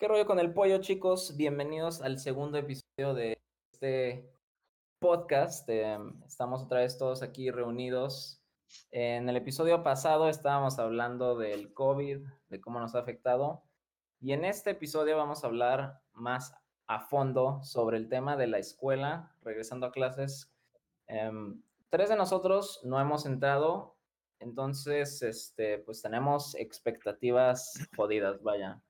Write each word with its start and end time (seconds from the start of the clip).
¿Qué 0.00 0.08
rollo 0.08 0.24
con 0.24 0.38
el 0.38 0.54
pollo, 0.54 0.78
chicos? 0.78 1.36
Bienvenidos 1.36 2.00
al 2.00 2.18
segundo 2.18 2.56
episodio 2.56 3.12
de 3.12 3.38
este 3.70 4.32
podcast. 4.98 5.68
Em, 5.68 6.22
estamos 6.24 6.62
otra 6.62 6.78
vez 6.78 6.96
todos 6.96 7.22
aquí 7.22 7.50
reunidos. 7.50 8.42
En 8.92 9.28
el 9.28 9.36
episodio 9.36 9.82
pasado 9.82 10.30
estábamos 10.30 10.78
hablando 10.78 11.36
del 11.36 11.74
COVID, 11.74 12.26
de 12.48 12.60
cómo 12.62 12.80
nos 12.80 12.94
ha 12.94 13.00
afectado. 13.00 13.62
Y 14.22 14.32
en 14.32 14.46
este 14.46 14.70
episodio 14.70 15.18
vamos 15.18 15.44
a 15.44 15.48
hablar 15.48 16.00
más 16.14 16.54
a 16.86 17.00
fondo 17.00 17.62
sobre 17.62 17.98
el 17.98 18.08
tema 18.08 18.38
de 18.38 18.46
la 18.46 18.56
escuela, 18.56 19.36
regresando 19.42 19.84
a 19.84 19.92
clases. 19.92 20.50
Em, 21.08 21.62
tres 21.90 22.08
de 22.08 22.16
nosotros 22.16 22.80
no 22.84 22.98
hemos 22.98 23.26
entrado, 23.26 23.98
entonces, 24.38 25.20
este, 25.20 25.76
pues 25.76 26.00
tenemos 26.00 26.54
expectativas 26.54 27.74
jodidas, 27.94 28.42
vaya. 28.42 28.80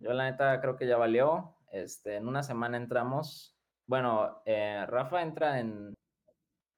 Yo 0.00 0.12
la 0.12 0.30
neta 0.30 0.60
creo 0.60 0.76
que 0.76 0.86
ya 0.86 0.96
valió. 0.96 1.54
Este, 1.70 2.16
en 2.16 2.26
una 2.26 2.42
semana 2.42 2.76
entramos. 2.76 3.56
Bueno, 3.86 4.42
eh, 4.44 4.84
Rafa 4.86 5.22
entra 5.22 5.60
en 5.60 5.94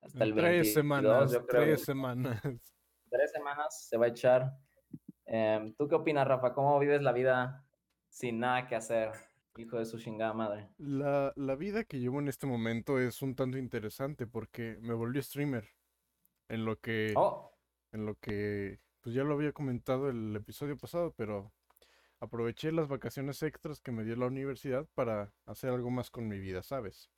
hasta 0.03 0.25
el 0.25 0.33
22, 0.33 0.63
tres 0.63 0.75
semanas, 0.75 1.33
yo 1.33 1.47
creo. 1.47 1.63
Tres 1.63 1.85
semanas. 1.85 2.43
Tres 3.09 3.31
semanas 3.31 3.87
se 3.89 3.97
va 3.97 4.07
a 4.07 4.09
echar. 4.09 4.53
Em, 5.27 5.75
¿Tú 5.75 5.87
qué 5.87 5.95
opinas, 5.95 6.27
Rafa? 6.27 6.53
¿Cómo 6.53 6.79
vives 6.79 7.03
la 7.03 7.13
vida 7.13 7.65
sin 8.09 8.41
nada 8.41 8.67
que 8.67 8.75
hacer? 8.75 9.11
Hijo 9.57 9.79
de 9.79 9.85
su 9.85 9.99
chingada 9.99 10.33
madre. 10.33 10.71
La, 10.79 11.33
la 11.37 11.55
vida 11.55 11.85
que 11.85 12.01
llevo 12.01 12.19
en 12.21 12.29
este 12.29 12.47
momento 12.47 12.99
es 12.99 13.23
un 13.23 13.37
tanto 13.37 13.59
interesante 13.59 14.27
porque 14.27 14.79
me 14.81 14.95
volví 14.95 15.23
streamer. 15.23 15.69
En 16.49 16.65
lo 16.65 16.81
que. 16.81 17.13
Oh. 17.17 17.55
En 17.93 18.07
lo 18.07 18.17
que. 18.17 18.81
Pues 19.01 19.15
ya 19.15 19.23
lo 19.25 19.35
había 19.35 19.53
comentado 19.53 20.09
el 20.09 20.35
episodio 20.35 20.77
pasado, 20.77 21.13
pero 21.17 21.53
aproveché 22.23 22.71
las 22.71 22.87
vacaciones 22.87 23.43
extras 23.43 23.81
que 23.81 23.91
me 23.91 24.05
dio 24.05 24.15
la 24.15 24.27
universidad 24.27 24.87
para 24.95 25.33
hacer 25.45 25.71
algo 25.71 25.91
más 25.91 26.09
con 26.09 26.29
mi 26.29 26.39
vida, 26.39 26.63
¿sabes? 26.63 27.11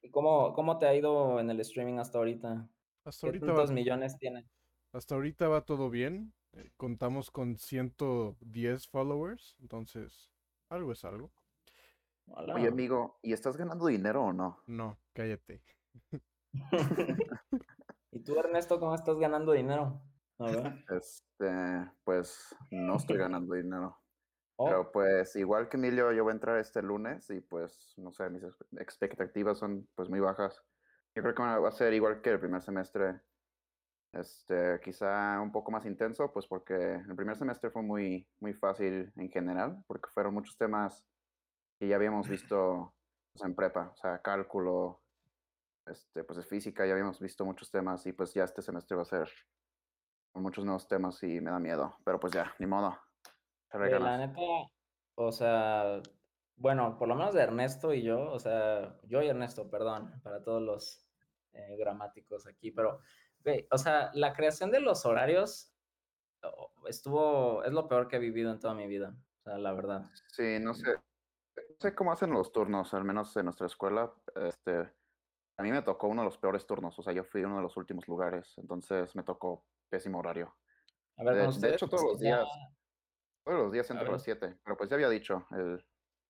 ¿Y 0.00 0.10
cómo, 0.10 0.54
cómo 0.54 0.78
te 0.78 0.86
ha 0.86 0.94
ido 0.94 1.38
en 1.40 1.50
el 1.50 1.60
streaming 1.60 1.98
hasta 1.98 2.16
ahorita? 2.16 2.66
Hasta 3.04 3.26
ahorita 3.26 3.44
¿Cuántos 3.44 3.72
millones 3.72 4.16
tiene? 4.18 4.48
Hasta 4.92 5.14
ahorita 5.14 5.48
va 5.48 5.66
todo 5.66 5.90
bien. 5.90 6.32
Eh, 6.54 6.70
contamos 6.78 7.30
con 7.30 7.58
110 7.58 8.88
followers, 8.88 9.56
entonces 9.60 10.30
algo 10.70 10.92
es 10.92 11.04
algo. 11.04 11.30
Oye, 12.28 12.68
amigo, 12.68 13.18
¿y 13.22 13.34
estás 13.34 13.58
ganando 13.58 13.86
dinero 13.86 14.24
o 14.24 14.32
no? 14.32 14.62
No, 14.66 14.98
cállate. 15.12 15.62
¿Y 18.10 18.20
tú, 18.20 18.38
Ernesto, 18.38 18.80
cómo 18.80 18.94
estás 18.94 19.18
ganando 19.18 19.52
dinero? 19.52 20.00
Este, 20.90 21.90
pues 22.04 22.54
no 22.70 22.96
estoy 22.96 23.16
ganando 23.16 23.54
dinero. 23.54 23.98
Oh. 24.56 24.66
Pero 24.66 24.92
pues 24.92 25.36
igual 25.36 25.68
que 25.68 25.76
Emilio, 25.76 26.12
yo 26.12 26.24
voy 26.24 26.32
a 26.32 26.34
entrar 26.34 26.58
este 26.58 26.82
lunes 26.82 27.28
y 27.30 27.40
pues 27.40 27.94
no 27.98 28.12
sé, 28.12 28.30
mis 28.30 28.42
expectativas 28.78 29.58
son 29.58 29.88
pues 29.94 30.08
muy 30.08 30.20
bajas. 30.20 30.62
Yo 31.14 31.22
creo 31.22 31.34
que 31.34 31.42
va 31.42 31.68
a 31.68 31.72
ser 31.72 31.92
igual 31.94 32.20
que 32.20 32.30
el 32.30 32.40
primer 32.40 32.62
semestre. 32.62 33.20
Este, 34.12 34.80
quizá 34.82 35.40
un 35.42 35.52
poco 35.52 35.70
más 35.70 35.84
intenso, 35.84 36.32
pues 36.32 36.46
porque 36.46 36.74
el 36.74 37.16
primer 37.16 37.36
semestre 37.36 37.70
fue 37.70 37.82
muy, 37.82 38.26
muy 38.40 38.54
fácil 38.54 39.12
en 39.16 39.30
general, 39.30 39.82
porque 39.86 40.08
fueron 40.14 40.32
muchos 40.32 40.56
temas 40.56 41.04
que 41.78 41.88
ya 41.88 41.96
habíamos 41.96 42.28
visto 42.28 42.94
pues, 43.32 43.44
en 43.44 43.54
prepa, 43.54 43.90
o 43.92 43.96
sea, 43.96 44.22
cálculo, 44.22 45.02
este, 45.86 46.24
pues 46.24 46.38
es 46.38 46.46
física, 46.46 46.86
ya 46.86 46.92
habíamos 46.92 47.20
visto 47.20 47.44
muchos 47.44 47.70
temas 47.70 48.06
y 48.06 48.12
pues 48.12 48.32
ya 48.32 48.44
este 48.44 48.62
semestre 48.62 48.96
va 48.96 49.02
a 49.02 49.06
ser 49.06 49.30
muchos 50.36 50.64
nuevos 50.64 50.86
temas 50.88 51.22
y 51.22 51.40
me 51.40 51.50
da 51.50 51.58
miedo, 51.58 51.96
pero 52.04 52.20
pues 52.20 52.32
ya, 52.32 52.54
ni 52.58 52.66
modo. 52.66 52.98
la 53.72 54.18
neta, 54.18 54.40
o 55.14 55.32
sea, 55.32 56.00
bueno, 56.56 56.96
por 56.98 57.08
lo 57.08 57.14
menos 57.14 57.34
de 57.34 57.42
Ernesto 57.42 57.92
y 57.92 58.02
yo, 58.02 58.30
o 58.32 58.38
sea, 58.38 58.98
yo 59.04 59.22
y 59.22 59.28
Ernesto, 59.28 59.68
perdón, 59.70 60.20
para 60.22 60.42
todos 60.42 60.62
los 60.62 61.06
eh, 61.52 61.76
gramáticos 61.78 62.46
aquí, 62.46 62.70
pero, 62.70 63.00
o 63.70 63.78
sea, 63.78 64.10
la 64.14 64.32
creación 64.32 64.70
de 64.70 64.80
los 64.80 65.04
horarios 65.06 65.72
estuvo, 66.86 67.64
es 67.64 67.72
lo 67.72 67.88
peor 67.88 68.08
que 68.08 68.16
he 68.16 68.20
vivido 68.20 68.50
en 68.52 68.60
toda 68.60 68.74
mi 68.74 68.86
vida, 68.86 69.14
o 69.40 69.42
sea, 69.42 69.58
la 69.58 69.72
verdad. 69.72 70.04
Sí, 70.28 70.58
no 70.60 70.74
sé, 70.74 70.92
no 70.92 71.76
sé 71.80 71.94
cómo 71.94 72.12
hacen 72.12 72.30
los 72.30 72.52
turnos, 72.52 72.94
al 72.94 73.04
menos 73.04 73.36
en 73.36 73.46
nuestra 73.46 73.66
escuela, 73.66 74.12
este, 74.34 74.90
a 75.58 75.62
mí 75.62 75.70
me 75.70 75.82
tocó 75.82 76.08
uno 76.08 76.22
de 76.22 76.26
los 76.26 76.38
peores 76.38 76.66
turnos, 76.66 76.98
o 76.98 77.02
sea, 77.02 77.12
yo 77.12 77.24
fui 77.24 77.42
uno 77.42 77.56
de 77.56 77.62
los 77.62 77.76
últimos 77.76 78.06
lugares, 78.08 78.52
entonces 78.58 79.14
me 79.16 79.22
tocó 79.22 79.64
pésimo 79.88 80.18
horario. 80.18 80.56
A 81.16 81.24
ver, 81.24 81.50
de, 81.50 81.60
de 81.68 81.74
hecho, 81.74 81.88
todos 81.88 82.04
los 82.04 82.20
días, 82.20 82.46
todos 83.44 83.58
los 83.58 83.72
días 83.72 83.90
entre 83.90 84.10
las 84.10 84.22
7, 84.22 84.58
pero 84.62 84.76
pues 84.76 84.90
ya 84.90 84.96
había 84.96 85.08
dicho 85.08 85.46
el, 85.52 85.84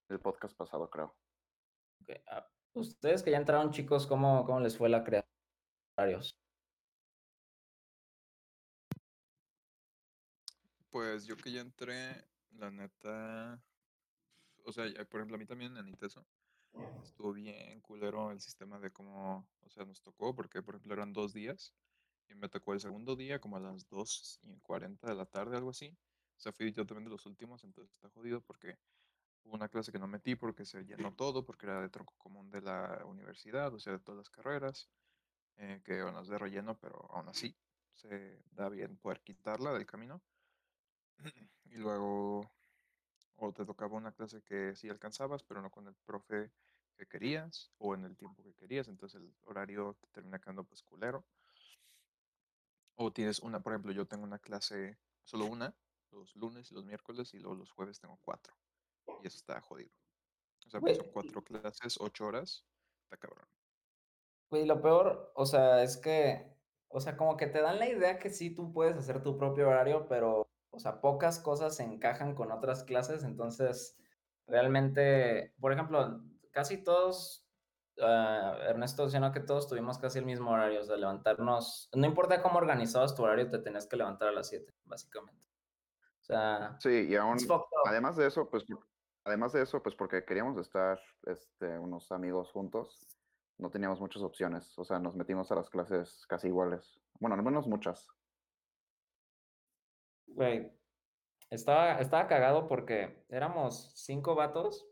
el 0.08 0.20
podcast 0.20 0.56
pasado, 0.56 0.88
creo. 0.88 1.16
Ah, 2.28 2.46
ustedes 2.74 3.22
que 3.22 3.30
ya 3.32 3.38
entraron, 3.38 3.70
chicos, 3.70 4.06
¿cómo, 4.06 4.44
cómo 4.44 4.60
les 4.60 4.76
fue 4.76 4.88
la 4.88 5.02
creación 5.02 5.32
de 5.32 6.02
horarios? 6.02 6.40
Pues 10.90 11.26
yo 11.26 11.36
que 11.36 11.52
ya 11.52 11.60
entré, 11.60 12.24
la 12.52 12.70
neta, 12.70 13.60
o 14.64 14.72
sea, 14.72 14.84
por 15.10 15.20
ejemplo, 15.20 15.36
a 15.36 15.38
mí 15.38 15.46
también 15.46 15.76
en 15.76 15.88
ITESO 15.88 16.26
estuvo 17.02 17.32
bien 17.32 17.80
culero 17.80 18.30
el 18.30 18.40
sistema 18.40 18.78
de 18.78 18.90
cómo, 18.90 19.48
o 19.62 19.70
sea, 19.70 19.84
nos 19.84 20.02
tocó, 20.02 20.34
porque 20.34 20.62
por 20.62 20.74
ejemplo 20.74 20.94
eran 20.94 21.12
dos 21.12 21.32
días 21.32 21.74
y 22.28 22.34
me 22.34 22.48
tocó 22.48 22.72
el 22.72 22.80
segundo 22.80 23.16
día, 23.16 23.40
como 23.40 23.56
a 23.56 23.60
las 23.60 23.88
2 23.88 24.40
y 24.42 24.58
40 24.60 25.08
de 25.08 25.14
la 25.14 25.26
tarde, 25.26 25.56
algo 25.56 25.70
así. 25.70 25.96
O 26.36 26.40
sea, 26.40 26.52
fui 26.52 26.72
yo 26.72 26.84
también 26.84 27.04
de 27.04 27.10
los 27.10 27.26
últimos, 27.26 27.64
entonces 27.64 27.94
está 27.94 28.08
jodido 28.10 28.40
porque 28.40 28.78
hubo 29.44 29.54
una 29.54 29.68
clase 29.68 29.92
que 29.92 29.98
no 29.98 30.06
metí 30.06 30.34
porque 30.34 30.64
se 30.64 30.84
llenó 30.84 31.14
todo, 31.14 31.44
porque 31.44 31.66
era 31.66 31.80
de 31.80 31.88
tronco 31.88 32.14
común 32.18 32.50
de 32.50 32.60
la 32.60 33.02
universidad, 33.06 33.72
o 33.72 33.78
sea, 33.78 33.94
de 33.94 34.00
todas 34.00 34.18
las 34.18 34.30
carreras, 34.30 34.90
eh, 35.56 35.80
que 35.84 36.02
bueno, 36.02 36.20
es 36.20 36.28
de 36.28 36.38
relleno, 36.38 36.78
pero 36.78 37.08
aún 37.10 37.28
así 37.28 37.56
se 37.94 38.42
da 38.50 38.68
bien 38.68 38.96
poder 38.98 39.20
quitarla 39.22 39.72
del 39.72 39.86
camino. 39.86 40.20
y 41.64 41.76
luego, 41.76 42.50
o 43.36 43.52
te 43.52 43.64
tocaba 43.64 43.96
una 43.96 44.12
clase 44.12 44.42
que 44.42 44.74
sí 44.74 44.88
alcanzabas, 44.88 45.42
pero 45.42 45.62
no 45.62 45.70
con 45.70 45.86
el 45.86 45.94
profe 46.04 46.52
que 46.96 47.06
querías, 47.06 47.70
o 47.78 47.94
en 47.94 48.04
el 48.04 48.16
tiempo 48.16 48.42
que 48.42 48.54
querías, 48.54 48.88
entonces 48.88 49.20
el 49.20 49.34
horario 49.44 49.96
te 50.00 50.08
termina 50.08 50.38
quedando 50.38 50.64
pues 50.64 50.82
culero. 50.82 51.24
O 52.96 53.12
tienes 53.12 53.40
una, 53.40 53.60
por 53.60 53.72
ejemplo, 53.72 53.92
yo 53.92 54.06
tengo 54.06 54.24
una 54.24 54.38
clase, 54.38 54.98
solo 55.24 55.46
una, 55.46 55.74
los 56.10 56.34
lunes 56.34 56.70
y 56.70 56.74
los 56.74 56.84
miércoles, 56.84 57.32
y 57.34 57.38
luego 57.38 57.56
los 57.56 57.70
jueves 57.70 58.00
tengo 58.00 58.18
cuatro. 58.22 58.54
Y 59.22 59.26
eso 59.26 59.36
está 59.36 59.60
jodido. 59.60 59.92
O 60.66 60.70
sea, 60.70 60.80
pues 60.80 60.96
son 60.96 61.10
cuatro 61.12 61.42
clases, 61.42 61.98
ocho 62.00 62.26
horas. 62.26 62.64
Está 63.04 63.16
cabrón. 63.16 63.46
Y 64.50 64.64
lo 64.64 64.80
peor, 64.80 65.32
o 65.34 65.46
sea, 65.46 65.82
es 65.82 65.96
que, 65.96 66.56
o 66.88 67.00
sea, 67.00 67.16
como 67.16 67.36
que 67.36 67.46
te 67.46 67.60
dan 67.60 67.78
la 67.78 67.88
idea 67.88 68.18
que 68.18 68.30
sí 68.30 68.54
tú 68.54 68.72
puedes 68.72 68.96
hacer 68.96 69.22
tu 69.22 69.36
propio 69.36 69.68
horario, 69.68 70.06
pero, 70.08 70.48
o 70.70 70.78
sea, 70.78 71.00
pocas 71.00 71.38
cosas 71.38 71.76
se 71.76 71.82
encajan 71.82 72.34
con 72.34 72.52
otras 72.52 72.84
clases, 72.84 73.24
entonces, 73.24 73.96
realmente, 74.46 75.54
por 75.60 75.72
ejemplo, 75.72 76.22
casi 76.52 76.78
todos 76.78 77.45
uh, 77.98 78.62
Ernesto 78.68 79.04
decía 79.04 79.32
que 79.32 79.40
todos 79.40 79.68
tuvimos 79.68 79.98
casi 79.98 80.18
el 80.18 80.24
mismo 80.24 80.50
horario, 80.50 80.80
o 80.80 80.84
sea, 80.84 80.96
levantarnos, 80.96 81.90
no 81.94 82.06
importa 82.06 82.42
cómo 82.42 82.58
organizabas 82.58 83.14
tu 83.14 83.22
horario, 83.22 83.50
te 83.50 83.58
tenías 83.58 83.86
que 83.86 83.96
levantar 83.96 84.28
a 84.28 84.32
las 84.32 84.48
7, 84.48 84.72
básicamente. 84.84 85.44
O 86.22 86.24
sea, 86.24 86.76
sí, 86.80 87.06
y 87.08 87.16
aún, 87.16 87.38
además 87.84 88.16
de 88.16 88.26
eso, 88.26 88.48
pues, 88.50 88.64
además 89.24 89.52
de 89.52 89.62
eso, 89.62 89.82
pues 89.82 89.94
porque 89.94 90.24
queríamos 90.24 90.58
estar, 90.58 91.00
este, 91.24 91.78
unos 91.78 92.10
amigos 92.10 92.50
juntos, 92.50 93.06
no 93.58 93.70
teníamos 93.70 94.00
muchas 94.00 94.22
opciones, 94.22 94.76
o 94.78 94.84
sea, 94.84 94.98
nos 94.98 95.14
metimos 95.14 95.50
a 95.52 95.54
las 95.54 95.70
clases 95.70 96.26
casi 96.28 96.48
iguales, 96.48 97.00
bueno, 97.20 97.36
al 97.36 97.42
menos 97.42 97.66
muchas. 97.66 98.08
Güey, 100.26 100.72
estaba, 101.50 102.00
estaba 102.00 102.26
cagado 102.26 102.66
porque 102.66 103.24
éramos 103.28 103.92
cinco 103.94 104.34
vatos 104.34 104.86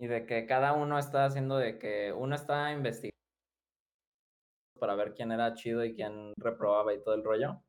y 0.00 0.06
de 0.06 0.26
que 0.26 0.46
cada 0.46 0.72
uno 0.72 0.98
está 0.98 1.24
haciendo 1.24 1.56
de 1.56 1.78
que 1.78 2.12
uno 2.12 2.34
está 2.34 2.72
investigando 2.72 3.16
para 4.78 4.94
ver 4.94 5.14
quién 5.14 5.32
era 5.32 5.54
chido 5.54 5.84
y 5.84 5.94
quién 5.94 6.32
reprobaba 6.36 6.94
y 6.94 7.02
todo 7.02 7.14
el 7.14 7.24
rollo. 7.24 7.60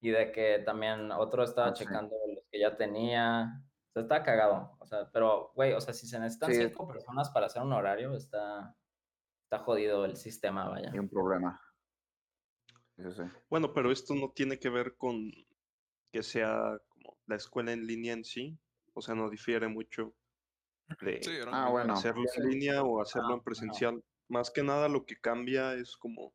Y 0.00 0.10
de 0.10 0.30
que 0.30 0.62
también 0.64 1.10
otro 1.10 1.42
estaba 1.42 1.72
checando 1.72 2.14
los 2.28 2.44
que 2.50 2.60
ya 2.60 2.76
tenía. 2.76 3.62
O 3.88 3.92
sea, 3.92 4.02
está 4.02 4.22
cagado. 4.22 4.76
O 4.78 4.86
sea, 4.86 5.10
pero, 5.12 5.50
güey, 5.54 5.72
o 5.72 5.80
sea, 5.80 5.92
si 5.92 6.06
se 6.06 6.20
necesitan 6.20 6.54
cinco 6.54 6.86
personas 6.86 7.30
para 7.30 7.46
hacer 7.46 7.62
un 7.62 7.72
horario, 7.72 8.14
está, 8.14 8.76
está 9.44 9.64
jodido 9.64 10.04
el 10.04 10.16
sistema, 10.16 10.68
vaya. 10.68 10.90
Hay 10.92 10.98
un 10.98 11.08
problema. 11.08 11.60
Bueno, 13.50 13.72
pero 13.74 13.90
esto 13.90 14.14
no 14.14 14.30
tiene 14.30 14.58
que 14.58 14.70
ver 14.70 14.96
con 14.96 15.30
que 16.12 16.22
sea 16.22 16.78
como 16.88 17.18
la 17.26 17.36
escuela 17.36 17.72
en 17.72 17.86
línea 17.86 18.12
en 18.12 18.24
sí. 18.24 18.56
O 18.94 19.02
sea, 19.02 19.14
no 19.14 19.28
difiere 19.28 19.66
mucho 19.66 20.14
ah, 21.52 21.68
bueno. 21.70 21.94
hacerlo 21.94 22.24
en 22.36 22.48
línea 22.48 22.82
o 22.82 23.00
hacerlo 23.00 23.34
en 23.34 23.42
presencial. 23.42 24.02
Más 24.28 24.50
que 24.50 24.62
nada 24.62 24.88
lo 24.88 25.04
que 25.04 25.16
cambia 25.16 25.74
es 25.74 25.96
como 25.96 26.34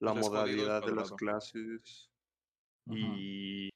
la 0.00 0.12
modalidad 0.12 0.84
de 0.84 0.94
las 0.94 1.12
clases 1.12 2.10
y 2.86 3.70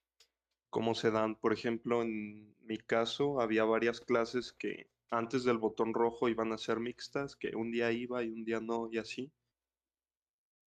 cómo 0.71 0.95
se 0.95 1.11
dan. 1.11 1.37
Por 1.37 1.53
ejemplo, 1.53 2.03
en 2.03 2.57
mi 2.61 2.79
caso 2.79 3.41
había 3.41 3.65
varias 3.65 4.01
clases 4.01 4.53
que 4.53 4.91
antes 5.11 5.45
del 5.45 5.59
botón 5.59 5.93
rojo 5.93 6.29
iban 6.29 6.53
a 6.53 6.59
ser 6.59 6.79
mixtas, 6.79 7.37
que 7.37 7.57
un 7.57 7.71
día 7.71 7.91
iba 7.91 8.23
y 8.23 8.31
un 8.31 8.45
día 8.45 8.61
no, 8.61 8.89
y 8.91 8.99
así. 8.99 9.33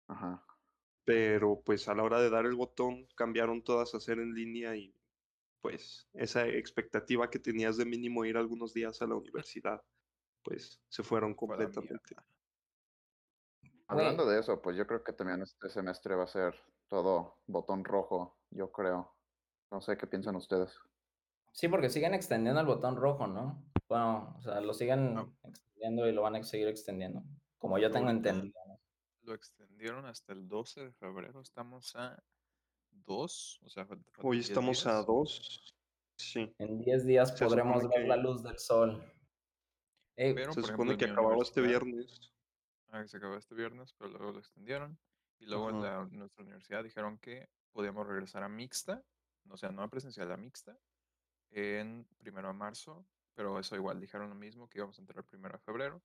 Ajá. 0.08 0.44
Pero 1.04 1.62
pues 1.66 1.88
a 1.88 1.96
la 1.96 2.04
hora 2.04 2.22
de 2.22 2.30
dar 2.30 2.46
el 2.46 2.56
botón 2.56 3.08
cambiaron 3.16 3.64
todas 3.64 3.96
a 3.96 4.00
ser 4.00 4.20
en 4.20 4.34
línea 4.34 4.76
y 4.76 4.94
pues 5.62 6.08
esa 6.14 6.48
expectativa 6.48 7.30
que 7.30 7.40
tenías 7.40 7.78
de 7.78 7.86
mínimo 7.86 8.26
ir 8.26 8.38
algunos 8.38 8.74
días 8.74 9.02
a 9.02 9.08
la 9.08 9.16
universidad, 9.16 9.82
pues 10.44 10.82
se 10.88 11.04
fueron 11.04 11.34
completamente. 11.34 12.16
Hablando 13.88 14.26
de 14.26 14.40
eso, 14.40 14.62
pues 14.62 14.78
yo 14.78 14.86
creo 14.86 15.04
que 15.04 15.14
también 15.14 15.42
este 15.42 15.70
semestre 15.70 16.16
va 16.16 16.24
a 16.24 16.28
ser 16.28 16.56
todo 16.88 17.40
botón 17.48 17.84
rojo, 17.84 18.38
yo 18.52 18.72
creo. 18.72 19.16
No 19.72 19.82
sé 19.82 19.98
qué 19.98 20.08
piensan 20.08 20.36
ustedes. 20.36 20.78
Sí, 21.52 21.68
porque 21.68 21.90
siguen 21.90 22.14
extendiendo 22.14 22.62
el 22.62 22.68
botón 22.68 22.96
rojo, 22.96 23.28
¿no? 23.28 23.64
Bueno, 23.88 24.36
o 24.38 24.42
sea, 24.42 24.62
lo 24.62 24.74
siguen 24.74 25.18
extendiendo 25.44 26.08
y 26.08 26.12
lo 26.14 26.22
van 26.22 26.36
a 26.36 26.44
seguir 26.44 26.68
extendiendo, 26.68 27.24
como 27.58 27.80
yo 27.80 27.92
tengo 27.92 28.10
entendido. 28.10 28.54
Lo 29.24 29.34
extendieron 29.34 30.06
hasta 30.06 30.34
el 30.34 30.48
12 30.48 30.86
de 30.86 30.94
febrero, 30.94 31.42
estamos 31.42 31.96
a 31.96 32.22
2, 33.06 33.60
o 33.64 33.70
sea, 33.70 33.88
hoy 34.22 34.40
estamos 34.40 34.86
a 34.86 35.04
2. 35.04 35.76
Sí. 36.18 36.54
En 36.60 36.80
10 36.80 37.06
días 37.06 37.32
podremos 37.32 37.88
ver 37.90 38.08
la 38.08 38.18
luz 38.18 38.44
del 38.44 38.58
sol. 38.58 39.04
se 40.16 40.64
supone 40.64 40.98
que 40.98 41.06
acababa 41.06 41.42
este 41.42 41.62
viernes. 41.62 42.34
Ah, 42.90 43.06
se 43.08 43.18
acabó 43.18 43.36
este 43.36 43.56
viernes, 43.56 43.94
pero 43.98 44.10
luego 44.10 44.34
lo 44.34 44.40
extendieron. 44.40 44.98
Y 45.40 45.46
luego 45.46 45.70
en, 45.70 45.82
la, 45.82 46.06
nuestra 46.12 46.44
universidad 46.44 46.84
dijeron 46.84 47.18
que 47.20 47.50
podíamos 47.72 48.06
regresar 48.06 48.44
a 48.44 48.50
mixta, 48.50 49.04
o 49.50 49.58
sea, 49.58 49.72
no 49.72 49.84
a 49.84 49.90
presencial, 49.90 50.32
a 50.32 50.38
mixta, 50.38 50.78
en 51.52 52.06
primero 52.18 52.50
de 52.50 52.56
marzo, 52.56 53.06
pero 53.34 53.58
eso 53.58 53.76
igual 53.76 54.00
dijeron 54.00 54.30
lo 54.30 54.36
mismo, 54.36 54.68
que 54.68 54.80
íbamos 54.80 54.98
a 54.98 55.02
entrar 55.02 55.24
primero 55.24 55.58
de 55.58 55.64
febrero, 55.64 56.04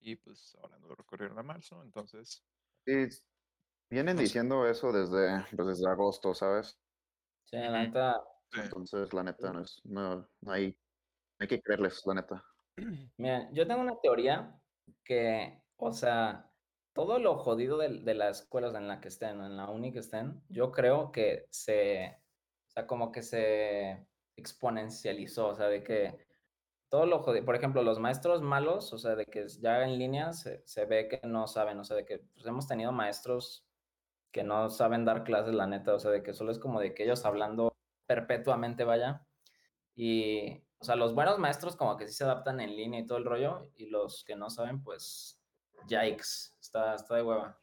y 0.00 0.14
pues 0.14 0.56
ahora 0.62 0.78
no 0.78 0.86
lo 0.88 0.94
recorrieron 0.94 1.38
a 1.38 1.42
marzo, 1.42 1.82
entonces... 1.82 2.44
Sí, 2.84 3.08
vienen 3.90 4.16
diciendo 4.16 4.66
eso 4.66 4.92
desde, 4.92 5.44
pues, 5.54 5.68
desde 5.68 5.88
agosto, 5.88 6.34
¿sabes? 6.34 6.78
Sí, 7.44 7.56
la 7.56 7.84
neta... 7.84 8.22
Entonces, 8.52 9.12
la 9.12 9.22
neta, 9.22 9.52
no, 9.52 9.60
es, 9.60 9.80
no, 9.84 10.26
hay, 10.46 10.78
hay 11.38 11.48
que 11.48 11.60
creerles, 11.60 12.02
la 12.06 12.14
neta. 12.14 12.44
Mira, 13.18 13.50
yo 13.52 13.66
tengo 13.66 13.80
una 13.80 14.00
teoría 14.00 14.58
que, 15.04 15.62
o 15.76 15.92
sea, 15.92 16.50
todo 16.94 17.18
lo 17.18 17.36
jodido 17.36 17.76
de, 17.78 18.00
de 18.00 18.14
las 18.14 18.42
escuelas 18.42 18.74
en 18.74 18.88
la 18.88 19.00
que 19.00 19.08
estén, 19.08 19.40
en 19.40 19.56
la 19.56 19.68
uni 19.68 19.92
que 19.92 19.98
estén, 19.98 20.42
yo 20.48 20.72
creo 20.72 21.12
que 21.12 21.46
se, 21.50 22.22
o 22.68 22.70
sea, 22.70 22.86
como 22.86 23.12
que 23.12 23.22
se 23.22 24.08
exponencializó, 24.36 25.48
o 25.48 25.54
sea, 25.54 25.68
de 25.68 25.82
que 25.82 26.26
todo 26.88 27.04
lo 27.04 27.22
jodido, 27.22 27.44
por 27.44 27.54
ejemplo, 27.54 27.82
los 27.82 27.98
maestros 27.98 28.40
malos, 28.40 28.92
o 28.94 28.98
sea, 28.98 29.14
de 29.14 29.26
que 29.26 29.46
ya 29.60 29.84
en 29.84 29.98
línea 29.98 30.32
se, 30.32 30.62
se 30.66 30.86
ve 30.86 31.08
que 31.08 31.20
no 31.26 31.46
saben, 31.46 31.78
o 31.78 31.84
sea, 31.84 31.96
de 31.96 32.06
que 32.06 32.20
pues, 32.20 32.46
hemos 32.46 32.66
tenido 32.66 32.92
maestros 32.92 33.67
que 34.32 34.44
no 34.44 34.70
saben 34.70 35.04
dar 35.04 35.24
clases, 35.24 35.54
la 35.54 35.66
neta, 35.66 35.94
o 35.94 35.98
sea, 35.98 36.10
de 36.10 36.22
que 36.22 36.34
solo 36.34 36.52
es 36.52 36.58
como 36.58 36.80
de 36.80 36.94
que 36.94 37.04
ellos 37.04 37.24
hablando 37.24 37.76
perpetuamente, 38.06 38.84
vaya. 38.84 39.26
Y, 39.94 40.62
o 40.78 40.84
sea, 40.84 40.96
los 40.96 41.14
buenos 41.14 41.38
maestros 41.38 41.76
como 41.76 41.96
que 41.96 42.06
sí 42.06 42.14
se 42.14 42.24
adaptan 42.24 42.60
en 42.60 42.76
línea 42.76 43.00
y 43.00 43.06
todo 43.06 43.18
el 43.18 43.24
rollo, 43.24 43.70
y 43.76 43.86
los 43.86 44.24
que 44.24 44.36
no 44.36 44.50
saben, 44.50 44.82
pues, 44.82 45.40
yikes, 45.86 46.54
está, 46.60 46.94
está 46.94 47.16
de 47.16 47.22
hueva. 47.22 47.60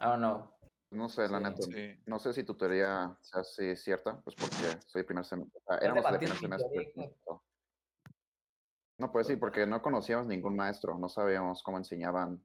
I 0.00 0.04
don't 0.04 0.18
know. 0.18 0.50
No 0.90 1.08
sé, 1.08 1.28
la 1.28 1.40
neta. 1.40 1.66
No 2.06 2.18
sé 2.20 2.32
si 2.32 2.44
tu 2.44 2.54
teoría 2.56 3.16
sea 3.20 3.40
así 3.40 3.74
cierta, 3.74 4.20
pues 4.20 4.36
porque 4.36 4.80
soy 4.86 5.02
primer 5.02 5.24
semestre. 5.24 5.60
éramos 5.80 6.12
de 6.12 6.18
primer 6.18 6.38
semestre. 6.38 6.94
No, 8.96 9.10
pues 9.10 9.26
sí, 9.26 9.34
porque 9.36 9.66
no 9.66 9.82
conocíamos 9.82 10.28
ningún 10.28 10.54
maestro, 10.54 10.96
no 10.96 11.08
sabíamos 11.08 11.64
cómo 11.64 11.78
enseñaban 11.78 12.40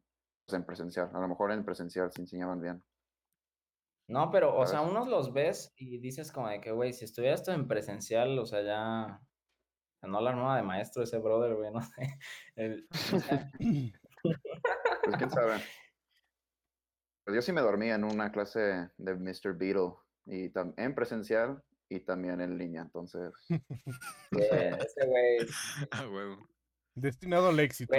pues, 0.46 0.56
en 0.56 0.66
presencial. 0.66 1.12
A 1.14 1.20
lo 1.20 1.28
mejor 1.28 1.52
en 1.52 1.64
presencial 1.64 2.12
se 2.12 2.22
enseñaban 2.22 2.60
bien. 2.60 2.84
No, 4.10 4.32
pero, 4.32 4.58
o 4.58 4.66
sea, 4.66 4.82
unos 4.82 5.08
los 5.08 5.34
ves 5.34 5.72
y 5.78 6.00
dices 6.00 6.32
como 6.32 6.50
de 6.50 6.60
que, 6.60 6.72
güey, 6.72 6.94
si 6.94 7.06
estuviera 7.06 7.36
esto 7.36 7.52
en 7.54 7.68
presencial, 7.68 8.38
o 8.40 8.46
sea, 8.46 8.64
ya... 8.64 9.22
No 10.02 10.22
la 10.22 10.32
armaba 10.32 10.56
de 10.56 10.64
maestro 10.64 11.04
ese 11.04 11.20
brother, 11.20 11.56
güey, 11.56 11.72
no 11.74 11.82
sé. 11.82 12.18
pues 14.24 15.18
quién 15.18 15.30
sabe. 15.30 15.58
Pues 17.24 17.36
yo 17.36 17.42
sí 17.44 17.52
me 17.52 17.62
dormía 17.62 17.96
en 17.96 18.04
una 18.04 18.32
clase 18.32 18.90
de 18.98 19.14
Mr. 19.14 19.56
Beetle, 19.56 19.94
y 20.26 20.52
en 20.78 20.96
presencial 20.96 21.64
y 21.88 22.00
también 22.00 22.42
en 22.42 22.58
línea, 22.58 22.82
entonces. 22.82 23.32
ese 24.32 25.06
güey. 25.06 25.38
Ah, 25.92 26.08
huevo. 26.10 26.48
Destinado 26.96 27.50
al 27.50 27.60
éxito, 27.60 27.94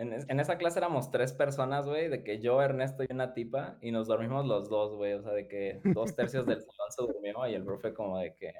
en, 0.00 0.40
esa 0.40 0.56
clase 0.56 0.78
éramos 0.78 1.10
tres 1.10 1.34
personas, 1.34 1.86
güey, 1.86 2.08
de 2.08 2.24
que 2.24 2.40
yo, 2.40 2.62
Ernesto 2.62 3.02
y 3.02 3.12
una 3.12 3.34
tipa, 3.34 3.76
y 3.82 3.90
nos 3.92 4.08
dormimos 4.08 4.46
los 4.46 4.70
dos, 4.70 4.94
güey, 4.94 5.12
o 5.12 5.22
sea, 5.22 5.32
de 5.32 5.46
que 5.46 5.82
dos 5.84 6.16
tercios 6.16 6.46
del 6.46 6.62
salón 6.62 6.90
se 6.90 7.02
durmió 7.02 7.46
y 7.46 7.54
el 7.54 7.64
profe 7.64 7.92
como 7.92 8.18
de 8.18 8.34
que... 8.34 8.54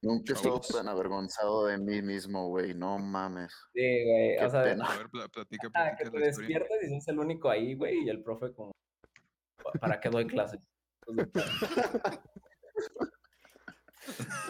Nunca 0.00 0.32
estado 0.32 0.60
tan 0.60 0.88
avergonzado 0.88 1.66
de 1.66 1.76
mí 1.76 2.00
mismo, 2.00 2.48
güey, 2.48 2.72
no 2.72 2.98
mames. 2.98 3.52
Sí, 3.74 4.04
güey, 4.04 4.38
o 4.38 4.48
sea... 4.48 4.60
A 4.60 4.64
ver, 4.64 4.78
platica, 5.30 5.68
ah, 5.74 5.94
que 5.98 6.08
te 6.08 6.18
despiertas 6.18 6.78
y 6.82 6.88
sos 6.94 7.08
el 7.08 7.18
único 7.18 7.50
ahí, 7.50 7.74
güey, 7.74 8.04
y 8.04 8.08
el 8.08 8.22
profe 8.22 8.50
como... 8.54 8.72
¿Para 9.80 10.00
qué 10.00 10.08
doy 10.08 10.26
clases? 10.26 10.60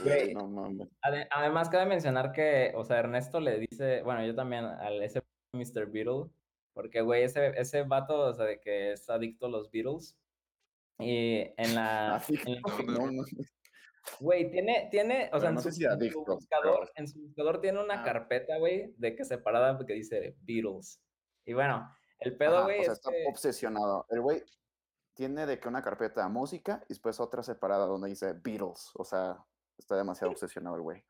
Güey, 0.05 0.33
no 0.35 0.47
mames. 0.47 0.89
además, 1.03 1.69
cabe 1.69 1.87
mencionar 1.87 2.31
que, 2.31 2.73
o 2.77 2.85
sea, 2.85 3.01
Ernesto 3.01 3.41
le 3.41 3.59
dice, 3.59 4.03
bueno, 4.03 4.25
yo 4.25 4.33
también 4.33 4.65
al 4.65 5.03
ese 5.03 5.21
Mr. 5.59 5.87
Beetle, 5.87 6.31
porque, 6.75 7.01
güey, 7.01 7.25
ese, 7.25 7.49
ese 7.61 7.83
vato, 7.83 8.19
o 8.21 8.35
sea, 8.35 8.45
de 8.45 8.61
que 8.61 8.93
es 8.93 9.11
adicto 9.11 9.47
a 9.47 9.51
los 9.51 9.71
Beatles. 9.71 10.17
Y 10.99 11.41
en 11.57 11.75
la... 11.75 12.23
Güey, 14.21 14.51
tiene, 14.51 14.89
tiene, 14.91 15.29
o 15.33 15.41
sea, 15.41 15.51
en, 15.51 15.61
su, 15.61 16.25
buscador, 16.25 16.91
en 16.95 17.07
su 17.07 17.21
buscador 17.21 17.61
tiene 17.61 17.83
una 17.83 18.03
carpeta, 18.03 18.57
güey, 18.57 18.95
de 18.97 19.15
que 19.15 19.25
separada 19.25 19.79
que 19.85 19.93
dice 19.93 20.35
Beatles. 20.41 20.99
Y 21.45 21.53
bueno, 21.53 21.95
el 22.21 22.37
pedo, 22.37 22.65
güey. 22.65 22.81
O 22.81 22.85
sea, 22.85 22.95
está 22.95 23.11
obsesionado. 23.29 24.07
El 24.09 24.23
güey 24.23 24.43
tiene 25.13 25.45
de 25.45 25.61
que 25.61 25.69
una 25.69 25.83
carpeta 25.83 26.27
música 26.29 26.83
y 26.85 26.95
después 26.95 27.21
otra 27.21 27.43
separada 27.43 27.85
donde 27.85 28.09
dice 28.09 28.33
Beatles. 28.33 28.93
O 28.95 29.05
sea, 29.05 29.45
está 29.77 29.97
demasiado 29.97 30.33
obsesionado 30.33 30.77
el 30.77 30.83
güey 30.83 31.05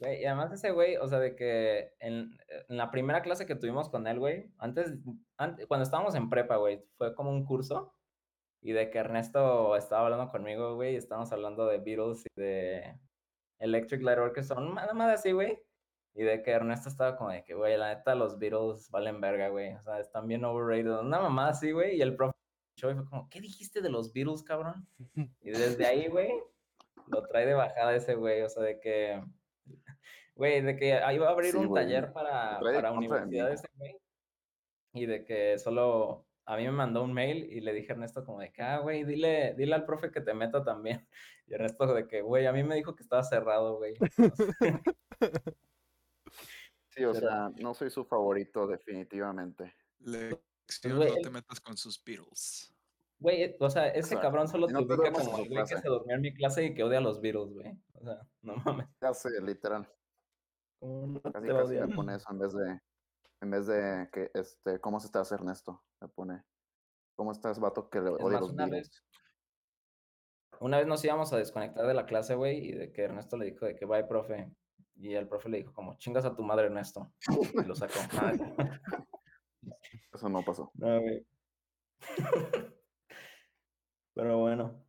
y 0.00 0.24
además 0.24 0.52
ese 0.52 0.70
güey, 0.70 0.96
o 0.96 1.06
sea, 1.06 1.18
de 1.18 1.36
que 1.36 1.92
en, 2.00 2.38
la 2.68 2.90
primera 2.90 3.22
clase 3.22 3.46
que 3.46 3.54
tuvimos 3.54 3.88
con 3.90 4.06
él, 4.06 4.18
güey, 4.18 4.50
antes, 4.58 4.94
cuando 5.68 5.84
estábamos 5.84 6.14
en 6.14 6.30
prepa, 6.30 6.56
güey, 6.56 6.82
fue 6.96 7.14
como 7.14 7.30
un 7.30 7.44
curso 7.44 7.94
y 8.62 8.72
de 8.72 8.90
que 8.90 8.98
Ernesto 8.98 9.76
estaba 9.76 10.04
hablando 10.04 10.30
conmigo, 10.30 10.74
güey, 10.74 10.94
y 10.94 10.96
estábamos 10.96 11.32
hablando 11.32 11.66
de 11.66 11.78
Beatles 11.78 12.24
y 12.26 12.40
de 12.40 12.98
Electric 13.58 14.02
Light 14.02 14.18
Orchestra, 14.18 14.60
nada 14.60 14.94
más 14.94 15.12
así, 15.12 15.32
güey, 15.32 15.58
y 16.14 16.22
de 16.22 16.42
que 16.42 16.50
Ernesto 16.50 16.88
estaba 16.88 17.16
como 17.16 17.30
de 17.30 17.44
que, 17.44 17.54
güey, 17.54 17.76
la 17.76 17.94
neta, 17.94 18.14
los 18.14 18.38
Beatles 18.38 18.90
valen 18.90 19.20
verga, 19.20 19.48
güey, 19.48 19.74
o 19.74 19.82
sea, 19.82 20.00
están 20.00 20.26
bien 20.26 20.44
overrated, 20.44 21.00
una 21.00 21.20
mamá 21.20 21.48
así, 21.48 21.72
güey, 21.72 21.96
y 21.96 22.02
el 22.02 22.16
profe 22.16 22.34
y 22.76 22.94
fue 22.94 23.04
como, 23.04 23.28
¿qué 23.28 23.40
dijiste 23.40 23.82
de 23.82 23.90
los 23.90 24.12
Beatles, 24.12 24.42
cabrón? 24.42 24.86
Y 25.42 25.50
desde 25.50 25.86
ahí, 25.86 26.08
güey, 26.08 26.30
lo 27.08 27.26
trae 27.26 27.46
de 27.46 27.54
bajada 27.54 27.94
ese 27.94 28.14
güey, 28.14 28.42
o 28.42 28.48
sea, 28.48 28.62
de 28.62 28.80
que 28.80 29.22
Güey, 30.34 30.62
de 30.62 30.76
que 30.76 30.94
ahí 30.94 31.18
va 31.18 31.28
a 31.28 31.32
abrir 31.32 31.56
un 31.56 31.74
taller 31.74 32.12
para, 32.12 32.58
para 32.60 32.92
universidades, 32.92 33.62
güey. 33.74 33.96
Y 34.94 35.06
de 35.06 35.24
que 35.24 35.58
solo 35.58 36.26
a 36.46 36.56
mí 36.56 36.64
me 36.64 36.72
mandó 36.72 37.04
un 37.04 37.12
mail 37.12 37.44
y 37.52 37.60
le 37.60 37.72
dije 37.72 37.92
a 37.92 37.94
Ernesto 37.94 38.24
como 38.24 38.40
de 38.40 38.50
que, 38.50 38.62
ah, 38.62 38.78
güey, 38.78 39.04
dile, 39.04 39.54
dile 39.56 39.74
al 39.74 39.84
profe 39.84 40.10
que 40.10 40.20
te 40.20 40.34
meta 40.34 40.64
también. 40.64 41.06
Y 41.46 41.54
Ernesto 41.54 41.92
de 41.94 42.06
que, 42.06 42.22
güey, 42.22 42.46
a 42.46 42.52
mí 42.52 42.62
me 42.62 42.76
dijo 42.76 42.94
que 42.94 43.02
estaba 43.02 43.24
cerrado, 43.24 43.76
güey. 43.78 43.94
sí, 46.90 47.04
o 47.04 47.12
sea, 47.12 47.50
no 47.56 47.74
soy 47.74 47.90
su 47.90 48.04
favorito 48.04 48.68
definitivamente. 48.68 49.74
Lección, 49.98 50.98
no 50.98 51.14
te 51.22 51.30
metas 51.30 51.60
con 51.60 51.76
sus 51.76 52.02
Beatles. 52.04 52.72
Güey, 53.20 53.54
o 53.60 53.68
sea, 53.68 53.88
ese 53.88 54.18
cabrón 54.18 54.48
solo 54.48 54.66
te 54.66 54.76
ubica 54.76 55.12
como 55.12 55.38
el 55.38 55.48
güey 55.48 55.64
que 55.64 55.76
se 55.76 55.88
durmió 55.88 56.16
en 56.16 56.22
mi 56.22 56.32
clase 56.32 56.64
y 56.64 56.74
que 56.74 56.82
odia 56.82 56.98
a 56.98 57.02
los 57.02 57.20
Beatles, 57.20 57.52
güey. 57.52 57.78
O 57.92 58.04
sea, 58.04 58.26
no 58.42 58.56
mames. 58.56 58.86
Ya 59.00 59.12
sé, 59.12 59.28
literal. 59.42 59.86
casi 61.32 61.48
casi 61.48 61.74
me 61.74 61.94
pone 61.94 62.14
eso 62.16 62.30
en 62.30 62.38
vez 62.38 62.54
de, 62.54 62.80
en 63.42 63.50
vez 63.50 63.66
de 63.66 64.08
que, 64.10 64.30
este, 64.32 64.80
¿cómo 64.80 64.98
se 65.00 65.06
está 65.06 65.20
hace 65.20 65.34
Ernesto? 65.34 65.82
Me 66.00 66.08
pone, 66.08 66.42
¿cómo 67.14 67.32
estás, 67.32 67.60
vato, 67.60 67.90
que 67.90 68.00
le 68.00 68.08
odia 68.08 68.38
a 68.38 68.40
los 68.40 68.52
una 68.52 68.64
Beatles? 68.64 68.88
Vez, 68.88 69.04
una 70.60 70.78
vez 70.78 70.86
nos 70.86 71.04
íbamos 71.04 71.30
a 71.34 71.36
desconectar 71.36 71.86
de 71.86 71.94
la 71.94 72.06
clase, 72.06 72.34
güey, 72.34 72.68
y 72.68 72.72
de 72.72 72.90
que 72.90 73.02
Ernesto 73.02 73.36
le 73.36 73.46
dijo 73.46 73.66
de 73.66 73.76
que 73.76 73.84
bye, 73.84 74.04
profe. 74.04 74.50
Y 74.94 75.14
el 75.14 75.28
profe 75.28 75.50
le 75.50 75.58
dijo 75.58 75.74
como, 75.74 75.96
chingas 75.96 76.24
a 76.24 76.34
tu 76.34 76.42
madre, 76.42 76.66
Ernesto. 76.66 77.12
Y 77.54 77.64
lo 77.64 77.74
sacó. 77.74 77.98
eso 80.12 80.28
no 80.30 80.42
pasó. 80.42 80.70
No, 80.80 81.00
güey. 81.00 81.26
Pero 84.20 84.36
bueno. 84.36 84.84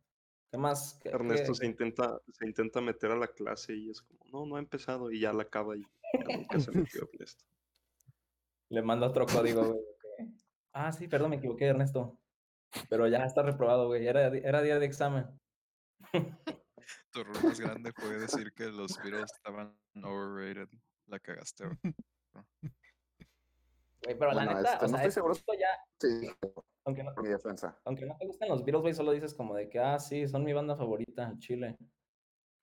¿Qué 0.50 0.58
más? 0.58 1.00
Ernesto 1.04 1.54
se 1.54 1.64
intenta 1.64 2.20
se 2.28 2.44
intenta 2.44 2.82
meter 2.82 3.12
a 3.12 3.16
la 3.16 3.28
clase 3.28 3.74
y 3.74 3.88
es 3.88 4.02
como, 4.02 4.20
no, 4.30 4.44
no 4.44 4.56
ha 4.56 4.58
empezado 4.58 5.10
y 5.10 5.20
ya 5.20 5.32
la 5.32 5.44
acaba 5.44 5.74
y 5.74 5.86
nunca 6.28 6.60
se 6.60 6.70
metió 6.72 7.08
Ernesto. 7.10 7.46
Le 8.68 8.82
manda 8.82 9.06
otro 9.06 9.24
código, 9.24 9.72
güey. 9.72 9.80
Ah, 10.74 10.92
sí, 10.92 11.08
perdón, 11.08 11.30
me 11.30 11.36
equivoqué, 11.36 11.64
Ernesto. 11.64 12.18
Pero 12.90 13.08
ya 13.08 13.24
está 13.24 13.42
reprobado, 13.42 13.86
güey. 13.86 14.06
Era, 14.06 14.26
era 14.26 14.60
día 14.60 14.78
de 14.78 14.84
examen. 14.84 15.26
Tu 17.10 17.20
error 17.20 17.44
más 17.44 17.58
grande 17.58 17.92
fue 17.94 18.18
decir 18.18 18.52
que 18.52 18.66
los 18.66 18.98
Beatles 19.02 19.32
estaban 19.32 19.74
overrated. 20.02 20.68
La 21.06 21.18
cagaste, 21.18 21.64
güey. 21.64 21.78
pero 24.02 24.32
la 24.32 24.44
neta, 24.44 24.72
este, 24.74 24.84
o 24.84 24.88
no 24.88 24.96
sea, 24.96 25.06
estoy 25.06 25.10
seguro. 25.12 25.34
ya. 25.58 25.68
Sí, 26.00 26.30
aunque 26.84 27.02
no, 27.04 27.14
por 27.14 27.22
mi 27.22 27.30
defensa. 27.30 27.78
Aunque 27.84 28.06
no 28.06 28.16
te 28.16 28.26
gustan 28.26 28.48
los 28.48 28.64
Beatles, 28.64 28.82
güey, 28.82 28.94
solo 28.94 29.12
dices 29.12 29.34
como 29.34 29.54
de 29.54 29.68
que, 29.68 29.78
ah, 29.78 29.98
sí, 29.98 30.26
son 30.28 30.44
mi 30.44 30.52
banda 30.52 30.76
favorita, 30.76 31.32
Chile. 31.38 31.76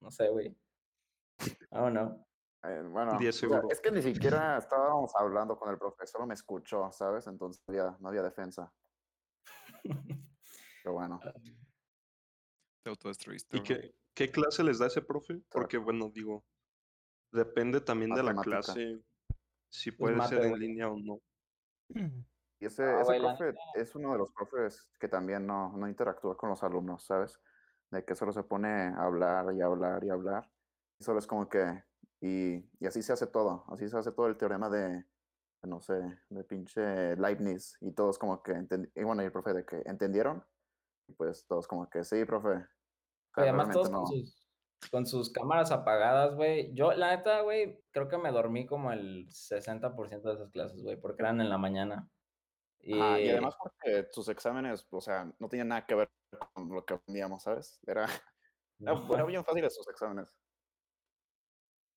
No 0.02 0.12
sé, 0.12 0.30
güey. 0.30 0.48
I 0.48 1.56
don't 1.72 1.92
know. 1.92 2.26
Eh, 2.64 2.82
bueno, 2.82 3.18
10 3.18 3.36
o 3.36 3.40
sea, 3.40 3.50
seguro. 3.50 3.70
es 3.72 3.80
que 3.80 3.92
ni 3.92 4.02
siquiera 4.02 4.58
estábamos 4.58 5.16
hablando 5.16 5.58
con 5.58 5.70
el 5.70 5.78
profesor, 5.78 6.26
me 6.28 6.34
escuchó, 6.34 6.92
¿sabes? 6.92 7.26
Entonces 7.28 7.64
no 7.66 7.72
había, 7.72 7.98
no 8.00 8.10
había 8.10 8.22
defensa. 8.22 8.74
Pero 10.84 10.94
bueno. 10.94 11.20
Te 12.84 12.90
autodestruiste. 12.90 13.58
¿Y 13.58 13.64
qué, 13.64 13.96
qué 14.14 14.30
clase 14.30 14.64
les 14.64 14.80
da 14.80 14.88
ese 14.88 15.02
profe? 15.02 15.42
Porque, 15.50 15.78
bueno, 15.78 16.10
digo, 16.10 16.44
depende 17.32 17.80
también 17.80 18.12
de 18.12 18.24
la 18.24 18.36
clase, 18.36 19.00
si 19.70 19.92
puede 19.92 20.16
mate, 20.16 20.36
ser 20.36 20.44
en 20.44 20.50
güey. 20.50 20.62
línea 20.62 20.90
o 20.90 20.98
no. 20.98 21.22
Y 22.62 22.66
ese, 22.66 22.84
Ah, 22.84 23.02
ese 23.02 23.20
profe 23.20 23.56
es 23.76 23.96
uno 23.96 24.12
de 24.12 24.18
los 24.18 24.34
profes 24.34 24.92
que 25.00 25.08
también 25.08 25.48
no, 25.48 25.72
no 25.78 25.88
interactúa 25.88 26.36
con 26.36 26.50
los 26.50 26.62
alumnos, 26.62 27.06
¿sabes? 27.06 27.40
De 27.90 28.04
que 28.04 28.16
solo 28.16 28.34
se 28.34 28.44
pone 28.44 28.68
a 28.68 29.04
hablar 29.04 29.46
y 29.56 29.62
hablar 29.62 30.04
y 30.04 30.10
hablar. 30.10 30.52
Y 31.00 31.04
solo 31.06 31.20
es 31.20 31.28
como 31.28 31.48
que, 31.48 31.86
y, 32.20 32.56
y 32.80 32.86
así 32.86 33.02
se 33.02 33.14
hace 33.14 33.28
todo, 33.28 33.64
así 33.70 33.88
se 33.88 33.98
hace 33.98 34.12
todo 34.12 34.28
el 34.28 34.36
teorema 34.36 34.70
de, 34.70 35.06
no 35.64 35.80
sé, 35.80 36.20
de 36.30 36.44
pinche 36.44 37.16
Leibniz. 37.16 37.78
Y 37.80 37.94
todos 37.94 38.20
como 38.20 38.44
que, 38.44 38.68
y 38.94 39.04
bueno, 39.04 39.22
y 39.22 39.26
el 39.26 39.32
profe 39.32 39.54
de 39.54 39.66
que, 39.66 39.82
¿entendieron? 39.86 40.44
Y 41.08 41.14
pues 41.14 41.46
todos 41.48 41.66
como 41.66 41.90
que, 41.90 42.04
sí, 42.04 42.26
profe. 42.26 42.50
O 42.50 43.42
sea, 43.42 43.44
además 43.44 43.72
todos 43.72 43.90
con 43.90 44.02
no. 44.02 44.06
sus, 44.06 44.39
con 44.92 45.06
sus 45.06 45.32
cámaras 45.32 45.72
apagadas, 45.72 46.36
güey. 46.36 46.74
Yo, 46.74 46.92
la 46.94 47.16
neta, 47.16 47.42
güey, 47.42 47.80
creo 47.92 48.08
que 48.08 48.18
me 48.18 48.32
dormí 48.32 48.66
como 48.66 48.92
el 48.92 49.28
60% 49.30 50.30
de 50.30 50.34
esas 50.36 50.52
clases, 50.52 50.82
güey, 50.82 50.98
porque 51.00 51.22
eran 51.22 51.42
en 51.42 51.50
la 51.50 51.58
mañana. 51.58 52.10
Y, 52.82 52.98
Ajá, 53.00 53.20
y 53.20 53.30
además 53.30 53.56
porque 53.62 54.08
sus 54.12 54.30
exámenes, 54.30 54.88
o 54.90 55.02
sea, 55.02 55.32
no 55.38 55.50
tenían 55.50 55.68
nada 55.68 55.86
que 55.86 55.96
ver 55.96 56.10
con 56.54 56.70
lo 56.70 56.86
que 56.86 56.94
aprendíamos, 56.94 57.44
¿sabes? 57.44 57.80
Era, 57.86 58.06
era, 58.80 58.94
no, 58.94 59.14
eran 59.14 59.28
bien 59.28 59.44
fáciles 59.44 59.76
sus 59.76 59.88
exámenes. 59.90 60.34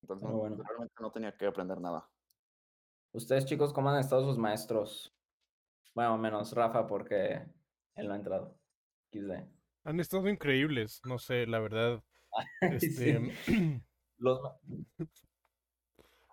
Entonces, 0.03 0.29
no- 0.29 0.37
bueno. 0.39 0.63
realmente 0.67 0.95
no 1.01 1.13
tenía 1.13 1.37
que 1.37 1.47
aprender 1.47 1.81
nada. 1.81 2.09
Ustedes, 3.13 3.45
chicos, 3.45 3.73
¿cómo 3.73 3.91
han 3.91 4.01
estado 4.01 4.25
sus 4.25 4.39
maestros? 4.39 5.15
Bueno, 5.95 6.17
menos 6.19 6.53
Rafa, 6.55 6.87
porque 6.87 7.47
él 7.95 8.09
no 8.09 8.15
ha 8.15 8.17
entrado. 8.17 8.59
XD. 9.13 9.47
Han 9.85 10.01
estado 10.01 10.29
increíbles, 10.29 11.01
no 11.05 11.19
sé, 11.19 11.47
la 11.47 11.61
verdad. 11.61 12.03
Este, 12.61 13.35
Sí. 13.45 13.83
Los, 14.19 14.41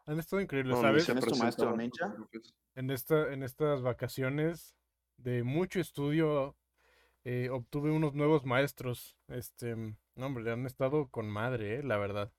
han 0.05 0.19
estado 0.19 0.41
increíbles, 0.41 0.79
¿sabes? 0.79 1.05
se 1.05 1.11
¿Quién 1.13 1.23
es 1.23 1.25
tu 1.25 1.35
maestro. 1.37 1.77
En 2.75 2.89
esta, 2.91 3.33
en 3.33 3.43
estas 3.43 3.81
vacaciones 3.81 4.75
de 5.17 5.43
mucho 5.43 5.79
estudio, 5.79 6.55
eh, 7.23 7.49
obtuve 7.51 7.91
unos 7.91 8.13
nuevos 8.15 8.45
maestros. 8.45 9.17
Este, 9.27 9.75
no, 9.75 10.25
hombre, 10.25 10.51
han 10.51 10.65
estado 10.65 11.09
con 11.09 11.29
madre, 11.29 11.79
eh, 11.79 11.83
la 11.83 11.97
verdad. 11.97 12.31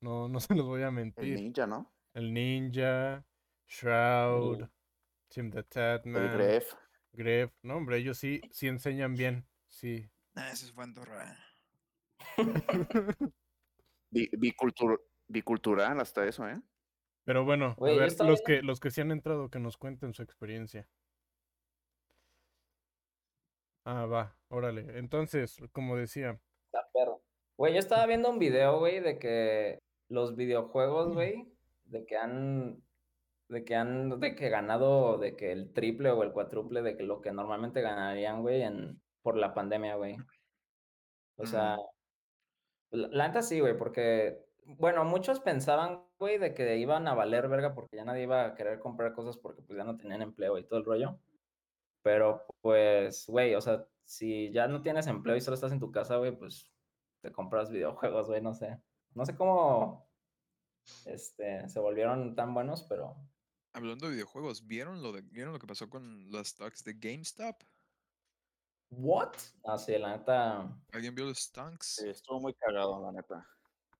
No, 0.00 0.28
no 0.28 0.40
se 0.40 0.54
los 0.54 0.66
voy 0.66 0.82
a 0.82 0.88
El 0.88 0.92
mentir. 0.92 1.34
ninja, 1.36 1.66
¿no? 1.66 1.92
El 2.14 2.34
Ninja, 2.34 3.24
Shroud, 3.66 4.66
Tim 5.28 5.50
the 5.50 5.58
El 5.58 5.64
Tatman, 5.66 6.32
Gref. 6.32 6.74
Gref. 7.12 7.52
No, 7.62 7.76
hombre, 7.76 7.98
ellos 7.98 8.18
sí, 8.18 8.40
sí 8.50 8.66
enseñan 8.66 9.14
bien. 9.14 9.46
Sí. 9.68 10.10
Ah, 10.34 10.50
ese 10.52 10.72
fue 10.72 10.84
Andorra. 10.84 11.38
Bi- 14.10 14.30
bicultur- 14.32 15.02
bicultural 15.28 16.00
hasta 16.00 16.26
eso, 16.26 16.48
¿eh? 16.48 16.60
Pero 17.24 17.44
bueno, 17.44 17.76
a 17.78 17.84
ver, 17.84 18.12
los 18.20 18.40
que, 18.40 18.62
los 18.62 18.80
que 18.80 18.90
sí 18.90 19.02
han 19.02 19.10
entrado, 19.10 19.50
que 19.50 19.58
nos 19.58 19.76
cuenten 19.76 20.14
su 20.14 20.22
experiencia. 20.22 20.88
Ah, 23.84 24.06
va, 24.06 24.36
órale. 24.48 24.98
Entonces, 24.98 25.58
como 25.72 25.96
decía, 25.96 26.40
Está 26.72 26.88
perro. 26.92 27.22
Güey, 27.56 27.72
yo 27.74 27.78
estaba 27.78 28.06
viendo 28.06 28.30
un 28.30 28.38
video, 28.38 28.78
güey, 28.78 29.00
de 29.00 29.18
que 29.18 29.78
los 30.08 30.36
videojuegos, 30.36 31.12
güey, 31.14 31.52
de 31.84 32.04
que 32.06 32.16
han, 32.16 32.82
de 33.48 33.64
que 33.64 33.74
han, 33.74 34.20
de 34.20 34.34
que 34.34 34.48
ganado, 34.48 35.18
de 35.18 35.36
que 35.36 35.52
el 35.52 35.72
triple 35.72 36.10
o 36.10 36.22
el 36.22 36.32
cuádruple 36.32 36.82
de 36.82 36.96
que 36.96 37.02
lo 37.02 37.20
que 37.20 37.32
normalmente 37.32 37.80
ganarían, 37.80 38.42
güey, 38.42 38.62
en, 38.62 39.02
por 39.22 39.36
la 39.36 39.54
pandemia, 39.54 39.96
güey. 39.96 40.16
O 41.36 41.46
sea, 41.46 41.76
la 42.90 43.28
neta 43.28 43.42
sí, 43.42 43.60
güey, 43.60 43.76
porque, 43.76 44.44
bueno, 44.64 45.04
muchos 45.04 45.40
pensaban, 45.40 46.04
güey, 46.18 46.38
de 46.38 46.54
que 46.54 46.76
iban 46.78 47.08
a 47.08 47.14
valer 47.14 47.48
verga 47.48 47.74
porque 47.74 47.96
ya 47.96 48.04
nadie 48.04 48.24
iba 48.24 48.44
a 48.44 48.54
querer 48.54 48.78
comprar 48.78 49.12
cosas 49.14 49.36
porque 49.36 49.62
pues 49.62 49.76
ya 49.76 49.84
no 49.84 49.96
tenían 49.96 50.22
empleo 50.22 50.58
y 50.58 50.64
todo 50.64 50.78
el 50.78 50.84
rollo. 50.84 51.18
Pero, 52.02 52.46
pues, 52.60 53.26
güey, 53.28 53.54
o 53.54 53.60
sea, 53.60 53.86
si 54.04 54.50
ya 54.52 54.68
no 54.68 54.82
tienes 54.82 55.06
empleo 55.06 55.36
y 55.36 55.40
solo 55.40 55.54
estás 55.54 55.72
en 55.72 55.80
tu 55.80 55.90
casa, 55.90 56.16
güey, 56.16 56.32
pues 56.36 56.70
te 57.20 57.32
compras 57.32 57.70
videojuegos, 57.70 58.28
güey, 58.28 58.40
no 58.40 58.54
sé. 58.54 58.78
No 59.14 59.26
sé 59.26 59.36
cómo 59.36 60.08
este, 61.06 61.68
se 61.68 61.80
volvieron 61.80 62.34
tan 62.34 62.54
buenos, 62.54 62.84
pero 62.84 63.16
Hablando 63.72 64.06
de 64.06 64.14
videojuegos, 64.14 64.66
¿vieron 64.66 65.02
lo, 65.02 65.12
de, 65.12 65.22
¿vieron 65.22 65.52
lo 65.52 65.58
que 65.58 65.66
pasó 65.66 65.88
con 65.88 66.32
las 66.32 66.48
stocks 66.48 66.82
de 66.84 66.94
GameStop? 66.94 67.62
¿What? 68.90 69.32
Ah, 69.64 69.78
sí, 69.78 69.96
la 69.98 70.16
neta, 70.16 70.68
¿Alguien 70.92 71.14
vio 71.14 71.26
los 71.26 71.38
stocks? 71.38 71.96
Sí, 71.96 72.08
estuvo 72.08 72.40
muy 72.40 72.54
cagado, 72.54 73.02
la 73.04 73.12
neta. 73.12 73.46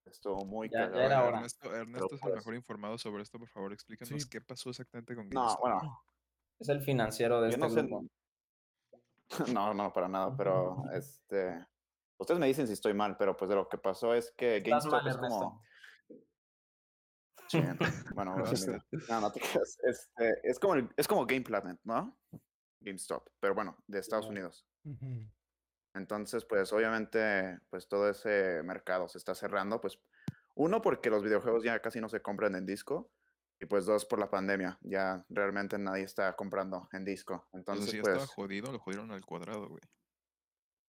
Estuvo 0.06 0.44
muy 0.46 0.70
Ya- 0.70 0.80
ya 0.80 0.84
cagado. 0.86 1.02
era 1.04 1.24
hora. 1.24 1.36
Ernesto, 1.38 1.74
Ernesto 1.74 2.06
es 2.06 2.12
el 2.12 2.18
pues- 2.20 2.34
mejor 2.36 2.54
informado 2.54 2.96
sobre 2.98 3.22
esto, 3.22 3.38
por 3.38 3.48
favor, 3.48 3.72
explícanos 3.72 4.22
Sí. 4.22 4.28
qué 4.30 4.40
pasó 4.40 4.70
exactamente 4.70 5.14
con 5.14 5.28
No, 5.28 5.40
GameStop. 5.42 5.60
bueno, 5.60 6.02
es 6.58 6.68
el 6.70 6.80
financiero 6.80 7.40
de 7.42 7.50
yo 7.50 7.56
este 7.56 7.60
no 7.60 7.70
sé. 7.70 7.82
grupo. 7.82 8.04
No, 9.60 9.74
no, 9.74 9.92
para 9.92 10.08
nada, 10.08 10.34
pero 10.36 10.84
este. 10.92 11.66
Ustedes 12.18 12.40
me 12.40 12.46
dicen 12.46 12.66
si 12.66 12.72
estoy 12.72 12.94
mal, 12.94 13.16
pero 13.18 13.36
pues 13.36 13.48
de 13.50 13.54
lo 13.54 13.68
que 13.68 13.76
pasó 13.78 14.14
es 14.14 14.32
que 14.32 14.60
GameStop 14.60 14.92
mal, 14.92 15.06
es 15.08 15.16
como. 15.18 15.62
Sí, 17.48 17.60
bueno, 17.60 17.78
bueno, 18.16 18.36
mira, 18.36 18.84
no, 19.08 19.20
no 19.20 19.32
te 19.32 19.40
creas. 19.40 19.78
Este, 19.82 20.40
es 20.42 20.58
como 20.58 20.74
el- 20.74 20.90
es 20.96 21.06
como 21.06 21.26
Game 21.26 21.42
Planet, 21.42 21.78
¿no? 21.84 22.18
GameStop, 22.80 23.28
pero 23.38 23.54
bueno, 23.54 23.76
de 23.86 23.98
Estados 23.98 24.24
Ajá. 24.26 24.34
Entonces, 25.94 26.44
pues 26.44 26.72
obviamente, 26.72 27.58
pues 27.70 27.88
todo 27.88 28.08
ese 28.08 28.62
mercado 28.62 29.08
se 29.08 29.18
está 29.18 29.34
cerrando, 29.34 29.80
pues 29.80 29.98
uno 30.54 30.82
porque 30.82 31.10
los 31.10 31.22
videojuegos 31.22 31.62
ya 31.64 31.80
casi 31.80 32.00
no 32.00 32.08
se 32.08 32.20
compran 32.20 32.54
en 32.54 32.66
disco 32.66 33.10
y 33.60 33.66
pues 33.66 33.86
dos 33.86 34.04
por 34.04 34.18
la 34.18 34.30
pandemia, 34.30 34.78
ya 34.82 35.24
realmente 35.28 35.78
nadie 35.78 36.04
está 36.04 36.34
comprando 36.36 36.88
en 36.92 37.04
disco. 37.04 37.48
Entonces, 37.52 37.58
Entonces, 37.58 37.90
si 37.90 37.96
ya 37.96 38.00
estaba 38.02 38.18
pues 38.18 38.30
jodido, 38.30 38.72
lo 38.72 38.78
jodieron 38.78 39.10
al 39.10 39.24
cuadrado, 39.24 39.68
güey. 39.68 39.82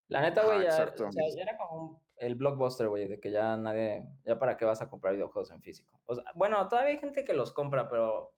La 0.07 0.21
neta, 0.21 0.43
güey, 0.43 0.57
Ajá, 0.57 0.63
ya, 0.63 0.83
exacto. 0.83 1.07
o 1.07 1.11
sea, 1.11 1.23
ya 1.35 1.43
era 1.43 1.57
como 1.57 1.81
un- 1.83 1.99
el 2.17 2.35
blockbuster, 2.35 2.87
güey, 2.89 3.07
de 3.07 3.19
que 3.19 3.31
ya 3.31 3.55
nadie, 3.57 4.05
ya 4.25 4.37
para 4.37 4.57
qué 4.57 4.65
vas 4.65 4.81
a 4.81 4.89
comprar 4.89 5.13
videojuegos 5.13 5.51
en 5.51 5.61
físico. 5.61 6.01
O 6.05 6.15
sea, 6.15 6.25
bueno, 6.35 6.67
todavía 6.67 6.91
hay 6.91 6.99
gente 6.99 7.23
que 7.23 7.33
los 7.33 7.53
compra, 7.53 7.87
pero 7.89 8.33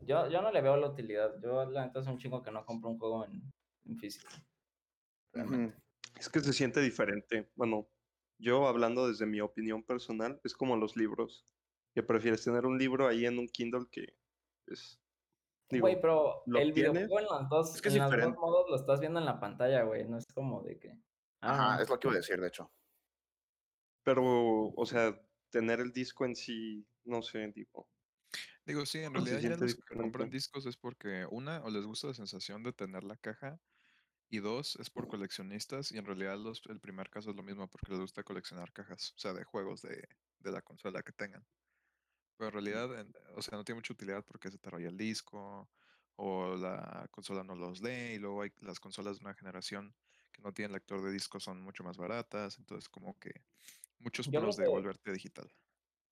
yo, 0.00 0.28
yo 0.28 0.42
no 0.42 0.50
le 0.50 0.60
veo 0.60 0.76
la 0.76 0.88
utilidad. 0.88 1.34
Yo, 1.40 1.64
la 1.66 1.86
neta, 1.86 2.00
es 2.00 2.06
un 2.06 2.18
chingo 2.18 2.42
que 2.42 2.50
no 2.50 2.66
compro 2.66 2.90
un 2.90 2.98
juego 2.98 3.24
en, 3.24 3.42
en 3.86 3.96
físico. 3.96 4.28
Realmente. 5.34 5.76
Es 6.18 6.28
que 6.28 6.40
se 6.40 6.52
siente 6.52 6.80
diferente. 6.80 7.50
Bueno, 7.56 7.88
yo 8.38 8.66
hablando 8.68 9.08
desde 9.08 9.26
mi 9.26 9.40
opinión 9.40 9.82
personal, 9.84 10.40
es 10.44 10.54
como 10.54 10.76
los 10.76 10.96
libros. 10.96 11.46
Que 11.94 12.02
prefieres 12.02 12.42
tener 12.42 12.66
un 12.66 12.78
libro 12.78 13.06
ahí 13.06 13.24
en 13.26 13.38
un 13.38 13.48
Kindle 13.48 13.86
que 13.90 14.16
es. 14.66 15.00
Digo, 15.70 15.82
Güey, 15.82 16.00
pero 16.00 16.42
lo 16.46 16.58
el 16.58 16.72
tienes, 16.74 16.92
videojuego 16.92 17.20
en 17.20 17.26
los 17.26 17.48
dos, 17.48 17.74
es 17.74 17.82
que 17.82 17.88
es 17.88 17.94
en 17.96 18.02
los 18.02 18.10
dos 18.10 18.34
modos 18.36 18.68
lo 18.68 18.76
estás 18.76 19.00
viendo 19.00 19.18
en 19.20 19.26
la 19.26 19.40
pantalla, 19.40 19.82
güey. 19.84 20.06
No 20.08 20.18
es 20.18 20.26
como 20.32 20.62
de 20.62 20.78
que. 20.78 20.90
ah, 21.40 21.52
Ajá, 21.52 21.76
no. 21.76 21.82
es 21.82 21.88
lo 21.88 21.98
que 21.98 22.08
iba 22.08 22.14
a 22.14 22.18
decir, 22.18 22.40
de 22.40 22.48
hecho. 22.48 22.70
pero, 24.02 24.22
o 24.76 24.86
sea, 24.86 25.18
tener 25.50 25.80
el 25.80 25.92
disco 25.92 26.24
en 26.24 26.36
sí, 26.36 26.86
no 27.04 27.22
sé, 27.22 27.50
digo. 27.54 27.88
Digo, 28.66 28.86
sí, 28.86 28.98
en 29.00 29.14
realidad 29.14 29.38
ya 29.40 29.56
los 29.56 29.74
que 29.74 29.96
compran 29.96 30.30
discos 30.30 30.66
es 30.66 30.76
porque, 30.76 31.26
una, 31.30 31.62
o 31.64 31.70
les 31.70 31.84
gusta 31.86 32.08
la 32.08 32.14
sensación 32.14 32.62
de 32.62 32.72
tener 32.72 33.04
la 33.04 33.16
caja, 33.16 33.60
y 34.30 34.40
dos, 34.40 34.76
es 34.76 34.90
por 34.90 35.08
coleccionistas, 35.08 35.92
y 35.92 35.98
en 35.98 36.06
realidad 36.06 36.38
los, 36.38 36.62
el 36.68 36.80
primer 36.80 37.10
caso 37.10 37.30
es 37.30 37.36
lo 37.36 37.42
mismo, 37.42 37.68
porque 37.68 37.92
les 37.92 38.00
gusta 38.00 38.24
coleccionar 38.24 38.72
cajas, 38.72 39.12
o 39.16 39.18
sea, 39.18 39.32
de 39.34 39.44
juegos 39.44 39.82
de, 39.82 40.08
de 40.40 40.52
la 40.52 40.62
consola 40.62 41.02
que 41.02 41.12
tengan. 41.12 41.46
Pero 42.36 42.48
en 42.48 42.54
realidad, 42.54 43.00
en- 43.00 43.12
o 43.36 43.42
sea, 43.42 43.58
no 43.58 43.64
tiene 43.64 43.78
mucha 43.78 43.92
utilidad 43.92 44.24
porque 44.26 44.50
se 44.50 44.58
te 44.58 44.70
raya 44.70 44.88
el 44.88 44.96
disco, 44.96 45.70
o 46.16 46.56
la 46.56 47.08
consola 47.10 47.44
no 47.44 47.54
los 47.56 47.80
lee, 47.82 48.14
y 48.14 48.18
luego 48.18 48.42
hay 48.42 48.52
las 48.60 48.80
consolas 48.80 49.18
de 49.18 49.24
una 49.24 49.34
generación 49.34 49.94
que 50.32 50.42
no 50.42 50.52
tienen 50.52 50.72
lector 50.72 51.02
de 51.02 51.12
disco 51.12 51.40
son 51.40 51.62
mucho 51.62 51.84
más 51.84 51.96
baratas, 51.96 52.58
entonces 52.58 52.88
como 52.88 53.18
que 53.18 53.44
muchos 53.98 54.28
pros 54.28 54.56
de 54.56 54.68
volverte 54.68 55.12
digital. 55.12 55.52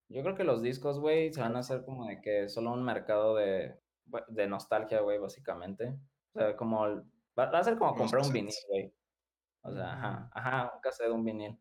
Yo 0.09 0.23
creo 0.23 0.37
que 0.37 0.45
los 0.45 0.63
discos, 0.63 1.01
güey, 1.01 1.33
se 1.33 1.41
van 1.41 1.57
a 1.57 1.61
hacer 1.61 1.85
como 1.85 2.07
de 2.07 2.21
que 2.21 2.49
solo 2.49 2.73
un 2.73 2.85
mercado 2.85 3.37
de, 3.37 3.81
de 4.29 4.47
nostalgia, 4.47 5.01
güey, 5.01 5.19
básicamente. 5.19 5.99
O 6.35 6.39
sea, 6.39 6.57
como, 6.57 7.03
va, 7.39 7.45
a 7.45 7.65
ser 7.65 7.79
como 7.79 7.95
comprar 7.95 8.25
un 8.25 8.33
vinil, 8.33 8.55
güey. 8.69 8.93
O 9.63 9.73
sea, 9.73 9.93
ajá, 9.93 10.31
ajá, 10.33 10.73
un 10.75 10.81
cassette 10.81 11.07
de 11.09 11.13
un 11.13 11.25
vinil. 11.25 11.59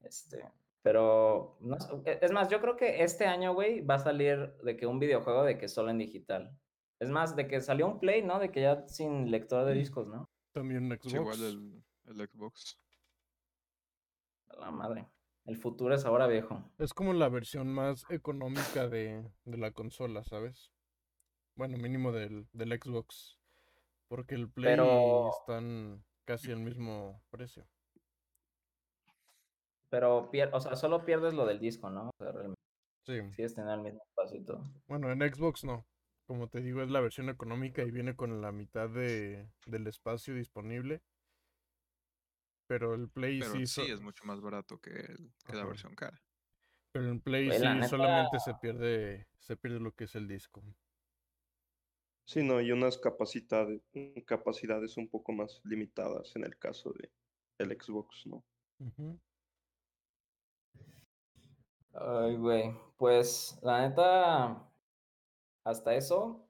Este, 0.00 0.44
pero, 0.82 1.58
no, 1.60 1.76
e, 2.04 2.18
es 2.22 2.32
más, 2.32 2.48
yo 2.48 2.60
creo 2.60 2.76
que 2.76 3.02
este 3.02 3.26
año, 3.26 3.54
güey, 3.54 3.80
va 3.82 3.94
a 3.94 3.98
salir 3.98 4.56
de 4.62 4.76
que 4.76 4.86
un 4.86 4.98
videojuego 4.98 5.44
de 5.44 5.58
que 5.58 5.68
solo 5.68 5.90
en 5.90 5.98
digital. 5.98 6.58
Es 7.00 7.10
más, 7.10 7.36
de 7.36 7.46
que 7.46 7.60
salió 7.60 7.86
un 7.86 8.00
Play, 8.00 8.22
¿no? 8.22 8.38
De 8.38 8.50
que 8.50 8.62
ya 8.62 8.86
sin 8.88 9.30
lector 9.30 9.64
de 9.64 9.74
discos, 9.74 10.08
¿no? 10.08 10.28
También 10.52 10.84
un 10.84 10.92
Xbox. 10.92 11.14
igual 11.14 11.42
el, 11.42 11.84
el 12.06 12.28
Xbox. 12.28 12.80
La 14.58 14.70
madre. 14.70 15.08
El 15.44 15.56
futuro 15.56 15.94
es 15.94 16.04
ahora 16.04 16.26
viejo. 16.26 16.62
Es 16.78 16.92
como 16.92 17.12
la 17.12 17.28
versión 17.28 17.72
más 17.72 18.04
económica 18.10 18.88
de, 18.88 19.24
de 19.44 19.56
la 19.56 19.70
consola, 19.70 20.24
¿sabes? 20.24 20.72
Bueno, 21.54 21.78
mínimo 21.78 22.12
del, 22.12 22.48
del 22.52 22.78
Xbox. 22.80 23.37
Porque 24.08 24.34
el 24.34 24.50
Play 24.50 24.72
Pero... 24.72 25.30
están 25.30 26.04
casi 26.24 26.50
al 26.50 26.60
mismo 26.60 27.22
precio. 27.30 27.66
Pero, 29.90 30.30
o 30.52 30.60
sea, 30.60 30.76
solo 30.76 31.04
pierdes 31.04 31.34
lo 31.34 31.46
del 31.46 31.60
disco, 31.60 31.88
¿no? 31.90 32.08
O 32.08 32.12
sea, 32.18 32.32
realmente. 32.32 32.60
Sí. 33.06 33.20
Sigues 33.32 33.54
teniendo 33.54 33.74
el 33.74 33.80
mismo 33.80 34.02
espacio 34.06 34.38
y 34.38 34.44
todo. 34.44 34.62
Bueno, 34.86 35.10
en 35.10 35.20
Xbox 35.20 35.64
no. 35.64 35.86
Como 36.26 36.48
te 36.48 36.60
digo, 36.60 36.82
es 36.82 36.90
la 36.90 37.00
versión 37.00 37.30
económica 37.30 37.82
y 37.82 37.90
viene 37.90 38.14
con 38.14 38.42
la 38.42 38.52
mitad 38.52 38.90
de, 38.90 39.48
del 39.64 39.86
espacio 39.86 40.34
disponible. 40.34 41.02
Pero 42.66 42.94
el 42.94 43.08
Play 43.08 43.40
sí. 43.40 43.66
sí 43.66 43.90
es 43.90 44.02
mucho 44.02 44.24
más 44.26 44.42
barato 44.42 44.78
que, 44.78 45.16
la 45.50 45.64
versión 45.64 45.94
cara. 45.94 46.20
Pero 46.92 47.08
en 47.08 47.20
Play 47.20 47.48
pues, 47.48 47.60
sí 47.60 47.88
solamente 47.88 48.38
se 48.40 48.54
pierde, 48.56 49.26
se 49.38 49.56
pierde 49.56 49.80
lo 49.80 49.92
que 49.92 50.04
es 50.04 50.14
el 50.16 50.28
disco. 50.28 50.62
Sí, 52.28 52.42
no, 52.42 52.58
hay 52.58 52.72
unas 52.72 52.98
capacidades, 52.98 53.80
capacidades 54.26 54.98
un 54.98 55.08
poco 55.08 55.32
más 55.32 55.62
limitadas 55.64 56.36
en 56.36 56.44
el 56.44 56.58
caso 56.58 56.92
de 56.92 57.10
el 57.56 57.70
Xbox, 57.70 58.26
¿no? 58.26 58.44
Ay, 61.94 62.36
güey. 62.36 62.76
Pues 62.98 63.58
la 63.62 63.88
neta, 63.88 64.62
hasta 65.64 65.94
eso, 65.94 66.46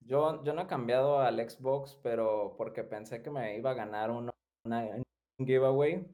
yo, 0.00 0.42
yo 0.44 0.54
no 0.54 0.62
he 0.62 0.66
cambiado 0.66 1.20
al 1.20 1.46
Xbox, 1.46 2.00
pero 2.02 2.54
porque 2.56 2.82
pensé 2.82 3.22
que 3.22 3.30
me 3.30 3.54
iba 3.58 3.72
a 3.72 3.74
ganar 3.74 4.10
uno, 4.10 4.32
una, 4.64 4.80
un 5.38 5.46
giveaway. 5.46 6.06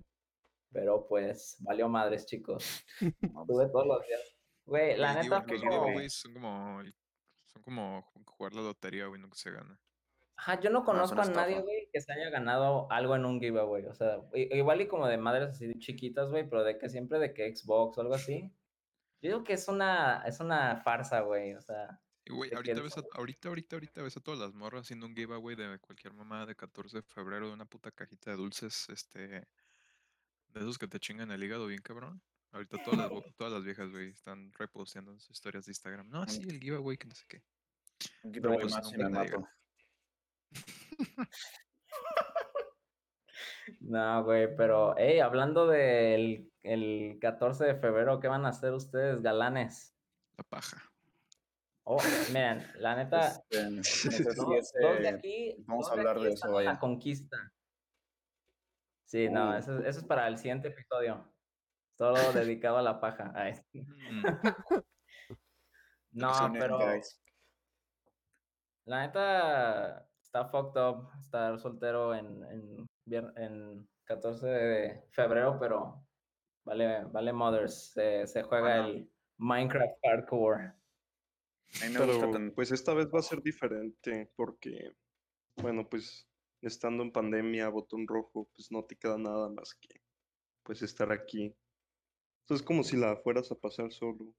Pero 0.72 1.06
pues 1.06 1.56
valió 1.60 1.88
madres, 1.88 2.26
chicos. 2.26 2.84
Tuve 3.46 3.68
todos 3.68 3.86
los 3.86 4.04
días. 4.08 4.36
Güey, 4.66 4.96
la 4.96 5.14
neta. 5.14 5.44
Los 5.46 5.60
giveaways 5.60 6.14
son 6.14 6.34
como, 6.34 6.82
son 7.52 7.62
como 7.62 8.12
jugar 8.26 8.54
la 8.54 8.62
lotería, 8.62 9.06
güey, 9.06 9.20
nunca 9.20 9.36
se 9.36 9.50
gana. 9.50 9.78
Ajá, 10.36 10.60
yo 10.60 10.70
no 10.70 10.84
conozco 10.84 11.20
a 11.20 11.24
nadie, 11.26 11.60
güey, 11.60 11.88
que 11.92 12.00
se 12.00 12.12
haya 12.12 12.28
ganado 12.30 12.90
algo 12.90 13.14
en 13.14 13.24
un 13.24 13.38
giveaway. 13.38 13.86
O 13.86 13.94
sea, 13.94 14.18
igual 14.34 14.80
y 14.80 14.88
como 14.88 15.06
de 15.06 15.16
madres 15.16 15.50
así 15.50 15.72
chiquitas, 15.78 16.30
güey, 16.30 16.48
pero 16.48 16.64
de 16.64 16.78
que 16.78 16.88
siempre 16.88 17.18
de 17.18 17.32
que 17.32 17.54
Xbox 17.54 17.98
o 17.98 18.00
algo 18.00 18.14
así. 18.14 18.50
Yo 19.20 19.30
digo 19.30 19.44
que 19.44 19.52
es 19.52 19.68
una, 19.68 20.24
es 20.26 20.40
una 20.40 20.78
farsa, 20.78 21.20
güey. 21.20 21.54
O 21.54 21.60
sea. 21.60 22.00
güey, 22.28 22.52
ahorita, 22.52 22.80
ves 22.80 22.98
a, 22.98 23.02
ahorita, 23.12 23.48
ahorita, 23.50 23.76
ahorita 23.76 24.02
ves 24.02 24.16
a 24.16 24.20
todas 24.20 24.40
las 24.40 24.52
morras 24.52 24.82
haciendo 24.82 25.06
un 25.06 25.14
giveaway 25.14 25.54
de 25.54 25.78
cualquier 25.78 26.12
mamá 26.12 26.44
de 26.44 26.56
14 26.56 26.96
de 26.96 27.02
febrero 27.02 27.46
de 27.46 27.54
una 27.54 27.66
puta 27.66 27.92
cajita 27.92 28.32
de 28.32 28.36
dulces, 28.36 28.88
este, 28.88 29.28
de 30.48 30.60
esos 30.60 30.76
que 30.76 30.88
te 30.88 30.98
chingan 30.98 31.30
el 31.30 31.44
hígado 31.44 31.66
bien 31.66 31.82
cabrón. 31.82 32.20
Ahorita 32.52 32.76
todas 32.84 32.98
las, 32.98 33.10
todas 33.36 33.52
las 33.52 33.64
viejas, 33.64 33.90
güey, 33.90 34.10
están 34.10 34.52
reposteando 34.52 35.18
sus 35.18 35.30
historias 35.30 35.64
de 35.66 35.70
Instagram. 35.70 36.08
No, 36.08 36.26
sí, 36.26 36.42
el 36.48 36.60
giveaway, 36.60 36.96
que 36.96 37.08
no 37.08 37.14
sé 37.14 37.24
qué. 37.28 37.42
Un 38.22 38.34
giveaway 38.34 38.60
pues, 38.60 38.74
más 38.74 38.92
y 38.92 38.96
me 38.98 39.08
mato. 39.08 39.48
No, 43.80 44.24
güey, 44.24 44.54
pero, 44.56 44.94
hey, 44.96 45.20
hablando 45.20 45.66
del 45.66 46.50
el 46.62 47.18
14 47.20 47.64
de 47.64 47.74
febrero, 47.76 48.20
¿qué 48.20 48.28
van 48.28 48.44
a 48.44 48.50
hacer 48.50 48.72
ustedes, 48.72 49.22
galanes? 49.22 49.94
La 50.36 50.44
paja. 50.44 50.82
Oh, 51.84 52.00
miren, 52.28 52.64
la 52.76 52.94
neta, 52.96 53.42
este, 53.50 53.70
de 55.02 55.08
aquí, 55.08 55.56
vamos 55.66 55.88
a 55.88 55.92
hablar 55.92 56.20
de, 56.20 56.32
eso, 56.32 56.52
vaya. 56.52 56.72
La 56.72 56.78
conquista. 56.78 57.36
Sí, 59.04 59.28
no, 59.28 59.50
uh. 59.50 59.54
eso, 59.54 59.78
eso, 59.78 59.98
es 60.00 60.04
para 60.04 60.28
el 60.28 60.38
siguiente 60.38 60.68
episodio. 60.68 61.31
Solo 62.02 62.32
dedicado 62.32 62.78
a 62.78 62.82
la 62.82 62.98
paja. 62.98 63.32
Mm. 63.72 64.24
no, 66.10 66.52
pero. 66.52 66.80
La 68.86 69.06
neta, 69.06 70.08
está 70.20 70.46
fucked 70.46 70.82
up 70.82 71.10
estar 71.20 71.56
soltero 71.60 72.12
en, 72.12 72.42
en, 73.06 73.32
en 73.36 73.88
14 74.02 74.46
de 74.48 75.04
febrero, 75.12 75.56
pero 75.60 76.04
vale, 76.64 77.04
vale 77.04 77.32
Mothers. 77.32 77.92
Se, 77.92 78.26
se 78.26 78.42
juega 78.42 78.84
el 78.84 79.08
Minecraft 79.38 79.94
Hardcore. 80.02 80.72
Pero, 81.80 82.52
pues 82.56 82.72
esta 82.72 82.94
vez 82.94 83.06
va 83.14 83.20
a 83.20 83.22
ser 83.22 83.40
diferente 83.42 84.32
porque, 84.34 84.96
bueno, 85.54 85.88
pues 85.88 86.28
estando 86.62 87.04
en 87.04 87.12
pandemia, 87.12 87.68
botón 87.68 88.08
rojo, 88.08 88.50
pues 88.56 88.72
no 88.72 88.84
te 88.84 88.96
queda 88.96 89.18
nada 89.18 89.48
más 89.50 89.76
que, 89.76 90.02
pues 90.64 90.82
estar 90.82 91.12
aquí. 91.12 91.54
Entonces 92.42 92.62
es 92.62 92.66
como 92.66 92.82
si 92.82 92.96
la 92.96 93.16
fueras 93.16 93.50
a 93.52 93.54
pasar 93.54 93.92
solo, 93.92 94.34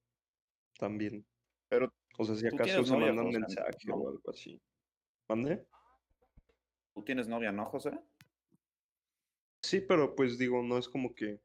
también. 0.77 1.25
Pero, 1.69 1.91
o 2.17 2.23
sea, 2.23 2.35
si 2.35 2.47
acaso 2.47 2.83
se 2.83 2.97
mandan 2.97 3.29
mensaje 3.29 3.91
o 3.91 4.09
algo 4.09 4.29
así. 4.29 4.61
¿Mande? 5.27 5.65
¿Tú 6.93 7.03
tienes 7.03 7.27
novia, 7.27 7.51
no, 7.51 7.65
José? 7.65 7.91
Sí, 9.63 9.81
pero 9.81 10.15
pues 10.15 10.37
digo, 10.37 10.61
no 10.61 10.77
es 10.77 10.87
como 10.89 11.15
que 11.15 11.39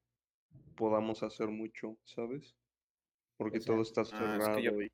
podamos 0.77 1.23
hacer 1.23 1.49
mucho, 1.49 1.97
¿sabes? 2.05 2.57
Porque 3.37 3.61
todo 3.61 3.83
está 3.83 4.03
ah, 4.03 4.05
cerrado 4.05 4.83
y... 4.83 4.93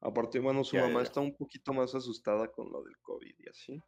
Aparte, 0.00 0.38
bueno, 0.38 0.62
su 0.62 0.76
mamá 0.76 1.02
está 1.02 1.20
un 1.20 1.34
poquito 1.34 1.72
más 1.72 1.94
asustada 1.94 2.48
con 2.52 2.70
lo 2.70 2.82
del 2.84 2.96
COVID 2.98 3.34
y 3.38 3.48
así. 3.48 3.82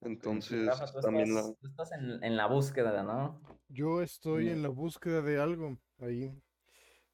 Entonces, 0.00 0.68
también 1.00 1.34
la... 1.34 1.42
estás 1.62 1.92
en, 1.92 2.36
la 2.36 2.46
búsqueda, 2.46 3.02
¿no? 3.02 3.40
Yo 3.74 4.02
estoy 4.02 4.50
en 4.50 4.62
la 4.62 4.68
búsqueda 4.68 5.20
de 5.20 5.40
algo 5.40 5.76
ahí. 5.98 6.32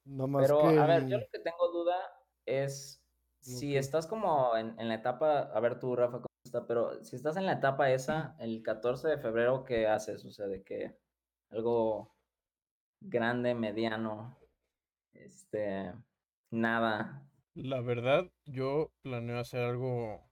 No 0.05 0.29
más 0.29 0.43
Pero, 0.43 0.61
a 0.61 0.87
ver, 0.87 1.07
yo 1.09 1.17
lo 1.17 1.25
que 1.33 1.39
tengo 1.39 1.73
duda 1.73 1.97
es 2.45 3.03
si 3.41 3.77
estás 3.77 4.07
como 4.07 4.55
en, 4.57 4.79
en, 4.79 4.89
la 4.89 4.97
etapa, 4.97 5.41
a 5.41 5.61
ver 5.61 5.81
tú, 5.81 5.97
Rafa, 5.97 6.21
pero 6.69 7.03
si 7.03 7.17
estás 7.17 7.39
en 7.39 7.47
la 7.47 7.53
etapa 7.53 7.91
esa, 7.91 8.37
el 8.39 8.63
14 8.63 9.09
de 9.09 9.19
febrero, 9.19 9.65
¿qué 9.65 9.87
haces? 9.87 10.23
O 10.27 10.31
sea, 10.31 10.49
de 10.49 10.63
que 10.63 10.99
algo 11.49 12.15
grande, 13.01 13.55
mediano, 13.55 14.39
este, 15.15 15.95
nada. 16.51 17.27
La 17.55 17.81
verdad, 17.81 18.31
yo 18.45 18.93
planeo 19.01 19.39
hacer 19.39 19.63
algo 19.63 20.29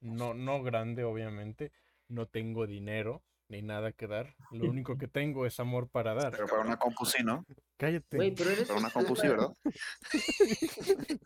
no, 0.00 0.34
no 0.34 0.62
grande, 0.62 1.04
obviamente. 1.04 1.72
No 2.08 2.28
tengo 2.28 2.66
dinero 2.66 3.22
ni 3.52 3.60
nada 3.60 3.92
que 3.92 4.06
dar. 4.06 4.34
Lo 4.50 4.70
único 4.70 4.96
que 4.98 5.06
tengo 5.08 5.46
es 5.46 5.60
amor 5.60 5.88
para 5.88 6.14
dar. 6.14 6.32
Pero 6.32 6.46
para 6.46 6.62
una 6.62 6.78
compu 6.78 7.04
¿no? 7.22 7.44
Cállate. 7.76 8.34
para 8.66 8.78
una 8.78 8.90
compu 8.94 9.14
¿verdad? 9.14 9.52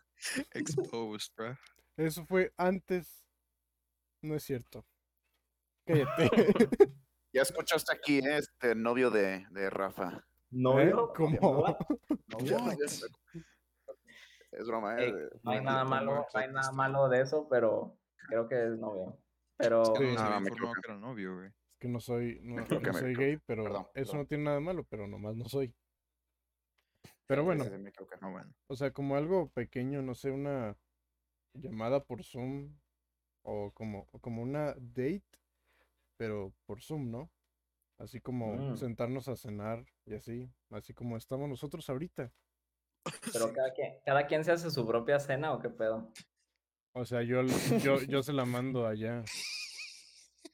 Exposed, 0.53 1.33
bro. 1.35 1.57
Eso 1.95 2.25
fue 2.25 2.53
antes 2.57 3.25
no 4.21 4.35
es 4.35 4.43
cierto. 4.43 4.85
Cállate. 5.85 6.29
ya 7.33 7.43
escuchaste 7.43 7.95
aquí, 7.95 8.17
¿eh? 8.19 8.37
este 8.37 8.75
novio 8.75 9.09
de, 9.09 9.45
de 9.51 9.69
Rafa. 9.69 10.25
¿Novio? 10.49 11.09
¿Eh? 11.09 11.13
¿Cómo? 11.15 11.65
es 14.51 14.67
broma, 14.67 15.01
¿eh? 15.01 15.13
no 15.43 15.51
hay 15.51 15.61
nada 15.61 15.85
malo, 15.85 16.25
no 16.33 16.39
hay 16.39 16.51
nada 16.51 16.71
malo 16.71 17.07
de 17.09 17.21
eso, 17.21 17.47
pero 17.49 17.97
creo 18.27 18.47
que 18.49 18.65
es 18.65 18.77
novio. 18.79 19.17
Pero 19.55 19.93
que 19.93 20.13
no, 20.13 20.41
me 20.41 20.51
que 20.51 20.57
era 20.83 20.97
novio, 20.97 21.35
güey. 21.35 21.51
Que 21.79 21.87
no 21.87 21.99
soy, 21.99 22.39
no, 22.41 22.65
soy 22.93 23.15
gay, 23.15 23.37
pero 23.45 23.91
eso 23.93 24.17
no 24.17 24.25
tiene 24.25 24.45
nada 24.45 24.57
de 24.57 24.63
malo, 24.63 24.83
pero 24.89 25.07
nomás 25.07 25.35
no 25.35 25.47
soy. 25.47 25.73
Pero 27.27 27.43
bueno, 27.43 27.65
o 28.67 28.75
sea, 28.75 28.91
como 28.91 29.15
algo 29.15 29.49
pequeño, 29.49 30.01
no 30.01 30.15
sé, 30.15 30.31
una 30.31 30.77
llamada 31.53 32.03
por 32.03 32.23
Zoom 32.23 32.73
o 33.43 33.71
como, 33.71 34.07
como 34.21 34.41
una 34.41 34.73
date, 34.77 35.23
pero 36.17 36.53
por 36.65 36.81
Zoom, 36.81 37.11
¿no? 37.11 37.29
Así 37.99 38.21
como 38.21 38.55
mm. 38.55 38.77
sentarnos 38.77 39.27
a 39.27 39.35
cenar 39.35 39.83
y 40.05 40.13
así, 40.13 40.49
así 40.69 40.93
como 40.93 41.17
estamos 41.17 41.49
nosotros 41.49 41.89
ahorita. 41.89 42.31
Pero 43.33 43.51
cada 43.53 43.73
quien, 43.73 43.99
cada 44.05 44.27
quien 44.27 44.43
se 44.43 44.51
hace 44.51 44.69
su 44.69 44.85
propia 44.85 45.19
cena 45.19 45.53
o 45.53 45.59
qué 45.59 45.69
pedo. 45.69 46.11
O 46.93 47.05
sea, 47.05 47.23
yo, 47.23 47.41
yo, 47.83 48.01
yo 48.03 48.21
se 48.21 48.33
la 48.33 48.45
mando 48.45 48.85
allá. 48.85 49.23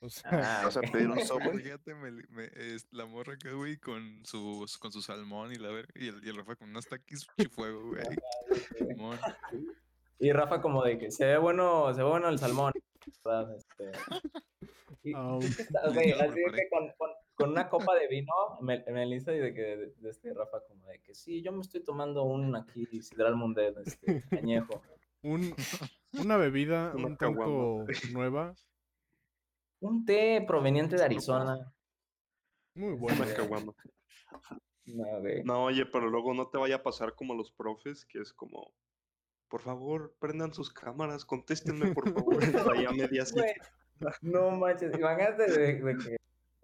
O 0.04 0.10
sea, 0.10 0.30
Ah, 0.34 0.62
¿Vas 0.66 0.76
a 0.76 0.82
ok. 0.82 0.92
pedir 0.92 1.08
un 1.10 1.20
Subway? 1.26 1.60
Fíjate, 1.60 1.96
me, 1.96 2.12
me- 2.12 2.52
es 2.56 2.88
la 2.92 3.06
morra 3.06 3.34
acá, 3.36 3.52
güey, 3.54 3.78
con 3.78 4.20
su, 4.26 4.66
con 4.80 4.92
su 4.92 5.02
salmón 5.02 5.54
y 5.54 5.56
la 5.56 5.70
ver- 5.70 5.88
y 5.96 6.10
el, 6.10 6.22
y 6.26 6.30
el 6.30 6.36
Rafa 6.36 6.56
con 6.58 6.70
unos 6.70 6.86
taquis 6.88 7.26
chifuego, 7.38 7.88
güey. 7.88 8.04
Simón. 8.78 9.18
Y 10.20 10.32
Rafa 10.34 10.62
como 10.62 10.84
de 10.84 10.98
que 10.98 11.10
se 11.10 11.26
ve 11.26 11.38
bueno, 11.38 11.94
se 11.94 12.04
ve 12.04 12.10
bueno 12.10 12.28
el 12.30 12.38
salmón. 12.38 12.74
Este, 13.06 13.92
y- 15.04 15.12
está- 15.46 15.84
lo 15.88 15.92
así 15.92 16.36
que 16.54 16.70
con, 16.70 16.90
con- 16.98 17.12
con 17.36 17.50
una 17.52 17.70
copa 17.70 17.96
de 17.96 18.08
vino, 18.08 18.32
me, 18.62 18.84
Melissa 18.92 19.34
y 19.34 19.40
de 19.40 19.54
que 19.54 19.62
de, 19.62 19.94
de 19.98 20.10
este 20.10 20.34
Rafa 20.34 20.60
como 20.68 20.86
de 20.88 21.00
que 21.02 21.16
sí, 21.16 21.42
yo 21.42 21.52
me 21.52 21.62
estoy 21.62 21.84
tomando 21.84 22.24
un 22.24 22.56
aquí 22.56 22.86
Sidral 23.02 23.36
Mundet, 23.36 23.76
este, 23.86 24.24
añejo. 24.32 24.82
un, 25.24 25.56
una 26.14 26.38
bebida 26.38 26.92
un 26.96 27.18
tanto 27.18 27.86
nueva, 28.12 28.54
Un 29.84 30.06
té 30.06 30.42
proveniente 30.48 30.96
de 30.96 31.04
Arizona. 31.04 31.58
muy 32.76 32.94
Una 32.94 33.16
buena. 33.16 33.34
caguama. 33.34 33.74
No, 35.46 35.64
oye, 35.66 35.86
pero 35.86 36.10
luego 36.10 36.34
no 36.34 36.48
te 36.48 36.58
vaya 36.58 36.78
a 36.78 36.84
pasar 36.84 37.16
como 37.16 37.34
los 37.36 37.52
profes, 37.52 38.06
que 38.06 38.20
es 38.20 38.34
como, 38.34 38.74
por 39.50 39.62
favor, 39.62 40.16
prendan 40.20 40.54
sus 40.54 40.72
cámaras, 40.72 41.26
contéstenme, 41.26 41.94
por 41.94 42.12
favor. 42.14 42.38
Ahí 42.78 42.86
a 42.86 42.92
media 42.92 43.24
No 44.22 44.52
manches, 44.52 44.98
imagínate 44.98 45.52
de, 45.52 45.82
de 45.82 45.98
que 45.98 46.18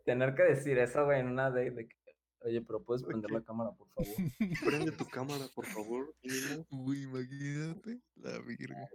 tener 0.06 0.34
que 0.36 0.44
decir 0.44 0.78
eso, 0.78 1.06
güey, 1.06 1.20
en 1.20 1.28
una 1.28 1.52
de, 1.52 1.72
de 1.72 1.88
que, 1.88 1.96
oye, 2.42 2.62
pero 2.62 2.82
puedes 2.84 3.04
prender 3.04 3.32
la 3.32 3.42
cámara, 3.42 3.72
por 3.72 3.88
favor. 3.90 4.14
Prende 4.66 4.92
tu 4.94 5.06
cámara, 5.06 5.46
por 5.54 5.66
favor. 5.66 6.14
Uy, 6.72 7.04
imagínate 7.04 8.00
la 8.16 8.40
virga. 8.40 8.90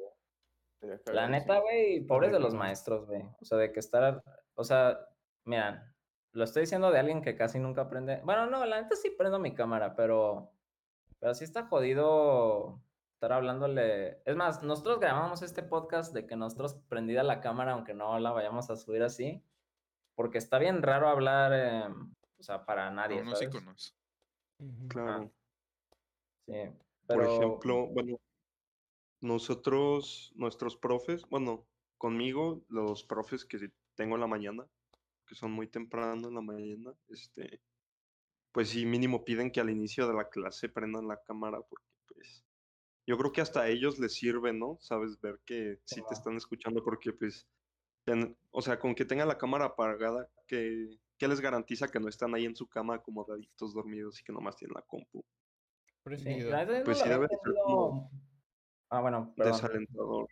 La 1.12 1.29
neta, 1.29 1.61
güey, 1.61 2.01
pobres 2.01 2.33
de 2.33 2.40
los 2.40 2.55
maestros, 2.55 3.07
güey. 3.07 3.23
O 3.40 3.44
sea, 3.44 3.59
de 3.59 3.73
que 3.73 3.81
estar, 3.81 4.23
o 4.55 4.64
sea, 4.64 4.99
miran, 5.44 5.94
lo 6.33 6.44
estoy 6.44 6.62
diciendo 6.62 6.90
de 6.90 6.99
alguien 6.99 7.23
que 7.23 7.37
casi 7.37 7.59
nunca 7.59 7.88
prende. 7.88 8.20
Bueno, 8.25 8.47
no, 8.47 8.64
la 8.66 8.81
neta 8.83 8.97
sí 8.97 9.11
prendo 9.11 9.38
mi 9.38 9.55
cámara, 9.55 9.94
pero, 9.94 10.51
pero 11.20 11.35
sí 11.35 11.44
está 11.44 11.66
jodido 11.66 12.81
estar 13.14 13.33
hablándole. 13.33 14.20
Es 14.25 14.37
más, 14.37 14.62
nosotros 14.62 14.99
grabamos 15.01 15.42
este 15.42 15.62
podcast 15.62 16.12
de 16.12 16.27
que 16.27 16.37
nosotros 16.37 16.75
prendida 16.88 17.23
la 17.23 17.40
cámara, 17.40 17.73
aunque 17.73 17.94
no 17.94 18.18
la 18.18 18.33
vayamos 18.33 18.68
a 18.70 18.77
subir 18.77 19.03
así, 19.03 19.42
porque 20.14 20.38
está 20.38 20.59
bien 20.59 20.83
raro 20.83 21.09
hablar, 21.09 21.53
eh, 21.55 21.94
o 22.38 22.42
sea, 22.42 22.66
para 22.66 22.90
nadie, 22.90 23.23
unos 23.23 23.38
¿sabes? 23.38 23.55
iconos. 23.55 23.97
Claro. 24.88 25.31
Sí, 26.47 26.55
Por 27.07 27.23
ejemplo, 27.23 27.87
bueno, 27.87 28.18
nosotros, 29.25 30.33
nuestros 30.37 30.77
profes, 30.77 31.27
bueno, 31.31 31.67
conmigo, 31.99 32.63
los 32.69 33.05
profes 33.05 33.45
que 33.45 33.73
tengo 33.95 34.17
en 34.17 34.21
la 34.21 34.27
mañana, 34.27 34.67
que 35.27 35.35
son 35.35 35.51
muy 35.53 35.67
temprano 35.67 36.29
en 36.29 36.35
la 36.35 36.43
mañana, 36.43 36.95
este, 37.09 37.63
pues 38.53 38.69
sí, 38.71 38.87
mínimo 38.87 39.25
piden 39.25 39.51
que 39.51 39.61
al 39.61 39.71
inicio 39.71 40.07
de 40.07 40.15
la 40.15 40.29
clase 40.29 40.69
prendan 40.69 41.09
la 41.09 41.23
cámara, 41.23 41.61
porque 41.63 41.87
pues 42.07 42.45
yo 43.07 43.17
creo 43.19 43.33
que 43.33 43.41
hasta 43.41 43.63
a 43.63 43.69
ellos 43.69 43.99
les 43.99 44.15
sirve, 44.15 44.53
¿no? 44.53 44.79
Sabes, 44.81 45.21
ver 45.21 45.41
que 45.47 45.81
sí 45.85 46.03
te 46.07 46.15
están 46.15 46.37
escuchando, 46.37 46.85
porque 46.85 47.13
pues, 47.13 47.49
ten- 48.05 48.37
o 48.51 48.63
sea, 48.63 48.79
con 48.79 48.95
que 48.95 49.07
tengan 49.07 49.29
la 49.29 49.39
cámara 49.39 49.67
apagada, 49.67 50.29
que, 50.47 50.99
que 51.19 51.29
les 51.29 51.41
garantiza 51.41 51.89
que 51.89 52.01
no 52.01 52.09
están 52.09 52.35
ahí 52.35 52.45
en 52.45 52.57
su 52.57 52.69
cama 52.69 52.97
acomodaditos 52.97 53.73
dormidos 53.75 54.21
y 54.21 54.25
que 54.25 54.33
nomás 54.35 54.57
tienen 54.57 54.75
la 54.75 54.83
compu. 54.83 55.25
sí, 56.19 56.25
Pues 56.85 56.99
sí 56.99 57.05
había 57.05 57.15
debe 57.17 57.29
de 57.29 57.39
ser 57.43 57.55
como. 57.65 58.11
Ah, 58.94 59.00
bueno, 59.00 59.33
perdón. 59.37 59.52
Desalentador. 59.54 60.28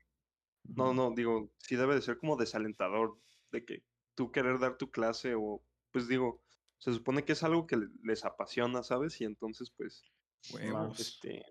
No, 0.64 0.94
no, 0.94 1.10
digo, 1.10 1.50
sí 1.58 1.74
debe 1.76 1.94
de 1.96 2.02
ser 2.02 2.18
como 2.18 2.36
desalentador 2.36 3.18
de 3.50 3.64
que 3.64 3.82
tú 4.14 4.30
querer 4.30 4.58
dar 4.58 4.76
tu 4.76 4.90
clase 4.90 5.34
o, 5.34 5.62
pues 5.90 6.06
digo, 6.06 6.40
se 6.78 6.92
supone 6.92 7.24
que 7.24 7.32
es 7.32 7.42
algo 7.42 7.66
que 7.66 7.76
le- 7.76 7.88
les 8.04 8.24
apasiona, 8.24 8.82
¿sabes? 8.82 9.20
Y 9.20 9.24
entonces, 9.24 9.70
pues, 9.76 10.04
Huevos. 10.52 10.98
este, 11.00 11.44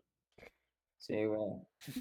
Sí, 0.97 1.25
güey. 1.25 1.49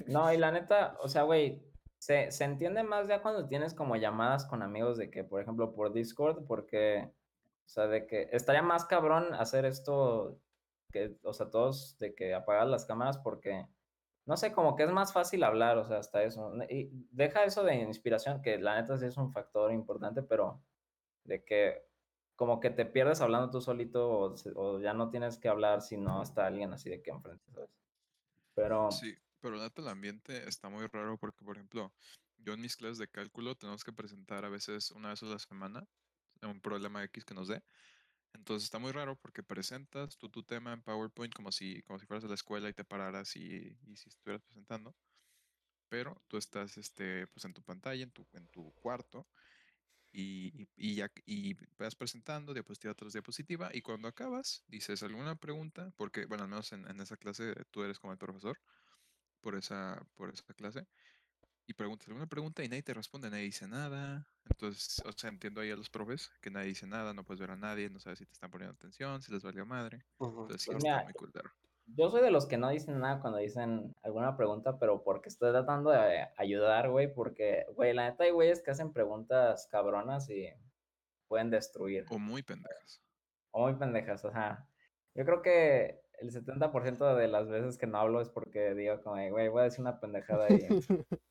No, 0.07 0.31
y 0.31 0.37
la 0.37 0.51
neta, 0.51 0.95
o 1.01 1.07
sea, 1.09 1.23
güey, 1.23 1.61
se, 1.97 2.31
se 2.31 2.43
entiende 2.43 2.83
más 2.83 3.07
ya 3.07 3.21
cuando 3.21 3.47
tienes 3.47 3.73
como 3.73 3.95
llamadas 3.95 4.45
con 4.45 4.61
amigos 4.61 4.97
de 4.97 5.09
que, 5.09 5.23
por 5.23 5.41
ejemplo, 5.41 5.73
por 5.73 5.91
Discord, 5.91 6.45
porque, 6.45 7.11
o 7.65 7.67
sea, 7.69 7.87
de 7.87 8.05
que 8.05 8.29
estaría 8.31 8.61
más 8.61 8.85
cabrón 8.85 9.33
hacer 9.33 9.65
esto, 9.65 10.39
que, 10.91 11.17
o 11.23 11.33
sea, 11.33 11.49
todos 11.49 11.97
de 11.97 12.13
que 12.13 12.35
apagar 12.35 12.67
las 12.67 12.85
cámaras 12.85 13.17
porque, 13.17 13.65
no 14.25 14.37
sé, 14.37 14.51
como 14.51 14.75
que 14.75 14.83
es 14.83 14.91
más 14.91 15.13
fácil 15.13 15.43
hablar, 15.43 15.77
o 15.77 15.85
sea, 15.85 15.97
hasta 15.97 16.23
eso. 16.23 16.53
Y 16.69 16.89
deja 17.11 17.43
eso 17.43 17.63
de 17.63 17.75
inspiración, 17.75 18.41
que 18.41 18.57
la 18.59 18.79
neta 18.79 18.97
sí 18.97 19.05
es 19.05 19.17
un 19.17 19.31
factor 19.31 19.71
importante, 19.71 20.21
pero 20.21 20.63
de 21.23 21.43
que 21.43 21.85
como 22.35 22.59
que 22.59 22.71
te 22.71 22.85
pierdes 22.85 23.21
hablando 23.21 23.51
tú 23.51 23.61
solito 23.61 24.09
o, 24.09 24.35
o 24.55 24.79
ya 24.79 24.93
no 24.93 25.09
tienes 25.09 25.37
que 25.37 25.47
hablar 25.47 25.81
si 25.81 25.97
no 25.97 26.23
está 26.23 26.47
alguien 26.47 26.73
así 26.73 26.89
de 26.89 27.01
que 27.01 27.11
enfrente, 27.11 27.51
¿sabes? 27.51 27.69
Pero... 28.55 28.91
Sí, 28.91 29.15
pero 29.39 29.57
neta 29.57 29.81
el 29.81 29.87
ambiente 29.87 30.47
está 30.47 30.69
muy 30.69 30.87
raro 30.87 31.17
porque, 31.17 31.45
por 31.45 31.55
ejemplo, 31.55 31.93
yo 32.37 32.53
en 32.53 32.61
mis 32.61 32.75
clases 32.75 32.97
de 32.97 33.07
cálculo 33.07 33.55
tenemos 33.55 33.83
que 33.83 33.93
presentar 33.93 34.45
a 34.45 34.49
veces 34.49 34.91
una 34.91 35.09
vez 35.09 35.21
a 35.23 35.27
la 35.27 35.39
semana 35.39 35.87
un 36.47 36.61
problema 36.61 37.03
X 37.03 37.25
que 37.25 37.33
nos 37.33 37.47
dé. 37.47 37.63
Entonces 38.33 38.63
está 38.63 38.79
muy 38.79 38.91
raro 38.91 39.15
porque 39.17 39.43
presentas 39.43 40.17
tú 40.17 40.29
tu 40.29 40.43
tema 40.43 40.73
en 40.73 40.81
PowerPoint 40.81 41.33
como 41.33 41.51
si, 41.51 41.81
como 41.83 41.99
si 41.99 42.05
fueras 42.05 42.23
a 42.23 42.27
la 42.27 42.35
escuela 42.35 42.69
y 42.69 42.73
te 42.73 42.83
pararas 42.83 43.35
y, 43.35 43.77
y 43.87 43.97
si 43.97 44.09
estuvieras 44.09 44.41
presentando. 44.43 44.95
Pero 45.89 46.21
tú 46.27 46.37
estás 46.37 46.77
este, 46.77 47.27
pues 47.27 47.45
en 47.45 47.53
tu 47.53 47.61
pantalla, 47.63 48.03
en 48.03 48.11
tu, 48.11 48.25
en 48.33 48.47
tu 48.47 48.71
cuarto, 48.73 49.27
y, 50.13 50.67
y, 50.75 50.95
ya 50.95 51.11
y 51.25 51.55
vas 51.77 51.95
presentando 51.95 52.53
diapositiva 52.53 52.93
tras 52.93 53.13
diapositiva, 53.13 53.69
y 53.73 53.81
cuando 53.81 54.07
acabas, 54.07 54.63
dices 54.67 55.03
alguna 55.03 55.35
pregunta, 55.35 55.91
porque, 55.97 56.25
bueno, 56.25 56.43
al 56.43 56.49
menos 56.49 56.71
en, 56.73 56.87
en 56.87 56.99
esa 56.99 57.17
clase 57.17 57.55
tú 57.71 57.83
eres 57.83 57.99
como 57.99 58.13
el 58.13 58.19
profesor 58.19 58.59
por 59.41 59.55
esa, 59.55 60.05
por 60.15 60.29
esa 60.33 60.53
clase, 60.53 60.87
y 61.67 61.73
preguntas 61.73 62.07
alguna 62.07 62.27
pregunta 62.27 62.63
y 62.63 62.67
nadie 62.67 62.83
te 62.83 62.93
responde, 62.93 63.29
nadie 63.29 63.43
dice 63.43 63.67
nada. 63.67 64.27
Entonces, 64.49 65.01
o 65.05 65.11
sea, 65.11 65.29
entiendo 65.29 65.61
ahí 65.61 65.71
a 65.71 65.75
los 65.75 65.89
profes 65.89 66.31
que 66.41 66.49
nadie 66.49 66.67
dice 66.67 66.87
nada, 66.87 67.13
no 67.13 67.23
puedes 67.23 67.39
ver 67.39 67.51
a 67.51 67.55
nadie, 67.55 67.89
no 67.89 67.99
sabes 67.99 68.19
si 68.19 68.25
te 68.25 68.33
están 68.33 68.51
poniendo 68.51 68.73
atención, 68.73 69.21
si 69.21 69.31
les 69.31 69.43
valió 69.43 69.65
madre. 69.65 70.05
Entonces, 70.19 70.61
sí. 70.61 70.71
Mira, 70.75 70.97
está 70.97 71.03
muy 71.03 71.13
culero. 71.13 71.51
Yo 71.87 72.09
soy 72.09 72.21
de 72.21 72.31
los 72.31 72.45
que 72.45 72.57
no 72.57 72.69
dicen 72.69 72.99
nada 72.99 73.19
cuando 73.19 73.39
dicen 73.39 73.95
alguna 74.01 74.37
pregunta, 74.37 74.77
pero 74.79 75.03
porque 75.03 75.29
estoy 75.29 75.51
tratando 75.51 75.89
de 75.89 76.27
ayudar, 76.37 76.89
güey, 76.89 77.13
porque, 77.13 77.65
güey, 77.75 77.93
la 77.93 78.09
neta 78.09 78.23
hay 78.23 78.31
güeyes 78.31 78.61
que 78.61 78.71
hacen 78.71 78.93
preguntas 78.93 79.67
cabronas 79.69 80.29
y 80.29 80.47
pueden 81.27 81.49
destruir. 81.49 82.05
O 82.09 82.19
muy 82.19 82.43
pendejas. 82.43 83.01
O 83.51 83.63
muy 83.63 83.75
pendejas, 83.75 84.23
ajá. 84.23 84.67
Yo 85.15 85.25
creo 85.25 85.41
que 85.41 86.01
el 86.19 86.31
70% 86.31 87.15
de 87.15 87.27
las 87.27 87.49
veces 87.49 87.77
que 87.77 87.87
no 87.87 87.97
hablo 87.97 88.21
es 88.21 88.29
porque 88.29 88.73
digo 88.73 89.01
como, 89.01 89.15
güey, 89.29 89.49
voy 89.49 89.61
a 89.61 89.65
decir 89.65 89.81
una 89.81 89.99
pendejada 89.99 90.47
y 90.49 90.59
va 90.69 90.75
a 90.77 91.30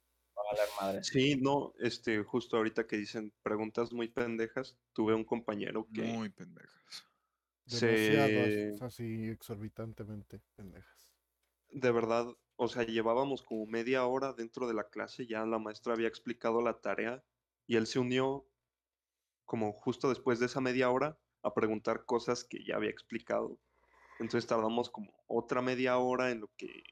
valer 0.50 0.68
madre. 0.80 1.04
Sí, 1.04 1.36
no, 1.36 1.72
este, 1.78 2.22
justo 2.24 2.56
ahorita 2.56 2.86
que 2.86 2.96
dicen 2.96 3.32
preguntas 3.42 3.92
muy 3.92 4.08
pendejas, 4.08 4.78
tuve 4.92 5.14
un 5.14 5.24
compañero 5.24 5.88
que 5.92 6.02
Muy 6.02 6.30
pendejas. 6.30 7.04
Se, 7.66 8.76
así 8.80 9.28
exorbitantemente 9.28 10.40
pendejas. 10.56 11.12
de 11.70 11.92
verdad, 11.92 12.26
o 12.56 12.68
sea, 12.68 12.84
llevábamos 12.84 13.42
como 13.42 13.66
media 13.66 14.04
hora 14.06 14.32
dentro 14.32 14.66
de 14.66 14.74
la 14.74 14.88
clase, 14.90 15.26
ya 15.26 15.46
la 15.46 15.58
maestra 15.58 15.94
había 15.94 16.08
explicado 16.08 16.60
la 16.62 16.80
tarea 16.80 17.24
y 17.66 17.76
él 17.76 17.86
se 17.86 17.98
unió 18.00 18.46
como 19.44 19.72
justo 19.72 20.08
después 20.08 20.38
de 20.40 20.46
esa 20.46 20.60
media 20.60 20.90
hora 20.90 21.18
a 21.42 21.54
preguntar 21.54 22.04
cosas 22.04 22.44
que 22.44 22.64
ya 22.64 22.76
había 22.76 22.90
explicado. 22.90 23.60
Entonces 24.18 24.46
tardamos 24.46 24.90
como 24.90 25.12
otra 25.26 25.62
media 25.62 25.98
hora 25.98 26.30
en 26.30 26.40
lo 26.40 26.50
que 26.56 26.84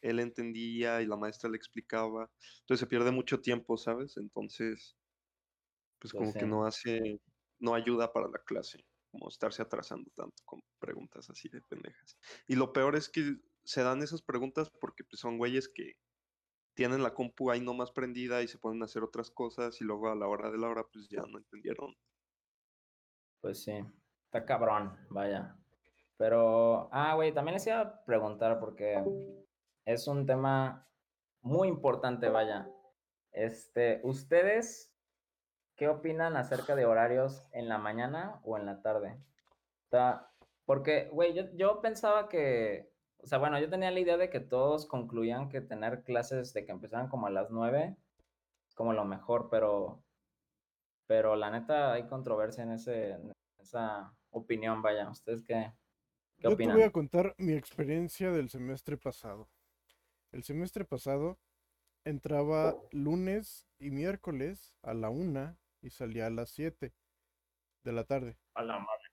él 0.00 0.20
entendía 0.20 1.02
y 1.02 1.06
la 1.06 1.16
maestra 1.16 1.50
le 1.50 1.56
explicaba. 1.56 2.30
Entonces 2.60 2.80
se 2.80 2.86
pierde 2.86 3.10
mucho 3.10 3.40
tiempo, 3.40 3.76
¿sabes? 3.76 4.16
Entonces, 4.16 4.96
pues 5.98 6.12
como 6.12 6.32
que 6.32 6.46
no 6.46 6.64
hace, 6.64 7.20
no 7.58 7.74
ayuda 7.74 8.12
para 8.12 8.28
la 8.28 8.38
clase, 8.38 8.84
como 9.10 9.28
estarse 9.28 9.62
atrasando 9.62 10.10
tanto 10.14 10.42
con 10.44 10.62
preguntas 10.78 11.28
así 11.30 11.48
de 11.48 11.60
pendejas. 11.62 12.18
Y 12.46 12.54
lo 12.56 12.72
peor 12.72 12.96
es 12.96 13.08
que 13.08 13.36
se 13.64 13.82
dan 13.82 14.02
esas 14.02 14.22
preguntas 14.22 14.70
porque 14.80 15.04
pues, 15.04 15.20
son 15.20 15.38
güeyes 15.38 15.68
que 15.68 15.94
tienen 16.74 17.02
la 17.02 17.12
compu 17.12 17.50
ahí 17.50 17.60
nomás 17.60 17.90
prendida 17.90 18.42
y 18.42 18.48
se 18.48 18.58
ponen 18.58 18.82
a 18.82 18.84
hacer 18.84 19.02
otras 19.02 19.30
cosas 19.30 19.80
y 19.80 19.84
luego 19.84 20.08
a 20.08 20.14
la 20.14 20.28
hora 20.28 20.50
de 20.50 20.58
la 20.58 20.68
hora 20.68 20.84
pues 20.92 21.08
ya 21.08 21.22
no 21.22 21.38
entendieron. 21.38 21.96
Pues 23.40 23.64
sí, 23.64 23.72
está 24.26 24.44
cabrón, 24.44 24.96
vaya. 25.10 25.56
Pero, 26.16 26.88
ah, 26.92 27.14
güey, 27.14 27.32
también 27.32 27.54
les 27.54 27.66
iba 27.66 27.80
a 27.80 28.04
preguntar 28.04 28.58
porque 28.58 29.02
es 29.88 30.06
un 30.06 30.26
tema 30.26 30.86
muy 31.40 31.66
importante, 31.66 32.28
vaya. 32.28 32.70
Este, 33.32 34.00
¿ustedes 34.04 34.92
qué 35.76 35.88
opinan 35.88 36.36
acerca 36.36 36.76
de 36.76 36.84
horarios 36.84 37.48
en 37.52 37.70
la 37.70 37.78
mañana 37.78 38.38
o 38.44 38.58
en 38.58 38.66
la 38.66 38.82
tarde? 38.82 39.18
O 39.86 39.88
sea, 39.88 40.30
porque, 40.66 41.08
güey, 41.10 41.32
yo, 41.32 41.44
yo 41.54 41.80
pensaba 41.80 42.28
que, 42.28 42.92
o 43.16 43.26
sea, 43.26 43.38
bueno, 43.38 43.58
yo 43.58 43.70
tenía 43.70 43.90
la 43.90 44.00
idea 44.00 44.18
de 44.18 44.28
que 44.28 44.40
todos 44.40 44.84
concluían 44.84 45.48
que 45.48 45.62
tener 45.62 46.02
clases 46.04 46.52
de 46.52 46.66
que 46.66 46.72
empezaran 46.72 47.08
como 47.08 47.26
a 47.26 47.30
las 47.30 47.50
nueve 47.50 47.96
es 48.68 48.74
como 48.74 48.92
lo 48.92 49.06
mejor, 49.06 49.48
pero 49.50 50.02
pero 51.06 51.34
la 51.34 51.50
neta 51.50 51.94
hay 51.94 52.06
controversia 52.06 52.64
en, 52.64 52.72
ese, 52.72 53.12
en 53.12 53.32
esa 53.58 54.14
opinión, 54.28 54.82
vaya. 54.82 55.08
¿Ustedes 55.08 55.42
qué, 55.42 55.72
qué 56.36 56.48
Yo 56.48 56.50
opinan? 56.50 56.76
te 56.76 56.82
voy 56.82 56.88
a 56.88 56.92
contar 56.92 57.34
mi 57.38 57.54
experiencia 57.54 58.30
del 58.30 58.50
semestre 58.50 58.98
pasado. 58.98 59.48
El 60.32 60.42
semestre 60.44 60.84
pasado 60.84 61.38
entraba 62.04 62.76
lunes 62.92 63.66
y 63.78 63.90
miércoles 63.90 64.74
a 64.82 64.94
la 64.94 65.10
una 65.10 65.58
y 65.82 65.90
salía 65.90 66.26
a 66.26 66.30
las 66.30 66.50
7 66.50 66.92
de 67.84 67.92
la 67.92 68.04
tarde. 68.04 68.38
A 68.54 68.62
la 68.62 68.78
madre. 68.78 69.04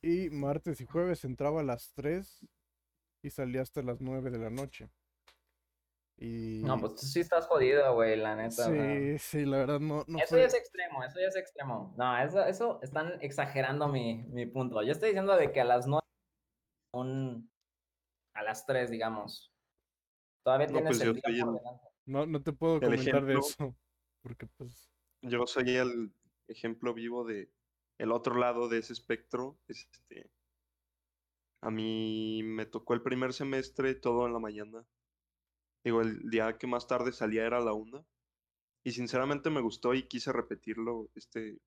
Y 0.00 0.30
martes 0.30 0.80
y 0.80 0.86
jueves 0.86 1.24
entraba 1.24 1.60
a 1.60 1.64
las 1.64 1.92
3 1.94 2.46
y 3.22 3.30
salía 3.30 3.62
hasta 3.62 3.82
las 3.82 4.00
9 4.00 4.30
de 4.30 4.38
la 4.38 4.50
noche. 4.50 4.90
Y 6.18 6.62
No, 6.64 6.78
pues 6.78 6.94
tú 6.96 7.06
sí 7.06 7.20
estás 7.20 7.46
jodido, 7.46 7.94
güey, 7.94 8.16
la 8.16 8.36
neta. 8.36 8.64
sí, 8.66 9.18
sí, 9.18 9.44
la 9.44 9.58
verdad 9.58 9.80
no, 9.80 10.04
no 10.06 10.18
Eso 10.18 10.28
fue. 10.30 10.40
ya 10.40 10.46
es 10.46 10.54
extremo, 10.54 11.02
eso 11.04 11.20
ya 11.20 11.26
es 11.26 11.36
extremo. 11.36 11.94
No, 11.96 12.18
eso, 12.18 12.44
eso 12.44 12.80
están 12.82 13.18
exagerando 13.20 13.88
mi, 13.88 14.24
mi 14.28 14.46
punto. 14.46 14.82
Yo 14.82 14.92
estoy 14.92 15.10
diciendo 15.10 15.36
de 15.36 15.52
que 15.52 15.60
a 15.60 15.64
las 15.64 15.86
9, 15.86 16.02
un, 16.94 17.50
a 18.34 18.42
las 18.42 18.66
3, 18.66 18.90
digamos. 18.90 19.51
Todavía 20.42 20.66
No, 20.66 20.72
tienes 20.72 20.90
pues 20.90 21.00
el 21.00 21.06
yo 21.06 21.12
día 21.12 21.22
estoy 21.24 21.40
por 21.40 21.58
delante. 21.58 21.88
No, 22.04 22.26
no 22.26 22.42
te 22.42 22.52
puedo 22.52 22.76
El 22.76 22.80
comentar 22.80 23.24
de 23.24 23.34
eso. 23.34 23.76
Porque 24.22 24.46
pues. 24.46 24.90
Yo 25.22 25.46
soy 25.46 25.76
el 25.76 26.12
ejemplo 26.48 26.94
vivo 26.94 27.24
de 27.24 27.50
el 27.98 28.12
otro 28.12 28.36
lado 28.36 28.68
de 28.68 28.78
ese 28.78 28.92
espectro. 28.92 29.58
Este, 29.68 30.30
a 31.60 31.70
mí 31.70 32.42
me 32.42 32.66
tocó 32.66 32.94
el 32.94 33.02
primer 33.02 33.32
semestre 33.32 33.94
todo 33.94 34.26
en 34.26 34.32
la 34.32 34.40
mañana. 34.40 34.84
Digo, 35.84 36.00
el 36.00 36.28
día 36.30 36.58
que 36.58 36.66
más 36.66 36.86
tarde 36.86 37.12
salía 37.12 37.46
era 37.46 37.58
a 37.58 37.64
la 37.64 37.72
una. 37.72 38.04
Y 38.84 38.92
sinceramente 38.92 39.50
me 39.50 39.60
gustó 39.60 39.94
y 39.94 40.08
quise 40.08 40.32
repetirlo 40.32 41.08
este 41.14 41.60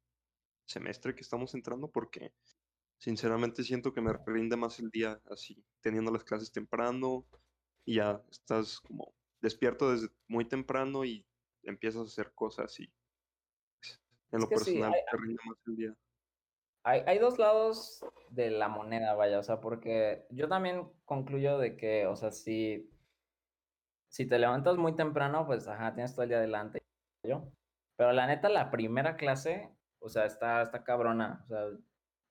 semestre 0.66 1.16
que 1.16 1.22
estamos 1.22 1.54
entrando 1.54 1.90
porque 1.90 2.34
sinceramente 2.98 3.64
siento 3.64 3.94
que 3.94 4.02
me 4.02 4.14
rinde 4.26 4.58
más 4.58 4.80
el 4.80 4.90
día 4.90 5.22
así, 5.30 5.64
teniendo 5.82 6.12
las 6.12 6.24
clases 6.24 6.52
temprano 6.52 7.26
y 7.86 7.96
ya 7.96 8.22
estás 8.30 8.80
como 8.82 9.14
despierto 9.42 9.92
desde 9.92 10.10
muy 10.28 10.46
temprano 10.46 11.06
y 11.06 11.26
empiezas 11.64 12.02
a 12.02 12.06
hacer 12.06 12.34
cosas 12.34 12.80
y 12.80 12.84
en 14.32 14.40
Es 14.40 14.42
lo 14.42 14.50
que 14.50 14.58
sí, 14.58 14.78
personal 14.78 14.94
hay- 14.94 15.02
te 15.10 15.18
rinde 15.18 15.40
más 15.46 15.58
el 15.68 15.76
día. 15.76 15.96
Hay, 16.84 17.02
hay 17.08 17.18
dos 17.20 17.40
lados 17.40 18.06
de 18.30 18.52
la 18.52 18.68
moneda, 18.68 19.16
vaya, 19.16 19.40
o 19.40 19.44
sea, 19.44 19.60
porque 19.60 20.26
yo 20.30 20.48
también 20.48 20.92
concluyo 21.06 21.58
de 21.58 21.76
que, 21.78 22.06
o 22.06 22.16
sea, 22.16 22.32
si, 22.32 22.92
si 24.08 24.28
te 24.28 24.40
levantas 24.40 24.78
muy 24.78 24.96
temprano, 24.96 25.46
pues, 25.46 25.68
ajá, 25.68 25.94
tienes 25.94 26.14
todo 26.14 26.24
el 26.24 26.30
día 26.30 26.38
adelante, 26.40 26.80
yo. 27.24 27.52
Pero 27.98 28.12
la 28.14 28.28
neta, 28.28 28.50
la 28.50 28.70
primera 28.72 29.16
clase, 29.16 29.76
o 30.00 30.10
sea, 30.10 30.26
está, 30.26 30.62
está 30.62 30.84
cabrona, 30.84 31.42
o 31.46 31.48
sea, 31.48 31.66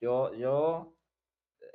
yo, 0.00 0.34
yo, 0.34 0.96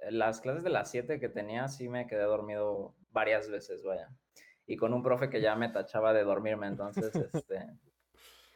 eh, 0.03 0.11
las 0.11 0.41
clases 0.41 0.63
de 0.63 0.69
las 0.71 0.91
7 0.91 1.19
que 1.19 1.29
tenía, 1.29 1.67
sí 1.69 1.89
me 1.89 2.07
quedé 2.07 2.23
dormido 2.23 2.95
varias 3.11 3.49
veces, 3.49 3.83
vaya. 3.83 4.09
Y 4.65 4.77
con 4.77 4.93
un 4.93 5.01
profe 5.01 5.29
que 5.29 5.41
ya 5.41 5.55
me 5.55 5.69
tachaba 5.69 6.13
de 6.13 6.23
dormirme, 6.23 6.67
entonces, 6.67 7.11
este, 7.33 7.65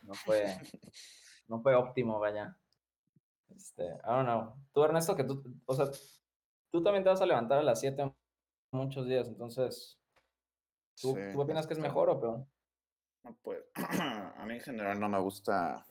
no 0.04 0.14
fue, 0.14 0.58
no 1.48 1.62
fue 1.62 1.76
óptimo, 1.76 2.20
vaya. 2.20 2.58
Este, 3.50 3.86
I 3.86 4.08
don't 4.08 4.26
know. 4.26 4.56
Tú, 4.74 4.84
Ernesto, 4.84 5.16
que 5.16 5.24
tú, 5.24 5.44
o 5.66 5.74
sea, 5.74 5.88
tú 6.72 6.84
también 6.84 7.04
te 7.04 7.10
vas 7.10 7.22
a 7.22 7.26
levantar 7.26 7.60
a 7.60 7.64
las 7.64 7.80
7 7.80 8.14
muchos 8.72 9.08
días, 9.08 9.28
entonces, 9.28 10.00
¿tú, 11.00 11.16
Sí, 11.16 11.22
¿tú 11.34 11.42
opinas 11.42 11.68
que 11.68 11.74
es 11.74 11.78
este, 11.78 11.88
mejor 11.88 12.10
o 12.10 12.20
peor? 12.20 12.46
Pues 13.42 13.64
a 14.38 14.46
mí 14.46 14.56
en 14.56 14.62
general 14.62 15.00
no 15.00 15.08
me 15.08 15.20
gusta 15.20 15.86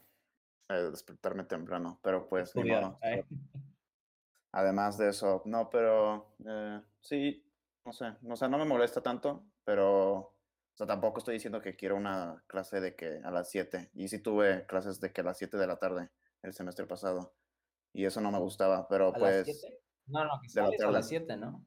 eh, 0.68 0.90
despertarme 0.90 1.44
temprano, 1.44 1.98
pero 2.02 2.28
pues 2.28 2.54
ni 2.56 2.64
modo. 2.64 2.98
Además 4.52 4.98
de 4.98 5.08
eso, 5.08 5.42
no, 5.46 5.70
pero 5.70 6.34
eh, 6.44 6.80
sí, 7.00 7.42
no 7.84 7.92
sé, 7.92 8.12
no, 8.22 8.36
sé, 8.36 8.48
no 8.48 8.58
me 8.58 8.64
molesta 8.64 9.00
tanto, 9.00 9.44
pero 9.64 10.34
o 10.72 10.76
sea, 10.76 10.86
tampoco 10.86 11.18
estoy 11.18 11.34
diciendo 11.34 11.60
que 11.60 11.76
quiero 11.76 11.96
una 11.96 12.42
clase 12.46 12.80
de 12.80 12.96
que 12.96 13.20
a 13.22 13.30
las 13.30 13.50
7. 13.50 13.90
Y 13.94 14.08
sí 14.08 14.20
tuve 14.20 14.64
clases 14.66 15.00
de 15.00 15.12
que 15.12 15.20
a 15.20 15.24
las 15.24 15.36
7 15.36 15.58
de 15.58 15.66
la 15.66 15.76
tarde 15.76 16.10
el 16.42 16.54
semestre 16.54 16.86
pasado. 16.86 17.34
Y 17.92 18.06
eso 18.06 18.22
no 18.22 18.30
me 18.30 18.38
gustaba, 18.38 18.88
pero 18.88 19.14
¿A 19.14 19.18
las 19.18 19.44
pues... 19.44 19.60
7? 19.60 19.78
No, 20.06 20.24
no, 20.24 20.40
que 20.40 20.48
la 20.48 20.64
sales 20.64 20.80
a 20.80 20.90
las 20.90 21.08
tarde. 21.10 21.26
7, 21.26 21.36
¿no? 21.36 21.66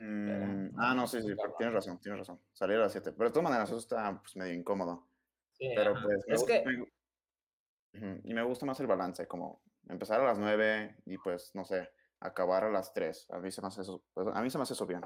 mm, 0.00 0.74
no, 0.74 0.82
ah, 0.82 0.94
no, 0.94 1.06
sí, 1.06 1.22
sí, 1.22 1.32
pero 1.36 1.54
tienes 1.56 1.74
razón, 1.74 2.00
tienes 2.00 2.18
razón. 2.18 2.40
Salir 2.52 2.76
a 2.76 2.80
las 2.80 2.92
7. 2.92 3.12
Pero 3.12 3.28
de 3.28 3.32
todas 3.32 3.44
maneras, 3.44 3.68
eso 3.68 3.78
está 3.78 4.20
pues, 4.20 4.34
medio 4.34 4.54
incómodo. 4.54 5.06
Sí, 5.52 5.72
Pero 5.76 5.92
ajá. 5.92 6.04
pues 6.04 6.24
me 6.26 6.34
Es 6.34 6.44
que, 6.44 6.64
me 6.64 8.20
y 8.24 8.34
me 8.34 8.42
gusta 8.42 8.66
más 8.66 8.80
el 8.80 8.88
balance, 8.88 9.28
como 9.28 9.62
empezar 9.88 10.20
a 10.20 10.24
las 10.24 10.38
9 10.38 10.96
y 11.04 11.18
pues, 11.18 11.54
no 11.54 11.64
sé, 11.64 11.88
acabar 12.26 12.64
a 12.64 12.70
las 12.70 12.92
3. 12.92 13.26
A 13.30 13.38
mí 13.38 13.50
se 13.50 13.60
me 13.62 13.68
hace 13.68 13.82
eso, 13.82 14.04
pues, 14.14 14.26
a 14.34 14.42
mí 14.42 14.50
se 14.50 14.58
me 14.58 14.62
hace 14.62 14.74
eso 14.74 14.86
bien. 14.86 15.02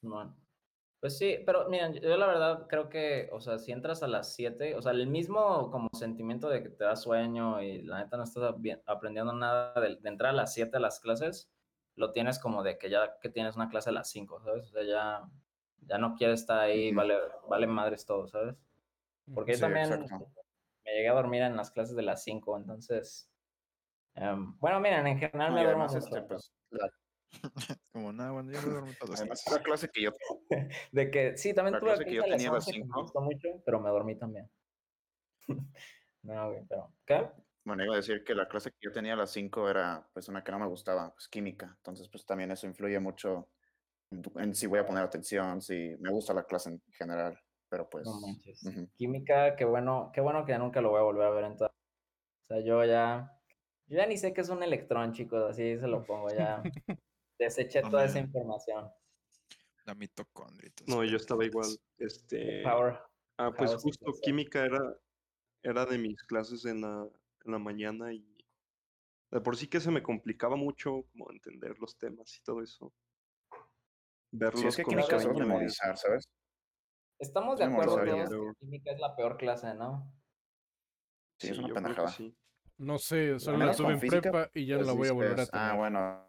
Simón. 0.00 0.36
Pues 1.00 1.18
sí, 1.18 1.38
pero 1.46 1.68
miren, 1.68 1.94
yo 1.94 2.16
la 2.16 2.26
verdad 2.26 2.66
creo 2.68 2.88
que, 2.90 3.30
o 3.32 3.40
sea, 3.40 3.58
si 3.58 3.72
entras 3.72 4.02
a 4.02 4.08
las 4.08 4.34
7, 4.34 4.74
o 4.76 4.82
sea, 4.82 4.92
el 4.92 5.06
mismo 5.08 5.70
como 5.70 5.88
sentimiento 5.98 6.48
de 6.48 6.62
que 6.62 6.70
te 6.70 6.84
da 6.84 6.96
sueño 6.96 7.62
y 7.62 7.82
la 7.82 8.00
neta 8.04 8.16
no 8.18 8.24
estás 8.24 8.54
aprendiendo 8.86 9.32
nada 9.34 9.74
de, 9.80 9.96
de 9.96 10.08
entrar 10.10 10.30
a 10.32 10.36
las 10.36 10.54
7 10.54 10.78
a 10.78 10.80
las 10.80 11.00
clases, 11.00 11.52
lo 11.96 12.12
tienes 12.12 12.38
como 12.38 12.62
de 12.64 12.78
que 12.78 12.90
ya 12.90 13.18
que 13.20 13.30
tienes 13.30 13.56
una 13.56 13.68
clase 13.70 13.90
a 13.90 13.94
las 13.94 14.10
5, 14.10 14.40
¿sabes? 14.42 14.68
O 14.68 14.72
sea, 14.72 14.84
ya, 14.84 15.30
ya 15.86 15.98
no 15.98 16.14
quieres 16.16 16.40
estar 16.42 16.60
ahí, 16.60 16.92
Ujú. 16.92 16.94
vale, 16.94 17.18
vale 17.48 17.66
madres 17.66 18.06
todo, 18.06 18.28
¿sabes? 18.28 18.56
Porque 19.34 19.52
yo 19.54 19.58
Sí, 19.58 19.62
también 19.62 19.90
exacto. 19.90 20.32
me 20.84 20.92
llegué 20.92 21.08
a 21.08 21.14
dormir 21.14 21.42
en 21.42 21.56
las 21.56 21.70
clases 21.70 21.96
de 21.96 22.02
las 22.02 22.22
5, 22.24 22.56
entonces, 22.56 23.29
em, 24.20 24.58
bueno, 24.58 24.80
miren, 24.80 25.06
en 25.06 25.18
general 25.18 25.52
me 25.52 25.64
duermo 25.64 25.84
este, 25.86 26.22
pues, 26.22 26.52
Como 27.92 28.12
nada, 28.12 28.32
bueno, 28.32 28.52
yo 28.52 28.60
me 28.62 28.70
duermo 28.70 28.92
todas 28.94 29.10
las 29.10 29.20
además 29.20 29.42
clases. 29.44 29.58
la 29.58 29.62
clase 29.62 29.88
que 29.88 30.02
yo, 30.02 30.10
De 30.92 31.10
que 31.10 31.36
sí, 31.36 31.54
también 31.54 31.74
La 31.74 31.80
tuve 31.80 31.90
clase 31.90 32.04
que 32.04 32.16
yo 32.16 32.22
tenía 32.24 32.48
a 32.48 32.52
las 32.52 32.64
11 32.66 32.72
que 32.72 32.78
me 32.78 32.84
cinco. 32.86 33.02
gustó 33.02 33.20
mucho, 33.20 33.48
pero 33.64 33.80
me 33.80 33.90
dormí 33.90 34.16
también. 34.18 34.50
no, 36.22 36.48
güey, 36.50 36.64
pero 36.68 36.94
¿qué? 37.06 37.30
bueno, 37.64 37.84
iba 37.84 37.94
a 37.94 37.96
decir 37.98 38.24
que 38.24 38.34
la 38.34 38.48
clase 38.48 38.70
que 38.70 38.78
yo 38.80 38.92
tenía 38.92 39.12
a 39.14 39.16
las 39.16 39.30
5 39.32 39.68
era 39.68 40.08
pues 40.12 40.28
una 40.28 40.42
que 40.42 40.50
no 40.52 40.58
me 40.58 40.66
gustaba, 40.66 41.12
pues 41.12 41.28
química. 41.28 41.74
Entonces, 41.76 42.08
pues 42.08 42.24
también 42.26 42.50
eso 42.50 42.66
influye 42.66 42.98
mucho 43.00 43.50
en, 44.10 44.22
en 44.36 44.54
si 44.54 44.66
voy 44.66 44.80
a 44.80 44.86
poner 44.86 45.04
atención, 45.04 45.60
si 45.62 45.96
me 46.00 46.10
gusta 46.10 46.34
la 46.34 46.44
clase 46.44 46.70
en 46.70 46.82
general. 46.92 47.38
Pero 47.68 47.88
pues, 47.90 48.06
No 48.06 48.20
manches. 48.20 48.64
ujú. 48.66 48.88
Química, 48.96 49.56
qué 49.56 49.64
bueno, 49.64 50.10
qué 50.14 50.20
bueno 50.20 50.44
que 50.44 50.58
nunca 50.58 50.80
lo 50.80 50.90
voy 50.90 51.00
a 51.00 51.02
volver 51.04 51.26
a 51.26 51.30
ver 51.30 51.44
en 51.44 51.56
toda. 51.56 51.70
O 51.70 52.48
sea, 52.48 52.60
yo 52.64 52.84
ya, 52.84 53.39
yo 53.90 53.96
ya 53.96 54.06
ni 54.06 54.16
sé 54.16 54.32
qué 54.32 54.40
es 54.40 54.48
un 54.48 54.62
electrón, 54.62 55.12
chicos, 55.12 55.50
así 55.50 55.76
se 55.76 55.88
lo 55.88 56.04
pongo, 56.04 56.30
ya 56.30 56.62
deseché 57.38 57.82
No, 57.82 57.90
toda 57.90 58.04
esa 58.04 58.20
información. 58.20 58.88
La 59.84 59.94
mitocondria. 59.96 60.70
No, 60.86 61.02
yo 61.02 61.16
estaba 61.16 61.44
igual. 61.44 61.66
Este, 61.98 62.62
Power. 62.62 63.00
ah, 63.38 63.52
pues 63.56 63.72
House 63.72 63.82
justo 63.82 64.12
química 64.22 64.64
era, 64.64 64.78
era 65.64 65.86
de 65.86 65.98
mis 65.98 66.22
clases 66.22 66.64
en 66.66 66.82
la, 66.82 67.08
en 67.44 67.52
la 67.52 67.58
mañana 67.58 68.12
y 68.12 68.24
de 69.32 69.40
por 69.40 69.56
sí 69.56 69.66
que 69.66 69.80
se 69.80 69.90
me 69.90 70.04
complicaba 70.04 70.54
mucho 70.54 71.04
como 71.10 71.32
entender 71.32 71.76
los 71.80 71.98
temas 71.98 72.36
y 72.36 72.42
todo 72.42 72.62
eso. 72.62 72.94
Verlos 74.30 74.60
Sí, 74.60 74.68
es 74.68 74.76
que 74.76 74.84
con 74.84 74.94
química 74.94 75.16
es 75.16 75.26
memorizar, 75.26 75.96
¿sabes? 75.98 76.28
Estamos 77.18 77.58
de 77.58 77.64
acuerdo 77.64 77.96
todos 78.04 78.56
que 78.56 78.60
química 78.60 78.92
es 78.92 79.00
la 79.00 79.16
peor 79.16 79.36
clase, 79.36 79.74
¿no? 79.74 80.14
Sí, 81.40 81.48
es 81.48 81.58
una 81.58 81.74
pendejada. 81.74 82.08
sí. 82.08 82.36
No 82.80 82.98
sé, 82.98 83.38
solo 83.38 83.58
la 83.58 83.74
tuve 83.74 83.92
en 83.92 84.00
física, 84.00 84.22
prepa 84.22 84.50
y 84.54 84.64
ya 84.64 84.76
no 84.76 84.78
pues, 84.80 84.86
la 84.86 84.92
voy 84.94 85.08
a 85.08 85.12
volver 85.12 85.30
a 85.32 85.34
dices, 85.34 85.50
tener. 85.50 85.66
Ah, 85.66 85.74
bueno, 85.76 86.26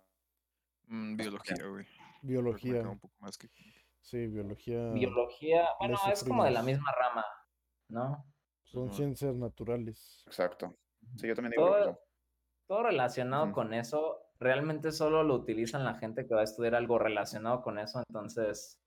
Mm, 0.87 1.15
biología, 1.15 1.55
güey. 1.67 1.85
Biología. 2.21 2.73
caga 2.79 2.89
un 2.89 2.99
poco 2.99 3.15
más 3.19 3.37
que 3.37 3.47
química. 3.47 3.79
Sí, 4.01 4.27
biología. 4.27 4.89
Biología, 4.91 5.69
bueno, 5.79 5.97
es 6.11 6.23
como 6.25 6.43
de 6.43 6.51
la 6.51 6.61
misma 6.61 6.91
rama, 6.91 7.25
¿no? 7.87 8.25
Son 8.63 8.91
ciencias 8.91 9.33
naturales. 9.35 10.23
exacto. 10.27 10.77
Sí, 11.15 11.27
yo 11.27 11.35
también 11.35 11.51
digo 11.51 11.65
Todo, 11.69 11.99
todo 12.67 12.83
relacionado 12.83 13.53
con 13.53 13.73
eso, 13.73 14.19
realmente 14.37 14.91
solo 14.91 15.23
lo 15.23 15.35
utilizan 15.35 15.85
la 15.85 15.95
gente 15.95 16.27
que 16.27 16.33
va 16.35 16.41
a 16.41 16.43
estudiar 16.43 16.75
algo 16.75 16.99
relacionado 16.99 17.61
con 17.61 17.79
eso, 17.79 18.03
entonces 18.09 18.81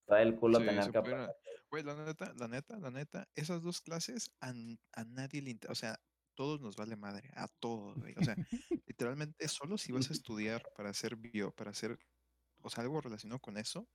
está 0.00 0.20
el 0.22 0.34
culo 0.36 0.58
Sí, 0.58 0.66
tener 0.66 0.90
que 0.90 0.98
aprender. 0.98 1.36
Güey, 1.70 1.84
la 1.84 1.94
neta, 1.94 2.32
la 2.34 2.48
neta, 2.48 2.78
la 2.78 2.90
neta, 2.90 3.28
esas 3.36 3.62
dos 3.62 3.80
clases 3.80 4.34
a, 4.40 4.50
a 4.92 5.04
nadie 5.04 5.42
le 5.42 5.50
interesa. 5.50 5.72
O 5.72 5.76
sea, 5.76 6.00
todos 6.36 6.60
nos 6.60 6.76
vale 6.76 6.96
madre, 6.96 7.30
a 7.34 7.48
todos, 7.48 7.98
güey. 7.98 8.14
O 8.16 8.22
sea, 8.22 8.36
literalmente 8.86 9.48
solo 9.48 9.76
si 9.76 9.90
vas 9.90 10.10
a 10.10 10.12
estudiar 10.12 10.62
para 10.76 10.90
hacer 10.90 11.16
bio, 11.16 11.50
para 11.50 11.72
hacer, 11.72 11.98
o 12.62 12.70
sea, 12.70 12.84
algo 12.84 13.00
relacionado 13.00 13.40
con 13.40 13.56
eso, 13.56 13.88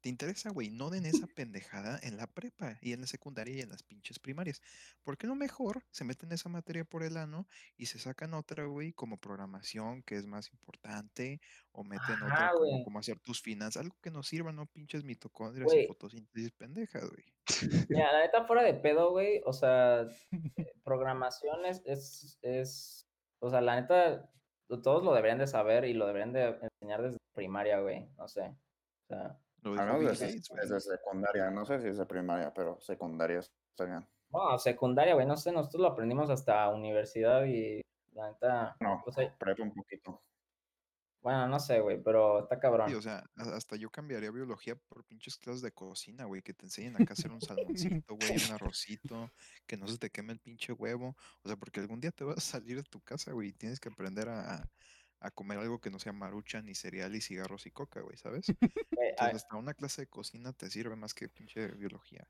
¿Te 0.00 0.08
interesa, 0.08 0.50
güey? 0.50 0.70
No 0.70 0.88
den 0.88 1.04
esa 1.04 1.26
pendejada 1.26 2.00
en 2.02 2.16
la 2.16 2.26
prepa 2.26 2.78
y 2.80 2.94
en 2.94 3.02
la 3.02 3.06
secundaria 3.06 3.56
y 3.56 3.60
en 3.60 3.68
las 3.68 3.82
pinches 3.82 4.18
primarias. 4.18 4.62
¿Por 5.02 5.18
qué 5.18 5.26
no 5.26 5.34
mejor 5.34 5.84
se 5.90 6.04
meten 6.04 6.32
esa 6.32 6.48
materia 6.48 6.84
por 6.84 7.02
el 7.02 7.18
ano 7.18 7.46
y 7.76 7.86
se 7.86 7.98
sacan 7.98 8.32
otra, 8.32 8.64
güey, 8.64 8.92
como 8.92 9.18
programación, 9.18 10.02
que 10.02 10.16
es 10.16 10.26
más 10.26 10.50
importante, 10.52 11.42
o 11.72 11.84
meten 11.84 12.22
otra 12.22 12.52
como, 12.84 12.98
hacer 12.98 13.18
tus 13.20 13.42
finanzas, 13.42 13.82
algo 13.82 13.96
que 14.00 14.10
nos 14.10 14.26
sirva, 14.26 14.52
no 14.52 14.66
pinches 14.66 15.04
mitocondrias 15.04 15.72
y 15.74 15.86
fotosíntesis 15.86 16.52
pendejas, 16.52 17.04
güey. 17.10 17.24
Mira, 17.90 18.12
la 18.12 18.20
neta 18.20 18.44
fuera 18.46 18.62
de 18.62 18.74
pedo, 18.74 19.10
güey, 19.10 19.42
o 19.44 19.52
sea, 19.52 20.06
eh, 20.56 20.72
programación 20.82 21.66
es, 21.66 21.82
es, 21.84 22.38
es, 22.40 23.06
o 23.40 23.50
sea, 23.50 23.60
la 23.60 23.78
neta, 23.78 24.30
todos 24.82 25.04
lo 25.04 25.12
deberían 25.12 25.38
de 25.38 25.46
saber 25.46 25.84
y 25.84 25.92
lo 25.92 26.06
deberían 26.06 26.32
de 26.32 26.58
enseñar 26.62 27.02
desde 27.02 27.18
primaria, 27.34 27.80
güey, 27.80 28.08
no 28.16 28.28
sé, 28.28 28.42
o 28.42 29.06
sea... 29.06 29.38
Lo 29.62 29.74
desde, 29.74 30.80
secundaria, 30.80 31.50
no 31.50 31.66
sé 31.66 31.80
si 31.80 31.88
es 31.88 31.98
de 31.98 32.06
primaria, 32.06 32.52
pero 32.54 32.80
secundaria 32.80 33.40
está 33.40 33.84
bien. 33.84 34.06
No, 34.30 34.58
secundaria, 34.58 35.14
güey, 35.14 35.26
no 35.26 35.36
sé, 35.36 35.52
nosotros 35.52 35.82
lo 35.82 35.88
aprendimos 35.88 36.30
hasta 36.30 36.68
universidad 36.70 37.44
y 37.44 37.82
la 38.12 38.30
neta... 38.30 38.76
No, 38.80 39.02
pues, 39.04 39.16
prepa 39.38 39.62
un 39.62 39.74
poquito. 39.74 40.22
Bueno, 41.22 41.46
no 41.48 41.60
sé, 41.60 41.80
güey, 41.80 42.02
pero 42.02 42.40
está 42.40 42.58
cabrón. 42.58 42.88
Sí, 42.88 42.94
o 42.94 43.02
sea, 43.02 43.22
hasta 43.36 43.76
yo 43.76 43.90
cambiaría 43.90 44.30
biología 44.30 44.74
por 44.74 45.04
pinches 45.04 45.36
clases 45.36 45.60
de 45.60 45.70
cocina, 45.70 46.24
güey, 46.24 46.40
que 46.40 46.54
te 46.54 46.64
enseñen 46.64 46.94
acá 46.94 47.10
a 47.10 47.12
hacer 47.12 47.30
un 47.30 47.42
salmoncito, 47.42 48.14
güey, 48.14 48.42
un 48.46 48.54
arrocito, 48.54 49.30
que 49.66 49.76
no 49.76 49.86
se 49.86 49.98
te 49.98 50.08
queme 50.08 50.32
el 50.32 50.40
pinche 50.40 50.72
huevo. 50.72 51.14
O 51.42 51.48
sea, 51.48 51.56
porque 51.56 51.80
algún 51.80 52.00
día 52.00 52.10
te 52.10 52.24
vas 52.24 52.38
a 52.38 52.40
salir 52.40 52.76
de 52.76 52.84
tu 52.84 53.02
casa, 53.02 53.32
güey, 53.32 53.48
y 53.48 53.52
tienes 53.52 53.78
que 53.78 53.90
aprender 53.90 54.30
a, 54.30 54.66
a 55.20 55.30
comer 55.30 55.58
algo 55.58 55.80
que 55.80 55.90
no 55.90 55.98
sea 55.98 56.12
marucha, 56.12 56.62
ni 56.62 56.74
cereal, 56.74 57.14
y 57.14 57.20
cigarros 57.20 57.66
y 57.66 57.70
coca, 57.70 58.00
güey, 58.00 58.16
¿sabes? 58.16 58.46
Entonces, 58.90 59.36
hasta 59.36 59.56
una 59.56 59.74
clase 59.74 60.02
de 60.02 60.06
cocina 60.08 60.52
te 60.52 60.70
sirve 60.70 60.96
más 60.96 61.14
que 61.14 61.28
pinche 61.28 61.68
biología. 61.68 62.26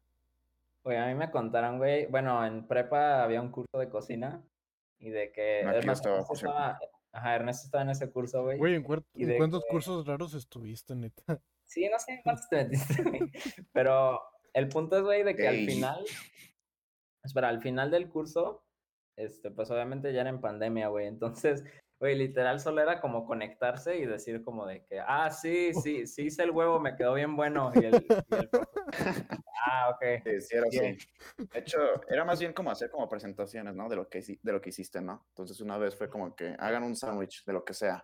Oye, 0.82 0.98
a 0.98 1.06
mí 1.06 1.14
me 1.14 1.30
contaron, 1.30 1.78
güey, 1.78 2.06
bueno, 2.06 2.44
en 2.44 2.66
prepa 2.66 3.22
había 3.22 3.40
un 3.40 3.50
curso 3.50 3.78
de 3.78 3.88
cocina 3.88 4.42
y 4.98 5.10
de 5.10 5.30
que... 5.30 5.60
Ernesto 5.60 6.26
estaba, 6.32 6.78
ajá, 7.12 7.34
Ernesto 7.36 7.66
estaba 7.66 7.82
en 7.84 7.90
ese 7.90 8.10
curso, 8.10 8.42
güey. 8.42 8.58
Güey, 8.58 8.74
¿en, 8.74 8.82
cuántos 8.82 9.64
cursos 9.70 10.06
raros 10.06 10.34
estuviste, 10.34 10.94
neta? 10.94 11.22
Sí, 11.70 11.88
no 11.88 12.00
sé 12.00 12.20
cuántos 12.24 12.48
te 12.48 12.56
metiste, 12.56 13.00
güey. 13.04 13.30
Pero 13.72 14.20
el 14.54 14.68
punto 14.68 14.96
es, 14.96 15.04
güey, 15.04 15.22
de 15.22 15.36
que 15.36 15.46
al 15.46 15.64
final... 15.66 16.04
Espera, 17.22 17.48
al 17.48 17.60
final 17.60 17.92
del 17.92 18.08
curso, 18.08 18.64
este, 19.16 19.52
pues 19.52 19.70
obviamente 19.70 20.12
ya 20.12 20.22
era 20.22 20.30
en 20.30 20.40
pandemia, 20.40 20.88
güey. 20.88 21.06
Entonces, 21.06 21.62
Güey, 22.00 22.16
literal 22.16 22.58
solo 22.60 22.80
era 22.80 22.98
como 22.98 23.26
conectarse 23.26 23.98
y 23.98 24.06
decir 24.06 24.42
como 24.42 24.64
de 24.64 24.86
que, 24.86 25.00
ah, 25.00 25.30
sí, 25.30 25.74
sí, 25.74 26.06
sí 26.06 26.22
hice 26.22 26.44
el 26.44 26.50
huevo, 26.50 26.80
me 26.80 26.96
quedó 26.96 27.12
bien 27.12 27.36
bueno. 27.36 27.70
Y 27.74 27.84
el, 27.84 28.06
ah, 29.66 29.90
ok. 29.90 30.22
Sí, 30.24 30.40
sí, 30.40 30.56
era 30.56 30.66
así. 30.66 31.06
De 31.36 31.58
hecho, 31.58 31.78
era 32.08 32.24
más 32.24 32.40
bien 32.40 32.54
como 32.54 32.70
hacer 32.70 32.88
como 32.90 33.06
presentaciones, 33.06 33.74
¿no? 33.74 33.86
De 33.90 33.96
lo 33.96 34.08
que, 34.08 34.20
de 34.20 34.52
lo 34.52 34.62
que 34.62 34.70
hiciste, 34.70 35.02
¿no? 35.02 35.26
Entonces 35.28 35.60
una 35.60 35.76
vez 35.76 35.94
fue 35.94 36.08
como 36.08 36.34
que 36.34 36.56
hagan 36.58 36.84
un 36.84 36.96
sándwich 36.96 37.44
de 37.44 37.52
lo 37.52 37.66
que 37.66 37.74
sea. 37.74 38.02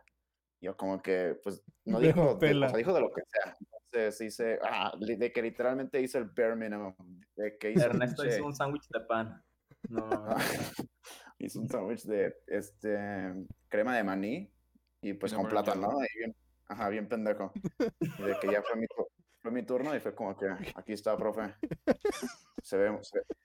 Yo 0.61 0.77
como 0.77 1.01
que, 1.01 1.41
pues, 1.43 1.65
no 1.87 1.99
dijo, 1.99 2.35
de, 2.35 2.55
o 2.55 2.69
sea, 2.69 2.77
dijo 2.77 2.93
de 2.93 3.01
lo 3.01 3.11
que 3.11 3.23
sea. 3.25 3.57
Entonces 3.61 4.21
hice, 4.21 4.59
ah, 4.63 4.93
de 4.99 5.33
que 5.33 5.41
literalmente 5.41 6.03
hice 6.03 6.19
el 6.19 6.27
bare 6.27 6.55
minimum. 6.55 6.95
De 7.35 7.57
que 7.57 7.71
hice 7.71 7.87
Ernesto 7.87 8.27
hizo 8.27 8.45
un 8.45 8.55
sándwich 8.55 8.89
de 8.91 9.01
pan. 9.01 9.43
No. 9.89 10.07
hice 11.39 11.59
un 11.59 11.69
sándwich 11.69 12.05
de, 12.05 12.37
este, 12.47 13.35
crema 13.69 13.97
de 13.97 14.05
maní 14.05 14.53
y 15.01 15.13
pues 15.15 15.35
con 15.35 15.49
plátano, 15.49 15.93
¿no? 15.93 15.99
bien, 16.19 16.35
ajá, 16.69 16.89
bien 16.89 17.09
pendejo. 17.09 17.53
Y 18.01 18.23
de 18.23 18.37
que 18.41 18.51
ya 18.51 18.63
fue 18.63 18.77
mi, 18.77 18.87
fue 19.41 19.51
mi 19.51 19.63
turno 19.63 19.95
y 19.95 20.01
fue 20.01 20.15
como 20.15 20.37
que, 20.37 20.47
aquí 20.75 20.93
está, 20.93 21.17
profe. 21.17 21.55
Se 22.63 22.77
ve, 22.77 22.99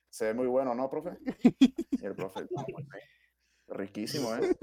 se, 0.09 0.25
ve 0.25 0.33
muy 0.33 0.47
bueno, 0.47 0.73
¿no, 0.73 0.89
profe? 0.89 1.17
Y 1.91 2.05
el 2.05 2.15
profe, 2.15 2.47
riquísimo, 3.67 4.35
¿eh? 4.35 4.55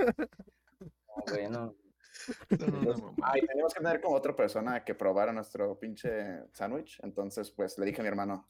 bueno. 1.30 1.74
Ay, 3.22 3.46
teníamos 3.46 3.74
que 3.74 3.80
tener 3.80 4.00
como 4.00 4.16
otra 4.16 4.34
persona 4.34 4.84
que 4.84 4.94
probara 4.94 5.32
nuestro 5.32 5.78
pinche 5.78 6.42
sándwich. 6.52 6.98
Entonces, 7.02 7.50
pues 7.50 7.78
le 7.78 7.86
dije 7.86 8.00
a 8.00 8.02
mi 8.02 8.08
hermano, 8.08 8.48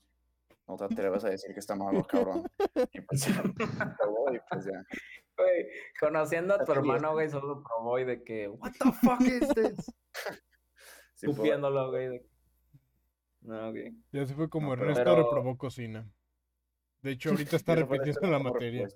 no 0.68 0.76
te 0.76 0.84
atrevas 0.84 1.24
a 1.24 1.30
decir 1.30 1.52
que 1.52 1.60
está 1.60 1.74
malo, 1.74 2.04
cabrón. 2.04 2.44
Y 2.92 3.00
pues 3.00 3.26
ya, 3.26 3.42
y 4.32 4.38
pues 4.50 4.64
ya. 4.64 4.84
Güey, 5.36 5.66
conociendo 5.98 6.54
a 6.54 6.64
tu 6.64 6.72
hermano, 6.72 7.12
güey, 7.12 7.28
solo 7.30 7.62
probó 7.62 7.98
y 7.98 8.04
de 8.04 8.22
que, 8.22 8.48
what 8.48 8.72
the 8.72 8.92
fuck 8.92 9.20
is 9.22 9.48
this? 9.54 9.94
Supiéndolo, 11.14 11.90
güey. 11.90 12.22
No, 13.40 13.70
güey. 13.70 13.96
Ya 14.12 14.26
se 14.26 14.34
fue 14.34 14.48
como 14.48 14.74
el 14.74 14.80
resto 14.80 15.16
reprobó 15.16 15.56
cocina. 15.56 16.08
De 17.02 17.12
hecho, 17.12 17.30
ahorita 17.30 17.56
está 17.56 17.74
repitiendo 17.74 18.28
la 18.28 18.38
materia. 18.38 18.86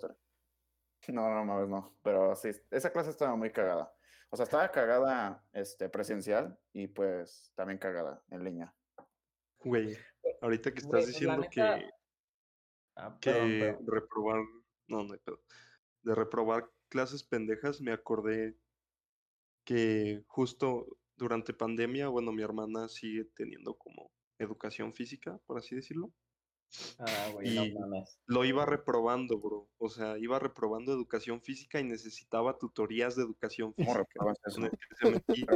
No, 1.09 1.35
no 1.35 1.45
mames, 1.45 1.69
no. 1.69 1.97
Pero 2.03 2.35
sí, 2.37 2.51
esa 2.71 2.93
clase 2.93 3.11
estaba 3.11 3.35
muy 3.35 3.51
cagada. 3.51 3.93
O 4.31 4.37
sea, 4.37 4.45
estaba 4.45 4.71
cagada 4.71 5.45
este, 5.53 5.89
presencial 5.89 6.59
y 6.73 6.89
pues 6.89 7.53
también 7.55 7.79
cagada 7.79 8.23
en 8.31 8.45
línea. 8.45 8.75
Güey, 9.61 9.97
ahorita 10.43 10.73
que 10.73 10.81
estás 10.81 10.91
pues, 10.91 11.07
diciendo 11.07 11.47
que, 11.51 11.63
ah, 12.97 13.19
que 13.21 13.77
reprobar, 13.87 14.43
no, 14.89 15.05
no 15.05 15.15
hay 15.15 15.21
pedo 15.21 15.41
de 16.03 16.15
reprobar 16.15 16.69
clases 16.89 17.23
pendejas, 17.23 17.81
me 17.81 17.93
acordé 17.93 18.57
que 19.65 20.25
justo 20.27 20.99
durante 21.17 21.55
pandemia, 21.55 22.09
bueno, 22.09 22.33
mi 22.33 22.43
hermana 22.43 22.89
sigue 22.89 23.25
teniendo 23.37 23.75
como 23.75 24.11
educación 24.39 24.93
física, 24.93 25.39
por 25.47 25.59
así 25.59 25.77
decirlo. 25.77 26.13
Ah, 26.99 27.31
güey, 27.33 27.49
y 27.49 27.75
lo 28.27 28.45
iba 28.45 28.65
reprobando, 28.65 29.39
bro. 29.39 29.69
O 29.79 29.89
sea, 29.91 30.19
iba 30.19 30.39
reprobando 30.39 30.93
educación 30.93 31.43
física 31.43 31.79
y 31.79 31.85
necesitaba 31.85 32.59
tutorías 32.59 33.15
de 33.15 33.23
educación 33.23 33.75
física. 33.75 34.05
¿Cómo 34.17 34.35
se, 34.35 34.61
metía, 34.61 35.47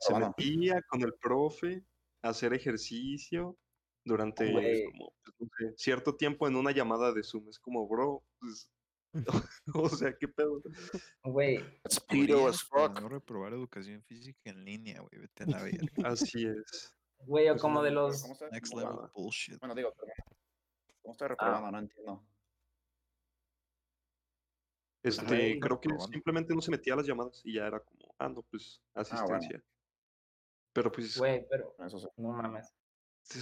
se 0.00 0.14
metía 0.14 0.82
con 0.88 1.02
el 1.02 1.14
profe 1.14 1.84
a 2.22 2.30
hacer 2.30 2.54
ejercicio 2.54 3.56
durante 4.04 4.50
pues, 4.52 5.74
cierto 5.76 6.16
tiempo 6.16 6.46
en 6.48 6.56
una 6.56 6.72
llamada 6.72 7.12
de 7.12 7.22
Zoom. 7.22 7.48
Es 7.48 7.58
como, 7.58 7.86
bro, 7.88 8.22
pues, 8.40 8.70
o 9.74 9.88
sea, 9.88 10.14
qué 10.18 10.28
pedo. 10.28 10.62
Güey. 11.24 11.64
Speedo 11.88 12.48
as 12.48 12.62
fuck. 12.62 13.00
No 13.00 13.08
reprobar 13.08 13.52
educación 13.52 14.02
física 14.04 14.50
en 14.50 14.64
línea, 14.64 15.00
güey. 15.00 15.20
Vete 15.20 15.44
a 15.44 15.46
la 15.46 15.62
vida. 15.62 15.82
Así 16.06 16.46
es. 16.46 16.94
Güey, 17.18 17.48
o 17.50 17.56
como 17.56 17.82
de 17.82 17.90
los. 17.90 18.24
Next 18.50 18.74
level 18.74 19.10
bullshit. 19.14 19.58
Bueno, 19.60 19.74
digo, 19.74 19.92
¿cómo 21.02 21.12
está 21.12 21.28
reprobando? 21.28 21.70
No 21.70 21.78
entiendo. 21.78 22.24
Este, 25.04 25.58
creo 25.58 25.80
que 25.80 25.88
simplemente 26.12 26.54
no 26.54 26.60
se 26.60 26.70
metía 26.70 26.94
a 26.94 26.96
las 26.96 27.06
llamadas 27.06 27.40
y 27.44 27.54
ya 27.54 27.66
era 27.66 27.80
como, 27.80 28.14
ah, 28.18 28.28
no, 28.28 28.42
pues, 28.42 28.80
ah, 28.94 29.00
asistencia. 29.00 29.62
Pero 30.72 30.90
pues. 30.90 31.18
Güey, 31.18 31.44
pero. 31.48 31.74
No 32.16 32.28
mames. 32.30 32.72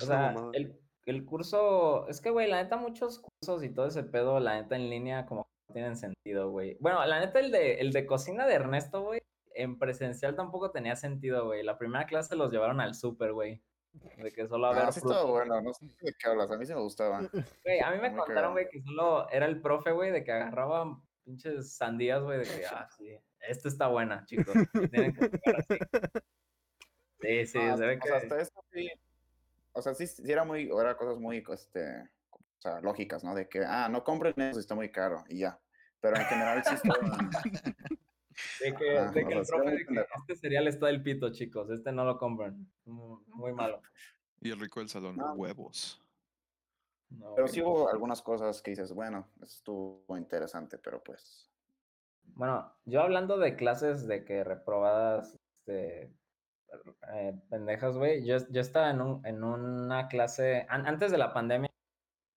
O 0.03 0.07
sea, 0.07 0.35
el, 0.53 0.79
el 1.07 1.25
curso. 1.25 2.09
Es 2.09 2.21
que, 2.21 2.31
güey, 2.31 2.49
la 2.49 2.63
neta, 2.63 2.77
muchos 2.77 3.21
cursos 3.21 3.63
y 3.63 3.71
todo 3.71 3.87
ese 3.87 4.03
pedo, 4.03 4.41
la 4.41 4.61
neta, 4.61 4.77
en 4.77 4.91
línea, 4.91 5.27
como 5.27 5.49
tienen 5.73 5.97
sentido, 5.97 6.51
güey. 6.51 6.77
Bueno, 6.81 7.05
la 7.07 7.21
neta, 7.21 7.41
el 7.41 7.51
de, 7.51 7.75
el 7.75 7.93
de 7.93 8.07
cocina 8.07 8.47
de 8.47 8.55
Ernesto, 8.55 9.03
güey, 9.03 9.23
en 9.55 9.79
presencial 9.79 10.37
tampoco 10.37 10.71
tenía 10.71 10.97
sentido, 10.97 11.47
güey. 11.47 11.63
La 11.63 11.79
primera 11.79 12.07
clase 12.07 12.37
los 12.37 12.53
llevaron 12.53 12.81
al 12.81 12.95
súper, 12.95 13.33
güey. 13.33 13.63
De 13.93 14.31
que 14.31 14.47
solo 14.47 14.69
había. 14.69 14.87
Ah, 14.87 14.93
sí 14.93 15.01
estaba 15.01 15.25
bueno, 15.25 15.61
no 15.61 15.75
sé 15.75 15.85
de 16.01 16.15
qué 16.17 16.29
hablas, 16.29 16.51
a 16.51 16.57
mí 16.57 16.65
sí 16.65 16.75
me 16.75 16.81
gustaba. 16.81 17.21
Güey, 17.65 17.81
a 17.81 17.91
mí 17.91 17.99
me 18.01 18.15
contaron, 18.17 18.53
güey, 18.53 18.69
que 18.69 18.81
solo 18.83 19.29
era 19.31 19.47
el 19.47 19.61
profe, 19.61 19.91
güey, 19.91 20.13
de 20.13 20.23
que 20.23 20.31
agarraba 20.31 21.01
pinches 21.25 21.77
sandías, 21.77 22.23
güey, 22.23 22.39
de 22.39 22.45
que, 22.45 22.67
ah, 22.67 22.89
sí, 22.97 23.17
esta 23.41 23.69
está 23.69 23.89
buena, 23.89 24.25
chicos. 24.27 24.55
Tienen 24.91 25.15
que 25.15 25.25
así. 25.57 25.79
Sí, 27.21 27.47
sí, 27.47 27.59
ah, 27.59 27.77
se 27.77 27.87
ve 27.87 27.99
que. 27.99 28.13
hasta 28.13 28.41
eso 28.41 28.65
sí. 28.73 28.89
O 29.73 29.83
sea, 29.83 29.95
sí, 29.95 30.07
sí 30.07 30.31
era 30.31 30.45
muy, 30.45 30.69
era 30.71 30.97
cosas 30.97 31.19
muy, 31.19 31.45
este, 31.53 32.03
o 32.33 32.61
sea, 32.61 32.81
lógicas, 32.81 33.25
¿no? 33.25 33.35
De 33.35 33.49
que, 33.49 33.65
ah, 33.65 33.89
no 33.89 34.05
compren 34.05 34.35
eso, 34.41 34.61
está 34.61 34.75
muy 34.75 34.91
caro 34.91 35.25
y 35.29 35.41
ya. 35.41 35.59
Pero 36.01 36.17
en 36.17 36.25
general 36.25 36.63
sí. 36.65 36.75
De 38.61 38.75
que, 38.75 38.85
de 38.85 39.27
que 39.27 39.35
el 39.35 39.47
profe 39.47 39.71
de 39.71 39.87
que 39.87 40.07
este 40.19 40.37
cereal 40.37 40.67
está 40.67 40.87
del 40.87 41.03
pito, 41.03 41.31
chicos. 41.31 41.69
Este 41.71 41.93
no 41.93 42.05
lo 42.05 42.17
compran. 42.17 42.67
Muy 42.87 43.53
malo. 43.53 43.83
Y 44.41 44.51
el 44.51 44.61
rico 44.61 44.81
del 44.81 44.89
salón, 44.89 45.19
huevos. 45.37 46.03
pero 47.37 47.49
sí 47.49 47.61
hubo 47.61 47.91
algunas 47.91 48.23
cosas 48.23 48.63
que 48.63 48.71
dices, 48.71 48.93
bueno, 48.93 49.29
estuvo 49.43 50.17
interesante, 50.17 50.79
pero 50.79 51.03
pues. 51.03 51.51
Bueno, 52.35 52.73
yo 52.87 53.03
hablando 53.03 53.37
de 53.37 53.57
clases 53.57 54.07
de 54.07 54.25
que 54.25 54.45
reprobadas, 54.45 55.39
este, 55.59 56.11
eh, 57.13 57.41
pendejas, 57.49 57.97
güey. 57.97 58.25
Yo, 58.25 58.39
yo 58.51 58.61
estaba 58.61 58.91
en, 58.91 59.01
un, 59.01 59.27
en 59.27 59.43
una 59.43 60.09
clase, 60.09 60.67
antes 60.69 61.11
de 61.11 61.19
la 61.19 61.33
pandemia, 61.33 61.71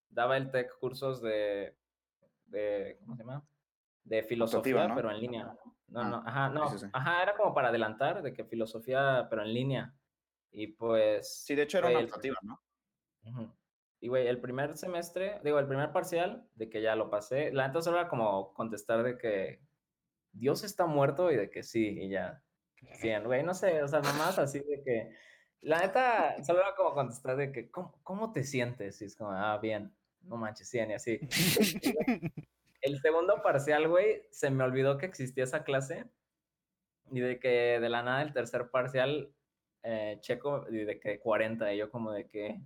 daba 0.09 0.37
el 0.37 0.51
TEC 0.51 0.77
cursos 0.79 1.21
de, 1.21 1.75
de 2.45 2.97
¿cómo 3.01 3.15
se 3.15 3.23
llama? 3.23 3.43
De 4.03 4.23
filosofía, 4.23 4.91
pero 4.95 5.11
en 5.11 5.19
línea. 5.19 5.55
No, 5.87 6.01
ah, 6.01 6.09
no, 6.09 6.23
ajá, 6.25 6.49
no, 6.49 6.63
ajá, 6.93 7.23
era 7.23 7.35
como 7.35 7.53
para 7.53 7.69
adelantar 7.69 8.21
de 8.21 8.33
que 8.33 8.45
filosofía, 8.45 9.27
pero 9.29 9.43
en 9.43 9.53
línea. 9.53 9.93
Y 10.51 10.67
pues... 10.67 11.43
Sí, 11.45 11.55
de 11.55 11.63
hecho 11.63 11.79
era 11.79 11.89
una 11.89 11.99
optativa, 11.99 12.37
¿no? 12.41 12.61
Y, 13.99 14.09
güey, 14.09 14.27
el 14.27 14.41
primer 14.41 14.75
semestre, 14.77 15.39
digo, 15.45 15.59
el 15.59 15.67
primer 15.67 15.93
parcial, 15.93 16.45
de 16.55 16.69
que 16.69 16.81
ya 16.81 16.95
lo 16.95 17.09
pasé, 17.09 17.53
la 17.53 17.67
neta 17.67 17.81
solo 17.81 17.99
era 17.99 18.09
como 18.09 18.53
contestar 18.53 19.01
de 19.01 19.17
que 19.17 19.61
Dios 20.33 20.65
está 20.65 20.85
muerto 20.85 21.31
y 21.31 21.37
de 21.37 21.49
que 21.49 21.63
sí, 21.63 21.87
y 22.01 22.09
ya. 22.09 22.42
Bien, 23.01 23.23
güey, 23.23 23.43
no 23.43 23.53
sé, 23.53 23.81
o 23.83 23.87
sea, 23.87 23.99
nomás 24.01 24.39
así 24.39 24.59
de 24.59 24.83
que... 24.83 25.11
La 25.61 25.79
neta, 25.79 26.43
solo 26.43 26.59
era 26.59 26.75
como 26.75 26.93
contestar 26.93 27.37
de 27.37 27.51
que, 27.53 27.71
¿cómo, 27.71 27.97
cómo 28.03 28.33
te 28.33 28.43
sientes? 28.43 29.01
Y 29.01 29.05
es 29.05 29.15
como, 29.15 29.31
ah, 29.31 29.57
bien, 29.59 29.95
no 30.23 30.35
manches, 30.35 30.69
bien, 30.71 30.91
y 30.91 30.93
así. 30.93 31.19
el 32.81 32.99
segundo 32.99 33.41
parcial, 33.41 33.87
güey, 33.87 34.23
se 34.29 34.49
me 34.49 34.63
olvidó 34.65 34.97
que 34.97 35.05
existía 35.05 35.45
esa 35.45 35.63
clase 35.63 36.05
y 37.11 37.19
de 37.21 37.39
que 37.39 37.79
de 37.79 37.89
la 37.89 38.03
nada 38.03 38.21
el 38.21 38.33
tercer 38.33 38.69
parcial, 38.69 39.33
eh, 39.83 40.17
checo, 40.21 40.65
y 40.69 40.83
de 40.83 40.99
que 40.99 41.19
40, 41.19 41.73
y 41.73 41.77
yo 41.77 41.89
como 41.89 42.11
de 42.11 42.27
que, 42.27 42.59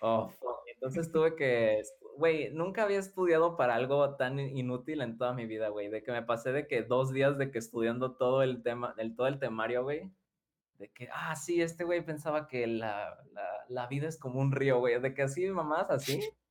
oh, 0.00 0.32
Entonces 0.74 1.10
tuve 1.12 1.36
que, 1.36 1.82
güey, 2.16 2.50
nunca 2.50 2.82
había 2.84 2.98
estudiado 2.98 3.56
para 3.56 3.74
algo 3.74 4.16
tan 4.16 4.38
inútil 4.38 5.00
en 5.00 5.16
toda 5.16 5.32
mi 5.32 5.46
vida, 5.46 5.68
güey, 5.68 5.88
de 5.88 6.02
que 6.02 6.12
me 6.12 6.22
pasé 6.22 6.52
de 6.52 6.66
que 6.66 6.82
dos 6.82 7.12
días 7.12 7.38
de 7.38 7.50
que 7.50 7.58
estudiando 7.58 8.16
todo 8.16 8.42
el 8.42 8.62
tema, 8.62 8.94
el, 8.98 9.14
todo 9.14 9.26
el 9.26 9.38
temario, 9.38 9.82
güey, 9.82 10.10
de 10.78 10.90
que, 10.90 11.08
ah, 11.12 11.34
sí, 11.36 11.62
este 11.62 11.84
güey 11.84 12.04
pensaba 12.04 12.48
que 12.48 12.66
la, 12.66 13.18
la, 13.32 13.64
la 13.68 13.86
vida 13.86 14.08
es 14.08 14.18
como 14.18 14.40
un 14.40 14.52
río, 14.52 14.78
güey, 14.78 15.00
de 15.00 15.14
que 15.14 15.22
así, 15.22 15.46
mamás, 15.46 15.90
así 15.90 16.20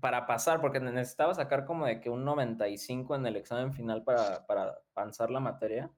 para 0.00 0.26
pasar, 0.26 0.60
porque 0.60 0.80
necesitaba 0.80 1.34
sacar 1.34 1.64
como 1.64 1.86
de 1.86 2.00
que 2.00 2.10
un 2.10 2.24
95 2.24 3.14
en 3.14 3.26
el 3.26 3.36
examen 3.36 3.72
final 3.72 4.02
para, 4.02 4.46
para 4.46 4.78
avanzar 4.94 5.30
la 5.30 5.40
materia. 5.40 5.90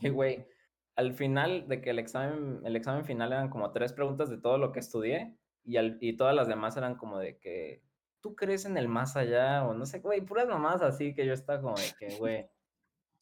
Y, 0.00 0.08
güey, 0.10 0.46
al 0.94 1.14
final 1.14 1.66
de 1.68 1.80
que 1.80 1.90
el 1.90 1.98
examen, 1.98 2.60
el 2.64 2.76
examen 2.76 3.04
final 3.04 3.32
eran 3.32 3.48
como 3.48 3.72
tres 3.72 3.92
preguntas 3.92 4.28
de 4.28 4.38
todo 4.38 4.58
lo 4.58 4.72
que 4.72 4.80
estudié 4.80 5.34
y, 5.64 5.76
al, 5.76 5.98
y 6.00 6.16
todas 6.16 6.34
las 6.34 6.48
demás 6.48 6.76
eran 6.76 6.96
como 6.96 7.18
de 7.18 7.38
que 7.38 7.82
tú 8.20 8.34
crees 8.36 8.64
en 8.64 8.76
el 8.76 8.88
más 8.88 9.16
allá 9.16 9.64
o 9.64 9.74
no 9.74 9.86
sé, 9.86 10.00
güey, 10.00 10.20
puras 10.20 10.48
mamás 10.48 10.82
así 10.82 11.14
que 11.14 11.26
yo 11.26 11.32
estaba 11.32 11.60
como 11.60 11.76
de 11.76 11.92
que, 11.98 12.16
güey, 12.16 12.48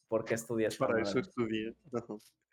¿por 0.07 0.25
qué 0.25 0.33
estudias? 0.35 0.77
Para 0.77 1.01
eso 1.01 1.19
estudié. 1.19 1.75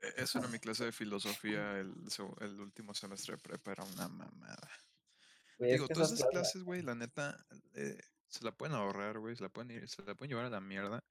E, 0.01 0.22
eso 0.22 0.39
era 0.39 0.49
mi 0.49 0.59
clase 0.59 0.84
de 0.84 0.93
filosofía 0.93 1.78
el, 1.78 1.95
el 2.41 2.61
último 2.61 2.95
semestre 2.95 3.36
de 3.36 3.43
prepa, 3.43 3.72
era 3.72 3.84
una 3.84 4.09
mamada. 4.09 4.68
Digo, 5.59 5.89
todas 5.89 6.12
esas 6.12 6.28
clases, 6.28 6.62
güey, 6.62 6.82
la 6.82 6.95
neta, 6.95 7.36
eh, 7.74 7.99
se 8.28 8.45
la 8.45 8.53
pueden 8.53 8.76
ahorrar, 8.76 9.18
güey, 9.18 9.34
se 9.34 9.43
la 9.43 9.49
pueden 9.49 9.72
ir, 9.72 9.89
se 9.89 10.03
la 10.03 10.14
pueden 10.14 10.30
llevar 10.30 10.45
a 10.45 10.51
la 10.51 10.61
mierda 10.61 11.03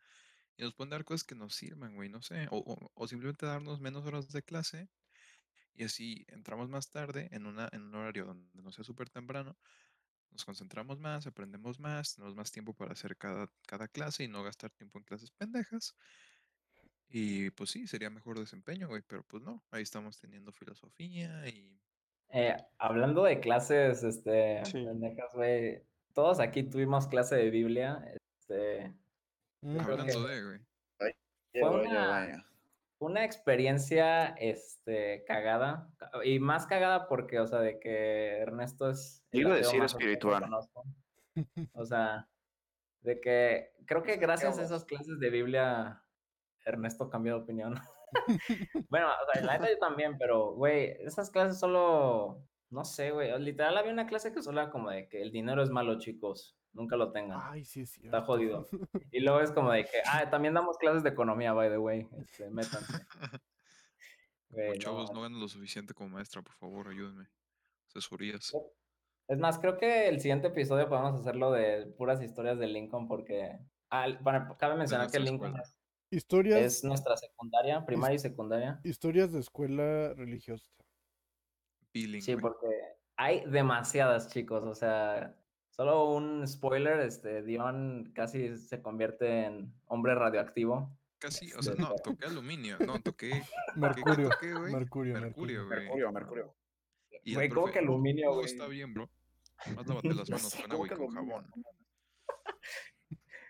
y 0.56 0.64
nos 0.64 0.74
pueden 0.74 0.90
dar 0.90 1.04
cosas 1.04 1.24
que 1.24 1.36
nos 1.36 1.54
sirvan, 1.54 1.96
güey, 1.96 2.10
no 2.10 2.22
sé, 2.22 2.48
o, 2.50 2.90
o, 2.94 3.08
simplemente 3.08 3.46
darnos 3.46 3.80
menos 3.80 4.06
horas 4.06 4.30
de 4.30 4.42
clase 4.42 4.90
y 5.78 5.86
así 5.86 6.26
entramos 6.30 6.70
más 6.70 6.90
tarde 6.90 7.30
en, 7.32 7.46
una, 7.46 7.70
en 7.72 7.84
un 7.84 7.96
horario 7.96 8.26
donde 8.26 8.62
no 8.62 8.72
sea 8.72 8.84
súper 8.84 9.10
temprano, 9.10 9.56
nos 10.32 10.44
concentramos 10.44 11.00
más, 11.00 11.26
aprendemos 11.28 11.80
más, 11.80 12.16
tenemos 12.16 12.36
más 12.36 12.52
tiempo 12.52 12.74
para 12.74 12.92
hacer 12.92 13.16
cada, 13.16 13.50
cada 13.66 13.88
clase 13.88 14.24
y 14.24 14.28
no 14.28 14.44
gastar 14.44 14.72
tiempo 14.72 14.98
en 14.98 15.06
clases 15.06 15.32
pendejas. 15.32 15.96
Y 17.10 17.52
pues 17.52 17.70
sí, 17.70 17.88
sería 17.88 18.10
mejor 18.10 18.38
desempeño, 18.38 18.88
güey, 18.88 19.02
pero 19.08 19.24
pues 19.24 19.42
no, 19.44 19.64
ahí 19.72 19.84
estamos 19.84 20.20
teniendo 20.20 20.52
filosofía 20.52 21.48
y 21.48 21.80
eh, 22.30 22.58
hablando 22.78 23.24
de 23.24 23.40
clases, 23.40 24.04
este, 24.04 24.62
güey, 25.34 25.82
todos 26.14 26.40
aquí 26.40 26.64
tuvimos 26.64 27.08
clase 27.08 27.36
de 27.36 27.50
Biblia. 27.50 28.04
Este, 28.40 28.94
mm. 29.62 29.80
hablando 29.80 30.28
de, 30.28 30.44
güey. 30.44 30.60
Fue 31.54 31.88
una, 31.88 32.46
una, 33.00 33.24
experiencia, 33.24 34.28
este, 34.40 35.24
cagada. 35.26 35.90
Y 36.24 36.40
más 36.40 36.66
cagada 36.66 37.08
porque, 37.08 37.40
o 37.40 37.48
sea, 37.48 37.60
de 37.60 37.80
que 37.80 38.38
Ernesto 38.40 38.90
es... 38.90 39.24
Iba 39.32 39.54
a 39.54 39.58
decir 39.58 39.84
espiritual. 39.84 40.50
O 41.74 41.86
sea, 41.86 42.28
de 43.02 43.22
que 43.22 43.72
creo 43.86 44.04
que 44.04 44.18
gracias 44.18 44.58
a 44.58 44.64
esas 44.64 44.86
clases 44.86 45.20
de 45.20 45.30
Biblia, 45.30 46.04
Ernesto 46.66 47.10
cambió 47.10 47.36
de 47.36 47.42
opinión. 47.42 47.76
bueno, 48.90 49.08
o 49.08 49.32
sea, 49.32 49.44
la 49.44 49.54
neta 49.54 49.72
yo 49.72 49.78
también, 49.80 50.18
pero, 50.18 50.54
güey, 50.54 50.98
esas 51.02 51.30
clases 51.30 51.60
solo, 51.60 52.44
no 52.70 52.86
sé, 52.86 53.12
güey, 53.12 53.38
literal 53.40 53.78
había 53.78 53.94
una 53.94 54.08
clase 54.08 54.34
que 54.34 54.42
solo 54.42 54.62
era 54.62 54.72
como 54.72 54.90
de 54.90 55.08
que 55.08 55.22
el 55.22 55.32
dinero 55.32 55.62
es 55.62 55.70
malo, 55.70 56.00
chicos, 56.00 56.57
nunca 56.74 56.96
lo 56.96 57.12
tengan. 57.12 57.40
Ay, 57.42 57.64
sí, 57.64 57.86
sí. 57.86 58.02
Está 58.06 58.22
jodido. 58.22 58.68
Y 59.12 59.20
luego 59.22 59.42
es 59.42 59.52
como 59.52 59.72
de 59.72 59.86
que, 59.86 60.02
ah, 60.06 60.30
también 60.30 60.54
damos 60.54 60.78
clases 60.78 61.04
de 61.04 61.10
economía, 61.10 61.54
by 61.54 61.70
the 61.70 61.78
way, 61.78 62.08
este, 62.20 62.50
métanse. 62.50 63.06
chavos, 64.80 65.12
no. 65.14 65.22
ganan 65.22 65.40
lo 65.40 65.48
suficiente 65.48 65.94
como 65.94 66.10
maestra, 66.10 66.42
por 66.42 66.54
favor, 66.56 66.90
ayúdenme. 66.90 67.28
Asesorías. 67.90 68.54
Es 69.28 69.38
más, 69.38 69.60
creo 69.60 69.78
que 69.78 70.08
el 70.08 70.22
siguiente 70.22 70.48
episodio 70.48 70.88
podemos 70.88 71.20
hacerlo 71.20 71.52
de 71.52 71.86
puras 71.98 72.22
historias 72.22 72.58
de 72.60 72.68
Lincoln 72.68 73.08
porque 73.08 73.60
ah, 73.90 74.08
cabe 74.58 74.76
mencionar 74.76 75.12
que 75.12 75.20
Lincoln 75.20 75.56
Historias. 76.10 76.62
Es 76.62 76.84
nuestra 76.84 77.18
secundaria, 77.18 77.86
primaria 77.86 78.16
y 78.16 78.20
secundaria. 78.20 78.80
Historias 78.84 79.34
de 79.34 79.40
escuela 79.40 80.14
religiosa. 80.14 80.70
sí, 81.94 82.38
porque 82.38 82.68
hay 83.18 83.44
demasiadas, 83.46 84.30
chicos. 84.30 84.64
O 84.64 84.74
sea, 84.74 85.36
solo 85.78 86.12
un 86.12 86.48
spoiler, 86.48 87.00
este, 87.02 87.44
Dion 87.44 88.12
casi 88.14 88.58
se 88.58 88.82
convierte 88.82 89.46
en 89.46 89.74
hombre 89.86 90.16
radioactivo. 90.16 90.92
Casi, 91.20 91.54
o 91.54 91.62
sea, 91.62 91.76
no, 91.76 91.96
toqué 92.04 92.26
aluminio, 92.26 92.78
no, 92.80 93.00
toqué... 93.00 93.44
Mercurio, 93.76 94.30
mercurio, 94.30 94.60
mercurio, 94.60 95.66
mercurio, 95.68 96.12
mercurio, 96.12 96.56
Y 97.24 97.36
güey, 97.36 97.50
¿cómo 97.50 97.72
que 97.72 97.80
aluminio, 97.80 98.34
güey? 98.34 98.46
está 98.46 98.68
bien, 98.68 98.94
bro. 98.94 99.10
Más 99.76 99.88
lávate 99.88 100.14
las 100.14 100.30
manos 100.30 100.56
con 100.56 100.72
agua 100.72 100.88
y 100.88 100.90
con 100.90 101.08
jabón. 101.08 101.52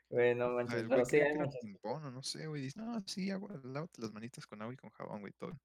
Güey, 0.10 0.36
no 0.36 0.50
manches. 0.52 0.86
pero 0.88 1.06
sí 1.06 1.20
hay 1.20 1.34
muchos. 1.34 1.62
no 2.14 2.24
sé, 2.24 2.48
güey. 2.48 2.62
Dice, 2.62 2.80
no, 2.80 3.02
sí, 3.06 3.30
agua, 3.30 3.60
lávate 3.64 4.02
las 4.02 4.14
manitas 4.14 4.48
con 4.48 4.62
agua 4.62 4.74
y 4.74 4.78
con 4.78 4.90
jabón, 4.92 5.22
güey, 5.22 5.34
todo. 5.34 5.58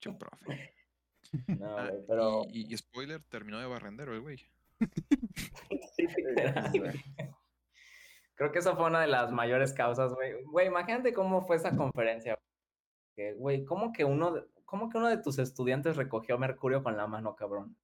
Yo, 0.00 0.18
profe. 0.18 0.74
No, 1.48 1.76
ah, 1.76 1.90
güey, 1.90 2.06
pero. 2.06 2.44
Y, 2.48 2.72
y, 2.72 2.76
spoiler, 2.76 3.20
terminó 3.24 3.58
de 3.58 3.66
barrendero 3.66 4.14
el 4.14 4.20
güey. 4.20 4.38
Sí, 5.96 6.06
Creo 8.34 8.52
que 8.52 8.58
eso 8.58 8.76
fue 8.76 8.86
una 8.86 9.00
de 9.00 9.06
las 9.06 9.32
mayores 9.32 9.72
causas, 9.72 10.12
güey. 10.12 10.42
Güey, 10.44 10.66
imagínate 10.66 11.12
cómo 11.14 11.46
fue 11.46 11.56
esa 11.56 11.74
conferencia. 11.74 12.38
Güey, 13.36 13.64
¿cómo 13.64 13.92
que 13.92 14.04
uno 14.04 14.32
de, 14.32 14.44
cómo 14.66 14.90
que 14.90 14.98
uno 14.98 15.08
de 15.08 15.16
tus 15.18 15.38
estudiantes 15.38 15.96
recogió 15.96 16.38
mercurio 16.38 16.82
con 16.82 16.96
la 16.96 17.06
mano, 17.06 17.34
cabrón? 17.34 17.76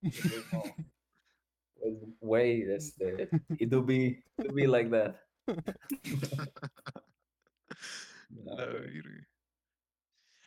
Pues, 1.82 1.94
güey, 2.20 2.62
este, 2.70 3.28
it 3.58 3.68
do 3.68 3.82
be, 3.82 4.24
it 4.38 4.52
be 4.52 4.68
like 4.68 4.88
that. 4.90 5.16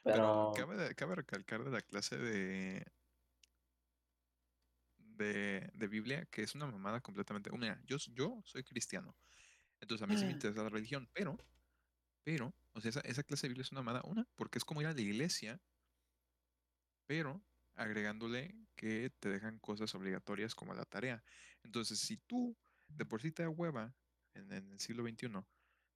Pero, 0.04 0.54
cabe, 0.96 1.16
recalcar 1.16 1.64
de 1.64 1.72
la 1.72 1.82
clase 1.82 2.18
de, 2.18 2.86
de, 5.16 5.70
de, 5.74 5.88
Biblia 5.88 6.26
que 6.26 6.44
es 6.44 6.56
una 6.56 6.68
mamada 6.68 7.02
completamente. 7.02 7.52
Mira, 7.52 7.82
yo, 7.86 7.98
yo 8.14 8.42
soy 8.46 8.64
cristiano. 8.64 9.16
Entonces 9.80 10.04
a 10.04 10.08
mí 10.08 10.18
sí 10.18 10.26
me 10.26 10.32
interesa 10.32 10.64
la 10.64 10.70
religión, 10.70 11.10
pero, 11.14 11.38
pero, 12.24 12.54
o 12.74 12.82
sea, 12.82 12.90
esa, 12.90 13.02
esa 13.02 13.24
clase 13.24 13.48
de 13.48 13.50
Biblia 13.50 13.64
es 13.64 13.72
una 13.72 13.82
mamada. 13.82 14.02
Una, 14.06 14.28
porque 14.36 14.58
es 14.58 14.66
como 14.66 14.82
ir 14.82 14.88
a 14.88 14.94
la 14.94 15.02
iglesia, 15.02 15.60
pero 17.06 17.44
agregándole 17.76 18.56
que 18.76 19.12
te 19.20 19.30
dejan 19.30 19.60
cosas 19.60 19.94
obligatorias 19.96 20.56
como 20.56 20.74
la 20.74 20.86
tarea. 20.86 21.24
Entonces, 21.64 22.00
si 22.00 22.18
tú 22.18 22.58
de 22.88 23.06
por 23.06 23.22
sí 23.22 23.32
te 23.32 23.44
da 23.44 23.50
hueva 23.50 23.96
en, 24.34 24.52
el 24.52 24.80
siglo 24.80 25.04
XXI 25.04 25.30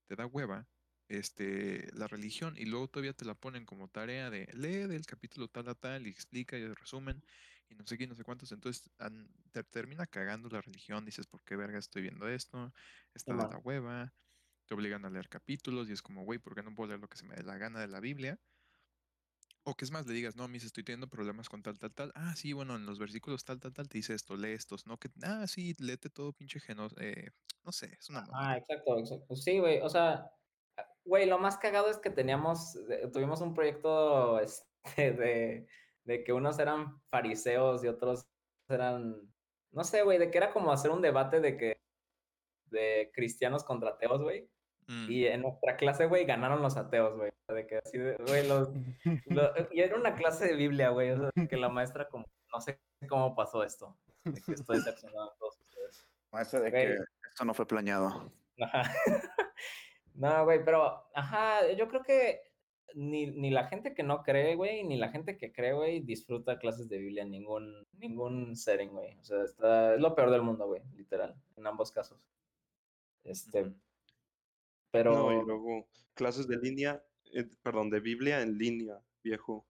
te 0.08 0.16
da 0.16 0.26
hueva 0.26 0.68
este, 1.08 1.90
la 1.94 2.08
religión 2.08 2.56
y 2.58 2.66
luego 2.66 2.88
todavía 2.88 3.14
te 3.14 3.26
la 3.26 3.36
ponen 3.36 3.66
como 3.66 3.88
tarea 3.88 4.30
de 4.30 4.48
lee 4.54 4.88
del 4.88 5.06
capítulo 5.06 5.48
tal 5.48 5.70
a 5.70 5.76
tal 5.76 6.08
y 6.08 6.10
explica 6.10 6.58
y 6.58 6.68
resumen 6.74 7.24
y 7.70 7.76
no 7.76 7.86
sé 7.86 7.98
qué, 7.98 8.08
no 8.08 8.16
sé 8.16 8.24
cuántos. 8.24 8.52
Entonces 8.52 8.90
te 9.52 9.64
termina 9.64 10.06
cagando 10.08 10.50
la 10.50 10.62
religión, 10.62 11.06
dices, 11.06 11.28
¿por 11.28 11.44
qué 11.44 11.56
verga 11.56 11.80
estoy 11.80 12.02
viendo 12.02 12.28
esto? 12.28 12.74
Está 13.14 13.34
de 13.34 13.44
la 13.44 13.58
hueva, 13.58 14.14
te 14.66 14.74
obligan 14.74 15.06
a 15.06 15.10
leer 15.10 15.30
capítulos 15.30 15.90
y 15.90 15.94
es 15.94 16.02
como, 16.02 16.24
güey, 16.24 16.40
¿por 16.40 16.56
qué 16.56 16.64
no 16.64 16.74
puedo 16.74 16.90
leer 16.90 17.00
lo 17.00 17.08
que 17.08 17.18
se 17.18 17.26
me 17.26 17.36
dé 17.36 17.44
la 17.44 17.58
gana 17.58 17.80
de 17.80 17.88
la 17.88 18.00
Biblia? 18.00 18.40
O 19.64 19.76
que 19.76 19.86
es 19.86 19.92
más, 19.92 20.08
le 20.08 20.14
digas, 20.14 20.36
no, 20.36 20.48
mis 20.48 20.64
estoy 20.64 20.84
teniendo 20.84 21.08
problemas 21.08 21.50
con 21.50 21.62
tal, 21.62 21.78
tal, 21.78 21.94
tal. 21.94 22.12
Ah, 22.16 22.36
sí, 22.36 22.54
bueno, 22.54 22.76
en 22.76 22.86
los 22.86 22.98
versículos 22.98 23.44
tal, 23.44 23.60
tal, 23.60 23.74
tal 23.74 23.88
te 23.88 23.98
dice 23.98 24.14
esto, 24.14 24.36
lee 24.36 24.54
estos, 24.54 24.88
¿no? 24.88 24.98
Que, 24.98 25.10
ah, 25.22 25.46
sí, 25.48 25.76
léete 25.80 26.10
todo 26.10 26.34
pinche 26.34 26.60
genos. 26.60 26.96
Eh, 27.00 27.30
no 27.64 27.72
sé, 27.72 27.98
es 28.00 28.10
una. 28.10 28.26
Ah, 28.34 28.58
exacto, 28.58 28.98
exacto. 28.98 29.36
Sí, 29.36 29.60
güey, 29.60 29.80
o 29.82 29.90
sea, 29.90 30.32
güey, 31.04 31.28
lo 31.28 31.38
más 31.40 31.58
cagado 31.58 31.90
es 31.90 31.98
que 31.98 32.10
teníamos, 32.10 32.78
tuvimos 33.14 33.42
un 33.42 33.54
proyecto 33.54 34.40
este, 34.86 35.12
de, 35.12 35.68
de 36.10 36.24
que 36.24 36.34
unos 36.34 36.58
eran 36.58 37.00
fariseos 37.12 37.84
y 37.84 37.88
otros 37.88 38.28
eran, 38.68 39.32
no 39.72 39.84
sé, 39.84 40.02
güey, 40.02 40.18
de 40.18 40.32
que 40.32 40.40
era 40.40 40.52
como 40.52 40.72
hacer 40.72 40.90
un 40.90 41.04
debate 41.04 41.40
de 41.40 41.56
que, 41.56 41.80
de 42.66 43.12
cristianos 43.14 43.64
contra 43.64 43.92
ateos, 43.92 44.20
güey. 44.24 44.50
Mm. 44.88 45.12
Y 45.12 45.28
en 45.28 45.44
nuestra 45.44 45.78
clase, 45.78 46.08
güey, 46.08 46.26
ganaron 46.26 46.64
los 46.64 46.78
ateos, 46.78 47.16
güey. 47.16 47.32
De 47.48 47.68
que 47.68 47.78
así, 47.78 48.00
güey, 48.28 48.48
los, 48.48 48.70
Y 49.72 49.82
era 49.82 49.96
una 49.96 50.16
clase 50.16 50.48
de 50.48 50.56
Biblia, 50.56 50.90
güey. 50.90 51.12
O 51.12 51.18
sea, 51.18 51.48
que 51.48 51.58
la 51.58 51.70
maestra, 51.70 52.10
como, 52.10 52.26
no 52.52 52.60
sé 52.60 52.82
cómo 53.08 53.36
pasó 53.36 53.64
esto. 53.64 53.96
De 54.24 54.42
que 54.42 54.54
estoy 54.54 54.78
decepcionado 54.78 55.32
a 55.32 55.36
todos 55.38 55.60
ustedes. 55.60 56.08
Maestra, 56.32 56.60
de 56.62 56.72
que 56.72 56.98
esto 57.30 57.46
no 57.46 57.54
fue 57.54 57.68
planeado. 57.68 58.34
Ajá. 58.60 58.82
no, 60.16 60.44
güey, 60.44 60.66
pero, 60.66 61.08
ajá, 61.14 61.72
yo 61.74 61.88
creo 61.88 62.02
que 62.02 62.49
ni, 62.94 63.28
ni 63.28 63.50
la 63.50 63.68
gente 63.68 63.94
que 63.94 64.04
no 64.04 64.24
cree, 64.24 64.56
güey, 64.56 64.84
ni 64.84 64.98
la 64.98 65.10
gente 65.10 65.38
que 65.38 65.52
cree, 65.52 65.74
güey, 65.74 66.00
disfruta 66.00 66.60
clases 66.60 66.90
de 66.90 66.98
Biblia 66.98 67.24
en 67.24 67.32
ningún, 67.32 67.88
ningún 67.94 68.56
setting, 68.56 68.90
güey. 68.90 69.18
O 69.20 69.24
sea, 69.24 69.44
está, 69.44 69.96
es 69.96 70.02
lo 70.02 70.16
peor 70.16 70.32
del 70.32 70.42
mundo, 70.42 70.68
güey, 70.68 70.82
literal, 70.96 71.36
en 71.58 71.68
ambos 71.68 71.92
casos. 71.92 72.20
Este, 73.24 73.72
pero... 74.92 75.14
No, 75.14 75.42
y 75.42 75.46
luego 75.46 75.88
clases 76.14 76.48
de 76.48 76.58
línea, 76.58 77.04
eh, 77.34 77.48
perdón, 77.62 77.90
de 77.90 78.00
Biblia 78.00 78.42
en 78.42 78.58
línea, 78.58 79.00
viejo. 79.24 79.66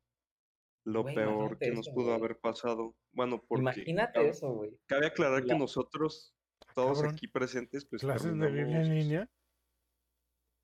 Lo 0.86 1.04
peor 1.06 1.58
que 1.60 1.72
nos 1.72 1.90
pudo 1.90 2.14
haber 2.14 2.40
pasado. 2.40 2.96
Bueno, 3.12 3.44
porque... 3.48 3.62
Imagínate 3.62 4.30
eso, 4.30 4.54
güey. 4.54 4.78
Cabe 4.88 5.08
aclarar 5.08 5.44
que 5.44 5.56
nosotros, 5.56 6.34
todos 6.74 7.04
aquí 7.04 7.28
presentes, 7.28 7.86
pues... 7.86 8.02
¿Clases 8.02 8.38
de 8.38 8.48
Biblia 8.48 8.82
en 8.82 8.96
línea? 8.96 9.30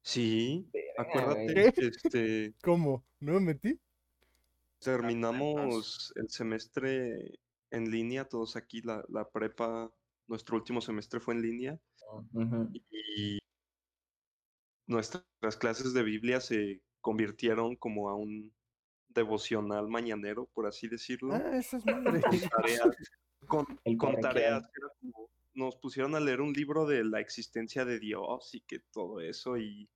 Sí, 0.05 0.69
acuérdate, 0.99 1.73
este... 1.77 2.53
¿Cómo? 2.61 3.03
¿No 3.19 3.33
me 3.33 3.39
metí? 3.39 3.79
Terminamos 4.79 6.13
el 6.15 6.29
semestre 6.29 7.39
en 7.71 7.89
línea, 7.89 8.25
todos 8.25 8.55
aquí, 8.55 8.81
la, 8.81 9.03
la 9.09 9.27
prepa, 9.27 9.91
nuestro 10.27 10.57
último 10.57 10.79
semestre 10.79 11.19
fue 11.19 11.33
en 11.33 11.41
línea. 11.41 11.79
Y 12.91 13.39
nuestras 14.85 15.57
clases 15.57 15.91
de 15.95 16.03
Biblia 16.03 16.39
se 16.39 16.83
convirtieron 17.01 17.75
como 17.75 18.07
a 18.07 18.15
un 18.15 18.53
devocional 19.09 19.87
mañanero, 19.87 20.45
por 20.53 20.67
así 20.67 20.87
decirlo. 20.87 21.33
Ah, 21.33 21.57
eso 21.57 21.77
es 21.77 21.85
madre. 21.87 22.21
Con 23.47 23.65
tareas, 24.21 24.69
nos 25.55 25.75
pusieron 25.77 26.13
a 26.13 26.19
leer 26.19 26.41
un 26.41 26.53
libro 26.53 26.85
de 26.85 27.03
la 27.03 27.21
existencia 27.21 27.85
de 27.85 27.99
Dios 27.99 28.53
y 28.53 28.61
que 28.61 28.81
todo 28.91 29.19
eso 29.19 29.57
y... 29.57 29.89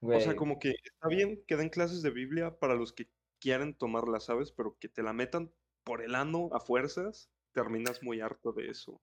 O 0.00 0.20
sea, 0.20 0.36
como 0.36 0.58
que 0.58 0.70
está 0.70 1.08
bien 1.08 1.42
que 1.46 1.56
den 1.56 1.70
clases 1.70 2.02
de 2.02 2.10
Biblia 2.10 2.58
para 2.58 2.74
los 2.74 2.92
que 2.92 3.08
quieren 3.40 3.74
tomarla, 3.74 4.20
¿sabes? 4.20 4.52
Pero 4.52 4.76
que 4.78 4.88
te 4.88 5.02
la 5.02 5.12
metan 5.12 5.52
por 5.84 6.02
el 6.02 6.14
ano 6.14 6.48
a 6.52 6.60
fuerzas, 6.60 7.30
terminas 7.52 8.02
muy 8.02 8.20
harto 8.20 8.52
de 8.52 8.68
eso. 8.68 9.00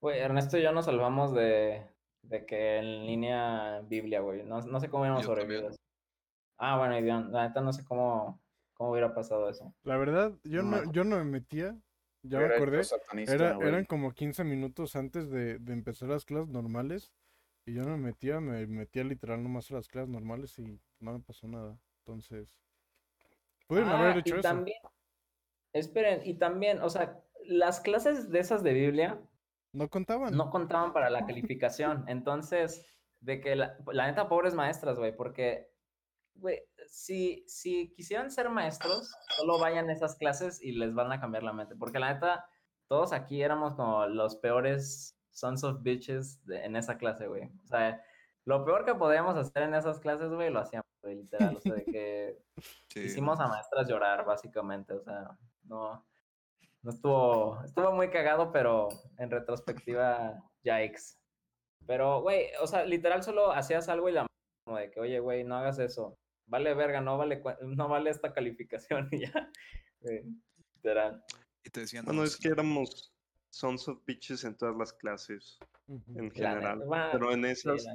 Güey, 0.00 0.20
Ernesto 0.20 0.58
y 0.58 0.62
yo 0.62 0.72
nos 0.72 0.84
salvamos 0.84 1.34
de, 1.34 1.86
de 2.22 2.46
que 2.46 2.78
en 2.78 3.06
línea 3.06 3.80
Biblia, 3.82 4.20
güey. 4.20 4.44
No, 4.44 4.60
no 4.60 4.80
sé 4.80 4.88
cómo 4.88 5.02
hubiéramos 5.02 5.24
sobrevivido. 5.24 5.70
Ah, 6.58 6.78
bueno, 6.78 6.98
y 6.98 7.02
la 7.02 7.48
neta 7.48 7.60
no 7.60 7.72
sé 7.72 7.84
cómo, 7.84 8.40
cómo 8.74 8.92
hubiera 8.92 9.14
pasado 9.14 9.48
eso. 9.48 9.74
La 9.82 9.96
verdad, 9.96 10.34
yo 10.44 10.62
no, 10.62 10.90
yo 10.92 11.04
no 11.04 11.16
me 11.16 11.24
metía. 11.24 11.76
Ya 12.22 12.40
me 12.40 12.46
acordé. 12.46 12.82
Era, 13.26 13.56
eran 13.60 13.84
como 13.84 14.12
15 14.12 14.42
minutos 14.44 14.96
antes 14.96 15.30
de, 15.30 15.58
de, 15.58 15.72
empezar 15.72 16.08
las 16.08 16.24
clases 16.24 16.48
normales. 16.48 17.12
Y 17.66 17.74
yo 17.74 17.82
no 17.82 17.96
me 17.96 18.04
metía, 18.04 18.40
me 18.40 18.64
metía 18.68 19.02
literal 19.02 19.42
nomás 19.42 19.70
a 19.72 19.74
las 19.74 19.88
clases 19.88 20.08
normales 20.08 20.56
y 20.60 20.80
no 21.00 21.12
me 21.12 21.20
pasó 21.20 21.48
nada. 21.48 21.76
Entonces, 21.98 22.60
pudieron 23.66 23.90
ah, 23.90 23.98
haber 23.98 24.18
hecho 24.18 24.38
y 24.38 24.40
También, 24.40 24.78
esperen, 25.72 26.20
y 26.24 26.34
también, 26.34 26.80
o 26.80 26.88
sea, 26.88 27.20
las 27.44 27.80
clases 27.80 28.30
de 28.30 28.38
esas 28.38 28.62
de 28.62 28.72
Biblia 28.72 29.20
no 29.72 29.90
contaban. 29.90 30.36
No 30.36 30.50
contaban 30.50 30.92
para 30.92 31.10
la 31.10 31.26
calificación. 31.26 32.04
Entonces, 32.08 32.86
de 33.18 33.40
que 33.40 33.56
la, 33.56 33.76
la 33.92 34.06
neta, 34.06 34.28
pobres 34.28 34.54
maestras, 34.54 34.96
güey, 34.96 35.14
porque, 35.16 35.68
güey, 36.36 36.62
si, 36.86 37.44
si 37.48 37.92
quisieran 37.94 38.30
ser 38.30 38.48
maestros, 38.48 39.12
solo 39.36 39.58
vayan 39.58 39.90
a 39.90 39.92
esas 39.92 40.14
clases 40.14 40.62
y 40.62 40.70
les 40.70 40.94
van 40.94 41.10
a 41.10 41.20
cambiar 41.20 41.42
la 41.42 41.52
mente. 41.52 41.74
Porque 41.74 41.98
la 41.98 42.14
neta, 42.14 42.48
todos 42.86 43.12
aquí 43.12 43.42
éramos 43.42 43.74
como 43.74 44.06
los 44.06 44.36
peores 44.36 45.15
sons 45.36 45.64
of 45.64 45.82
bitches 45.82 46.40
en 46.48 46.76
esa 46.76 46.96
clase, 46.98 47.26
güey. 47.26 47.44
O 47.64 47.66
sea, 47.66 48.02
lo 48.44 48.64
peor 48.64 48.84
que 48.84 48.94
podíamos 48.94 49.36
hacer 49.36 49.64
en 49.64 49.74
esas 49.74 50.00
clases, 50.00 50.30
güey, 50.30 50.50
lo 50.50 50.60
hacíamos, 50.60 50.86
güey, 51.02 51.16
literal. 51.16 51.56
O 51.56 51.60
sea, 51.60 51.74
de 51.74 51.84
que 51.84 52.38
hicimos 52.94 53.38
a 53.40 53.48
maestras 53.48 53.88
llorar, 53.88 54.24
básicamente. 54.24 54.94
O 54.94 55.00
sea, 55.00 55.36
no 55.64 56.04
no 56.86 56.92
estuvo, 56.92 57.64
estuvo 57.64 57.90
muy 57.90 58.10
cagado, 58.10 58.52
pero 58.52 58.88
en 59.18 59.28
retrospectiva, 59.28 60.40
yikes. 60.62 61.18
Pero, 61.84 62.22
güey, 62.22 62.46
o 62.60 62.66
sea, 62.68 62.84
literal 62.84 63.24
solo 63.24 63.50
hacías 63.50 63.88
algo 63.88 64.08
y 64.08 64.12
la 64.12 64.24
como 64.64 64.78
de 64.78 64.92
que, 64.92 65.00
oye, 65.00 65.18
güey, 65.18 65.42
no 65.42 65.56
hagas 65.56 65.80
eso. 65.80 66.16
Vale 66.46 66.74
verga, 66.74 67.00
no 67.00 67.18
vale, 67.18 67.42
no 67.62 67.88
vale 67.88 68.10
esta 68.10 68.32
calificación 68.32 69.08
y 69.12 69.22
ya. 69.22 69.50
literal. 70.76 71.24
Y 71.64 71.70
te 71.70 71.80
decían, 71.80 72.04
bueno, 72.04 72.22
es 72.22 72.36
que 72.36 72.48
éramos 72.48 73.12
sons 73.56 73.88
of 73.88 74.04
bitches 74.04 74.44
en 74.44 74.54
todas 74.54 74.76
las 74.76 74.92
clases, 74.92 75.58
en 75.88 76.30
general. 76.30 76.84
pero 77.12 77.32
en 77.32 77.46
esas, 77.46 77.86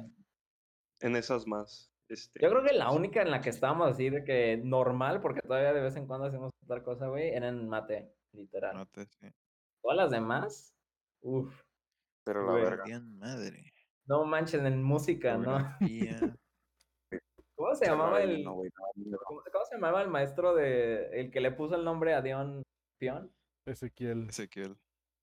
en 1.00 1.14
esas 1.14 1.46
más. 1.46 1.88
Este, 2.08 2.40
Yo 2.42 2.50
creo 2.50 2.64
que 2.64 2.72
la 2.72 2.90
única 2.90 3.22
en 3.22 3.30
la 3.30 3.40
que 3.40 3.50
estábamos 3.50 3.88
así 3.88 4.10
de 4.10 4.24
que 4.24 4.56
normal, 4.56 5.20
porque 5.20 5.40
todavía 5.40 5.72
de 5.72 5.80
vez 5.80 5.94
en 5.94 6.06
cuando 6.06 6.26
hacemos 6.26 6.50
otra 6.64 6.82
cosa, 6.82 7.06
güey, 7.06 7.28
era 7.28 7.48
en 7.48 7.68
mate 7.68 8.12
literal. 8.32 8.88
Todas 8.92 9.96
las 9.96 10.10
demás, 10.10 10.74
uff. 11.20 11.62
Pero 12.24 12.46
la 12.46 12.52
verga. 12.54 13.00
madre. 13.00 13.72
No 14.06 14.24
manchen 14.24 14.66
en 14.66 14.82
música, 14.82 15.38
¿no? 15.38 15.58
¿Cómo 17.54 17.74
se 17.76 17.86
llamaba 17.86 18.20
el 18.20 18.44
¿cómo, 18.44 19.64
se 19.64 19.76
llamaba 19.76 20.02
el 20.02 20.08
maestro 20.08 20.56
de 20.56 21.20
el 21.20 21.30
que 21.30 21.40
le 21.40 21.52
puso 21.52 21.76
el 21.76 21.84
nombre 21.84 22.14
a 22.14 22.20
Dion 22.20 22.64
Pion? 22.98 23.32
Ezequiel. 23.64 24.28
Ezequiel. 24.28 24.76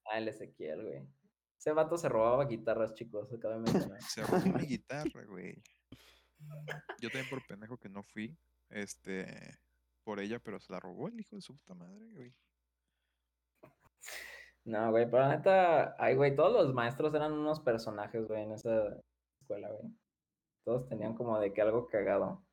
Ah, 0.10 0.18
el 0.18 0.28
Ezequiel, 0.28 0.84
güey. 0.84 1.07
Ese 1.57 1.72
vato 1.72 1.97
se 1.97 2.10
robaba 2.10 2.45
guitarras, 2.45 2.93
chicos, 2.93 3.32
acaba 3.32 3.55
de 3.55 3.62
mencionar. 3.62 4.01
Se 4.01 4.24
robó 4.24 4.57
mi 4.57 4.66
guitarra, 4.66 5.26
güey. 5.26 5.62
Yo 6.99 7.10
también 7.10 7.30
por 7.30 7.45
pendejo 7.45 7.78
que 7.78 7.89
no 7.89 8.01
fui, 8.01 8.38
este, 8.70 9.60
por 10.03 10.20
ella, 10.20 10.39
pero 10.39 10.60
se 10.60 10.72
la 10.72 10.80
robó 10.80 11.10
el 11.10 11.20
hijo 11.20 11.36
de 11.36 11.41
su 11.41 11.55
puta 11.57 11.76
madre, 11.76 12.10
güey. 12.12 12.34
No, 14.66 14.91
güey, 14.91 15.05
pero 15.05 15.20
la 15.20 15.36
neta, 15.36 15.95
ay, 15.99 16.16
güey, 16.16 16.36
todos 16.36 16.53
los 16.53 16.74
maestros 16.74 17.14
eran 17.14 17.34
unos 17.34 17.60
personajes, 17.60 18.28
güey, 18.28 18.43
en 18.43 18.53
esa 18.53 18.97
escuela, 19.41 19.70
güey. 19.70 19.93
Todos 20.64 20.88
tenían 20.88 21.14
como 21.14 21.39
de 21.39 21.53
que 21.53 21.62
algo 21.62 21.88
cagado. 21.88 22.45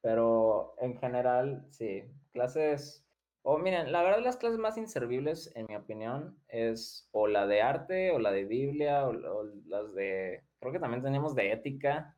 Pero 0.00 0.74
en 0.78 0.98
general, 0.98 1.66
sí, 1.70 2.02
clases, 2.32 3.06
o 3.42 3.58
miren, 3.58 3.90
la 3.90 4.02
verdad 4.02 4.22
las 4.22 4.36
clases 4.36 4.58
más 4.58 4.78
inservibles, 4.78 5.50
en 5.56 5.66
mi 5.68 5.76
opinión, 5.76 6.38
es 6.48 7.08
o 7.10 7.26
la 7.26 7.46
de 7.46 7.62
arte, 7.62 8.12
o 8.12 8.18
la 8.18 8.30
de 8.30 8.44
Biblia, 8.44 9.06
o, 9.06 9.12
las 9.12 9.94
de, 9.94 10.44
creo 10.60 10.72
que 10.72 10.78
también 10.78 11.02
teníamos 11.02 11.34
de 11.34 11.52
ética. 11.52 12.16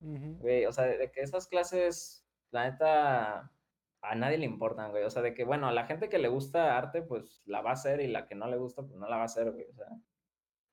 Güey, 0.00 0.66
o 0.66 0.72
sea, 0.72 0.84
de 0.84 1.10
que 1.10 1.22
esas 1.22 1.48
clases, 1.48 2.24
la 2.50 2.70
neta, 2.70 3.50
a 4.02 4.14
nadie 4.14 4.38
le 4.38 4.44
importan, 4.44 4.90
güey. 4.90 5.04
O 5.04 5.10
sea, 5.10 5.22
de 5.22 5.34
que, 5.34 5.44
bueno, 5.44 5.68
a 5.68 5.72
la 5.72 5.86
gente 5.86 6.08
que 6.08 6.18
le 6.18 6.28
gusta 6.28 6.76
arte, 6.76 7.02
pues 7.02 7.42
la 7.46 7.62
va 7.62 7.70
a 7.70 7.72
hacer 7.74 8.00
y 8.00 8.06
la 8.06 8.26
que 8.26 8.34
no 8.34 8.46
le 8.46 8.58
gusta, 8.58 8.82
pues 8.82 8.96
no 8.96 9.08
la 9.08 9.16
va 9.16 9.22
a 9.22 9.26
hacer, 9.26 9.50
güey. 9.50 9.66
O 9.70 9.74
sea, 9.74 9.88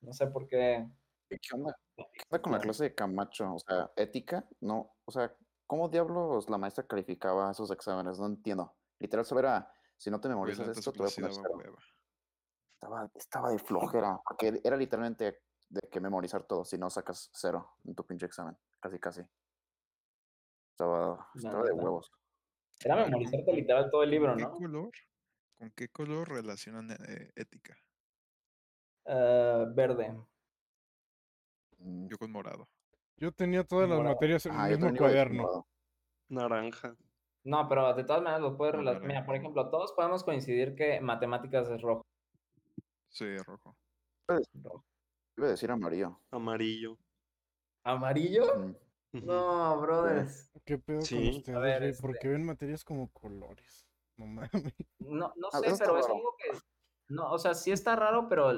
no 0.01 0.13
sé 0.13 0.27
por 0.27 0.47
qué. 0.47 0.87
¿Qué 1.29 1.55
onda? 1.55 1.75
¿Qué 1.95 2.23
onda 2.29 2.41
con 2.41 2.51
la 2.51 2.59
clase 2.59 2.83
de 2.83 2.95
Camacho? 2.95 3.55
O 3.55 3.59
sea, 3.59 3.91
ética, 3.95 4.47
no. 4.59 4.95
O 5.05 5.11
sea, 5.11 5.35
¿cómo 5.65 5.89
diablos 5.89 6.49
la 6.49 6.57
maestra 6.57 6.85
calificaba 6.85 7.51
esos 7.51 7.71
exámenes? 7.71 8.19
No 8.19 8.27
entiendo. 8.27 8.75
Literal, 8.99 9.25
solo 9.25 9.39
era, 9.39 9.74
si 9.97 10.11
no 10.11 10.19
te 10.19 10.29
memorizas 10.29 10.67
esto, 10.67 10.91
te 10.91 10.99
voy 10.99 11.09
a 11.09 11.15
poner 11.15 11.31
cero. 11.33 11.77
Estaba, 12.73 13.11
estaba 13.15 13.49
de 13.51 13.59
flojera, 13.59 14.19
porque 14.25 14.61
era 14.63 14.77
literalmente 14.77 15.41
de 15.69 15.81
que 15.89 15.99
memorizar 15.99 16.43
todo, 16.43 16.63
si 16.65 16.77
no 16.77 16.89
sacas 16.89 17.29
cero 17.33 17.77
en 17.85 17.95
tu 17.95 18.05
pinche 18.05 18.25
examen. 18.25 18.57
Casi, 18.79 18.99
casi. 18.99 19.21
Estaba, 20.71 21.27
estaba 21.33 21.63
de 21.63 21.71
huevos. 21.71 22.11
Era 22.83 22.97
memorizarte 22.97 23.53
literal 23.53 23.89
todo 23.89 24.03
el 24.03 24.11
libro, 24.11 24.35
¿no? 24.35 24.51
Color, 24.51 24.91
¿Con 25.57 25.71
qué 25.71 25.87
color 25.87 26.29
relacionan 26.29 26.91
eh, 26.91 27.31
ética? 27.35 27.77
Uh, 29.05 29.73
verde. 29.73 30.13
Mm. 31.77 32.07
Yo 32.07 32.17
con 32.17 32.31
morado. 32.31 32.67
Yo 33.17 33.31
tenía 33.31 33.63
todas 33.63 33.89
las 33.89 34.01
materias 34.01 34.45
en 34.45 34.59
el 34.59 34.77
mismo 34.77 34.97
cuaderno. 34.97 35.67
Naranja. 36.27 36.95
No, 37.45 37.69
pero 37.69 37.93
de 37.93 38.03
todas 38.03 38.23
maneras 38.23 38.41
los 38.41 38.55
puedes 38.55 38.73
relacionar. 38.73 39.07
Mira, 39.07 39.25
por 39.25 39.35
ejemplo, 39.35 39.69
todos 39.69 39.93
podemos 39.93 40.23
coincidir 40.23 40.75
que 40.75 40.99
matemáticas 40.99 41.69
es 41.69 41.79
rojo. 41.81 42.01
Sí, 43.09 43.37
rojo. 43.37 43.75
Iba 45.37 45.47
a 45.47 45.51
decir 45.51 45.69
amarillo. 45.69 46.19
Amarillo. 46.31 46.97
¿Amarillo? 47.83 48.75
No, 49.11 49.79
brothers. 49.79 50.51
¿Qué 50.65 50.79
pedo 50.79 50.99
con 50.99 51.27
ustedes, 51.27 52.01
Porque 52.01 52.17
este 52.17 52.29
ven 52.29 52.45
materias 52.45 52.83
como 52.83 53.11
colores. 53.11 53.87
No 54.17 54.25
mames. 54.25 54.51
No, 54.99 55.31
no 55.35 55.51
sé, 55.51 55.75
pero 55.77 55.99
es 55.99 56.05
algo 56.07 56.35
que. 56.37 56.57
No, 57.09 57.31
o 57.31 57.37
sea, 57.37 57.53
sí 57.53 57.71
está 57.71 57.95
raro, 57.95 58.27
pero 58.27 58.53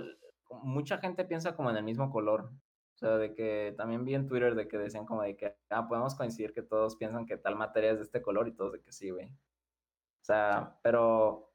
mucha 0.63 0.97
gente 0.97 1.25
piensa 1.25 1.55
como 1.55 1.69
en 1.69 1.77
el 1.77 1.83
mismo 1.83 2.09
color. 2.09 2.51
O 2.97 2.99
sea, 2.99 3.17
de 3.17 3.35
que 3.35 3.75
también 3.77 4.03
vi 4.05 4.15
en 4.15 4.27
Twitter 4.27 4.55
de 4.55 4.67
que 4.67 4.75
decían 4.75 5.05
como 5.05 5.21
de 5.21 5.37
que, 5.37 5.55
ah, 5.69 5.87
podemos 5.87 6.15
coincidir 6.15 6.51
que 6.51 6.63
todos 6.63 6.95
piensan 6.95 7.27
que 7.27 7.37
tal 7.37 7.55
materia 7.55 7.91
es 7.91 7.97
de 7.97 8.03
este 8.05 8.23
color 8.23 8.47
y 8.47 8.53
todos 8.53 8.73
de 8.73 8.81
que 8.81 8.91
sí, 8.91 9.11
güey. 9.11 9.27
O 9.27 10.25
sea, 10.25 10.79
pero, 10.81 11.53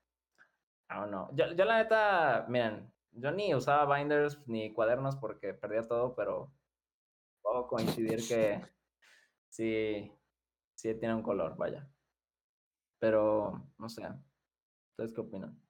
I 0.88 0.94
don't 0.94 1.08
know. 1.08 1.28
Yo, 1.34 1.52
yo 1.52 1.64
la 1.64 1.78
neta, 1.78 2.46
miren, 2.48 2.92
yo 3.10 3.32
ni 3.32 3.52
usaba 3.56 3.92
binders 3.92 4.38
ni 4.46 4.72
cuadernos 4.72 5.16
porque 5.16 5.52
perdía 5.52 5.82
todo, 5.82 6.14
pero 6.14 6.52
puedo 7.42 7.66
coincidir 7.66 8.20
que 8.28 8.60
sí, 9.48 10.12
sí 10.76 10.94
tiene 10.94 11.16
un 11.16 11.22
color, 11.22 11.56
vaya. 11.56 11.90
Pero, 13.00 13.68
no 13.78 13.88
sé. 13.88 14.06
¿Ustedes 14.90 15.12
qué 15.12 15.20
opinan? 15.22 15.60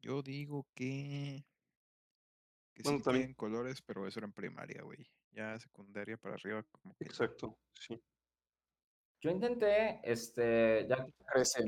Yo 0.00 0.22
digo 0.22 0.66
que. 0.74 1.44
Que 2.74 2.82
Bueno, 2.82 2.98
sí 2.98 3.04
también- 3.04 3.22
tienen 3.26 3.34
colores, 3.34 3.80
pero 3.82 4.06
eso 4.06 4.18
era 4.18 4.26
en 4.26 4.32
primaria, 4.32 4.82
güey. 4.82 4.98
Ya 5.32 5.58
secundaria 5.58 6.16
para 6.16 6.34
arriba, 6.34 6.62
como 6.64 6.94
que. 6.96 7.04
no. 7.04 7.10
Exacto, 7.10 7.56
sí. 7.78 8.02
Yo 9.20 9.30
intenté, 9.30 10.00
este, 10.02 10.86
ya, 10.88 11.06
Crece, 11.26 11.64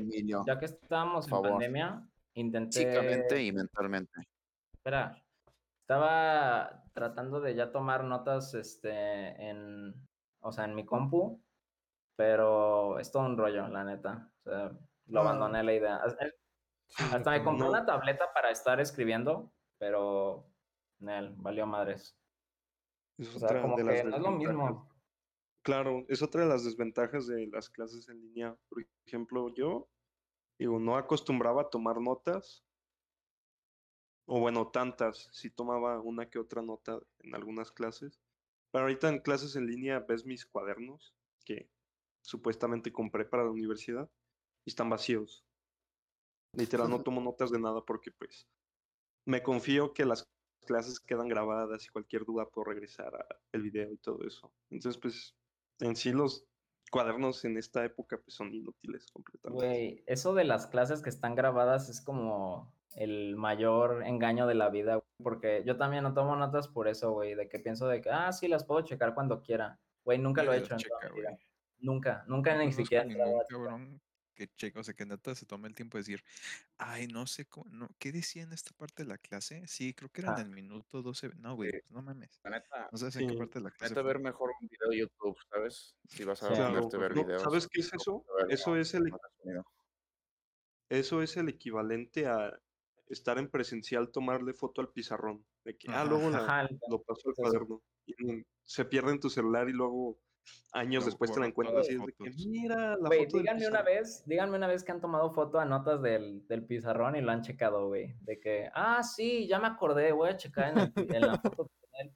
que 0.59 0.65
estábamos 0.65 1.25
en 1.25 1.29
favor. 1.31 1.49
pandemia, 1.51 2.07
intenté. 2.35 2.79
Físicamente 2.85 3.43
y 3.43 3.51
mentalmente. 3.51 4.21
Espera, 4.73 5.19
estaba 5.81 6.83
tratando 6.93 7.39
de 7.41 7.55
ya 7.55 7.71
tomar 7.71 8.03
notas, 8.03 8.53
este, 8.53 8.91
en, 9.49 9.93
o 10.41 10.51
sea, 10.51 10.65
en 10.65 10.75
mi 10.75 10.85
compu, 10.85 11.41
pero 12.15 12.99
es 12.99 13.11
todo 13.11 13.25
un 13.25 13.37
rollo, 13.37 13.67
la 13.69 13.83
neta. 13.83 14.31
O 14.45 14.49
sea, 14.49 14.71
lo 15.07 15.19
Ah. 15.19 15.23
abandoné 15.23 15.63
la 15.63 15.73
idea. 15.73 15.95
Hasta- 15.97 16.29
Sí, 16.89 17.03
Hasta 17.11 17.31
me 17.31 17.39
no. 17.39 17.43
compré 17.43 17.67
una 17.67 17.85
tableta 17.85 18.31
para 18.33 18.49
estar 18.49 18.79
escribiendo, 18.79 19.51
pero, 19.77 20.47
Nel, 20.99 21.33
valió 21.37 21.65
madres. 21.65 22.17
Es 23.17 23.35
O 23.35 23.39
sea, 23.39 23.47
otra 23.47 23.61
como 23.61 23.77
de 23.77 23.83
que 23.83 24.03
las 24.03 24.05
no 24.05 24.15
es 24.15 24.21
lo 24.21 24.31
mismo. 24.31 24.89
Claro, 25.63 26.05
es 26.07 26.21
otra 26.21 26.43
de 26.43 26.47
las 26.47 26.63
desventajas 26.63 27.27
de 27.27 27.47
las 27.47 27.69
clases 27.69 28.07
en 28.09 28.21
línea. 28.21 28.57
Por 28.69 28.85
ejemplo, 29.05 29.53
yo, 29.53 29.89
digo, 30.57 30.79
no 30.79 30.95
acostumbraba 30.95 31.63
a 31.63 31.69
tomar 31.69 31.99
notas, 31.99 32.63
o 34.25 34.39
bueno, 34.39 34.67
tantas, 34.67 35.29
sí 35.31 35.49
tomaba 35.49 35.99
una 36.01 36.29
que 36.29 36.39
otra 36.39 36.61
nota 36.61 36.99
en 37.19 37.35
algunas 37.35 37.71
clases. 37.71 38.19
Pero 38.71 38.83
ahorita 38.83 39.09
en 39.09 39.19
clases 39.19 39.55
en 39.55 39.67
línea 39.67 39.99
ves 39.99 40.25
mis 40.25 40.45
cuadernos 40.45 41.15
que 41.45 41.69
supuestamente 42.21 42.91
compré 42.91 43.25
para 43.25 43.43
la 43.43 43.51
universidad 43.51 44.09
y 44.65 44.69
están 44.69 44.89
vacíos. 44.89 45.45
Literal, 46.53 46.89
no 46.89 47.01
tomo 47.03 47.21
notas 47.21 47.51
de 47.51 47.59
nada 47.59 47.83
porque 47.85 48.11
pues 48.11 48.47
me 49.25 49.41
confío 49.43 49.93
que 49.93 50.05
las 50.05 50.27
clases 50.67 50.99
quedan 50.99 51.27
grabadas 51.27 51.83
y 51.83 51.89
cualquier 51.89 52.23
duda 52.25 52.47
puedo 52.47 52.65
regresar 52.65 53.15
a 53.15 53.25
el 53.51 53.63
video 53.63 53.91
y 53.91 53.97
todo 53.97 54.23
eso. 54.27 54.51
Entonces, 54.69 55.01
pues, 55.01 55.35
en 55.79 55.95
sí 55.95 56.11
los 56.11 56.45
cuadernos 56.91 57.43
en 57.43 57.57
esta 57.57 57.83
época 57.83 58.17
pues 58.23 58.35
son 58.35 58.53
inútiles 58.53 59.07
completamente. 59.11 59.65
Güey, 59.65 60.03
eso 60.05 60.33
de 60.33 60.43
las 60.43 60.67
clases 60.67 61.01
que 61.01 61.09
están 61.09 61.35
grabadas 61.35 61.89
es 61.89 62.01
como 62.01 62.71
el 62.95 63.35
mayor 63.35 64.03
engaño 64.05 64.47
de 64.47 64.55
la 64.55 64.69
vida, 64.69 64.95
güey, 64.95 65.07
porque 65.23 65.63
yo 65.65 65.77
también 65.77 66.03
no 66.03 66.13
tomo 66.13 66.35
notas 66.35 66.67
por 66.67 66.87
eso, 66.87 67.11
güey, 67.11 67.35
de 67.35 67.49
que 67.49 67.59
pienso 67.59 67.87
de 67.87 68.01
que, 68.01 68.09
ah, 68.09 68.31
sí, 68.31 68.47
las 68.47 68.63
puedo 68.63 68.81
checar 68.81 69.13
cuando 69.13 69.41
quiera. 69.41 69.79
Güey, 70.03 70.19
nunca 70.19 70.43
lo 70.43 70.53
he 70.53 70.59
hecho 70.59 70.77
checa. 70.77 70.97
Nunca, 71.79 72.23
nunca 72.27 72.55
No 72.55 72.63
ni 72.63 72.71
siquiera 72.71 73.03
ningún 73.03 73.39
cabrón 73.47 74.01
que 74.37 74.47
checa, 74.55 74.79
o 74.79 74.83
sea, 74.83 74.93
que 74.93 75.05
neta 75.05 75.33
se 75.33 75.45
tome 75.47 75.67
el 75.67 75.73
tiempo 75.75 75.97
de 75.97 76.01
decir, 76.03 76.23
ay, 76.77 77.07
no 77.07 77.25
sé 77.25 77.45
cómo, 77.47 77.65
no, 77.71 77.89
¿qué 77.97 78.11
decía 78.11 78.43
en 78.43 78.53
esta 78.53 78.71
parte 78.77 79.03
de 79.03 79.09
la 79.09 79.17
clase? 79.17 79.65
Sí, 79.67 79.93
creo 79.95 80.09
que 80.11 80.21
era 80.21 80.33
en 80.33 80.37
Ah. 80.37 80.41
el 80.43 80.49
minuto 80.51 81.01
12. 81.01 81.31
No, 81.37 81.55
güey, 81.55 81.71
Sí. 81.71 81.77
pues 81.81 81.91
no 81.91 82.01
mames. 82.03 82.39
La 82.43 82.51
neta, 82.51 82.87
No 82.91 82.97
sabes 82.99 83.15
en 83.17 83.29
qué 83.29 83.35
parte 83.35 83.59
de 83.59 83.63
la 83.65 83.71
clase 83.71 83.93
neta 83.93 84.03
ver 84.03 84.19
mejor 84.19 84.51
un 84.61 84.67
video 84.67 84.89
de 84.89 84.97
YouTube, 84.99 85.37
¿sabes? 85.49 85.95
Si 86.07 86.23
vas 86.23 86.43
a 86.43 86.49
Sí. 86.49 86.53
Claro, 86.55 86.73
ponerte 86.75 86.97
ver 86.97 87.15
no, 87.15 87.23
videos. 87.25 87.41
¿sabes 87.41 87.67
qué 87.67 87.81
es 87.81 87.91
eso? 87.93 88.23
ver, 88.37 88.51
Eso 88.53 88.69
no, 88.75 88.77
es 88.77 88.93
el 88.93 89.11
eso 90.89 91.21
es 91.21 91.35
el 91.37 91.49
equivalente 91.49 92.27
a 92.27 92.57
estar 93.07 93.37
en 93.37 93.49
presencial, 93.49 94.11
tomarle 94.11 94.53
foto 94.53 94.81
al 94.81 94.89
pizarrón. 94.91 95.45
De 95.63 95.77
que, 95.77 95.89
ah, 95.91 96.05
luego 96.05 96.29
la- 96.29 96.69
lo 96.89 97.01
paso 97.03 97.29
al 97.29 97.35
cuaderno. 97.35 97.81
Y 98.05 98.13
se 98.63 98.85
pierde 98.85 99.11
en 99.11 99.19
tu 99.19 99.29
celular 99.29 99.67
y 99.69 99.73
luego 99.73 100.19
años 100.73 101.05
después 101.05 101.31
te 101.31 101.39
las 101.39 101.49
y 101.89 101.95
es 101.95 102.05
de 102.05 102.13
que, 102.13 102.29
mira, 102.47 102.97
la 102.97 103.07
Güey, 103.07 103.25
foto 103.25 103.37
díganme 103.37 103.67
una 103.67 103.83
pizarrón". 103.83 103.85
vez, 103.85 104.23
díganme 104.25 104.57
una 104.57 104.67
vez 104.67 104.83
que 104.83 104.91
han 104.91 105.01
tomado 105.01 105.31
foto 105.31 105.59
a 105.59 105.65
notas 105.65 106.01
del, 106.01 106.45
del 106.47 106.65
pizarrón 106.65 107.15
y 107.15 107.21
lo 107.21 107.31
han 107.31 107.41
checado, 107.41 107.87
güey. 107.87 108.15
De 108.21 108.39
que, 108.39 108.69
ah, 108.73 109.01
sí, 109.03 109.47
ya 109.47 109.59
me 109.59 109.67
acordé, 109.67 110.11
voy 110.11 110.29
a 110.29 110.37
checar 110.37 110.69
en, 110.77 110.77
el 110.95 111.15
en 111.15 111.21
la 111.21 111.37
foto. 111.39 111.69
del 111.97 112.11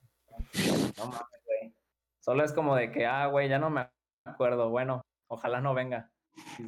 pizarrón". 0.51 0.93
No 0.97 1.05
mames, 1.05 1.41
güey. 1.45 1.73
Solo 2.19 2.43
es 2.43 2.53
como 2.53 2.75
de 2.75 2.91
que, 2.91 3.05
ah, 3.05 3.27
güey, 3.27 3.49
ya 3.49 3.57
no 3.59 3.69
me 3.69 3.89
acuerdo. 4.25 4.69
Bueno, 4.69 5.01
ojalá 5.27 5.61
no 5.61 5.73
venga. 5.73 6.11
Sí. 6.57 6.67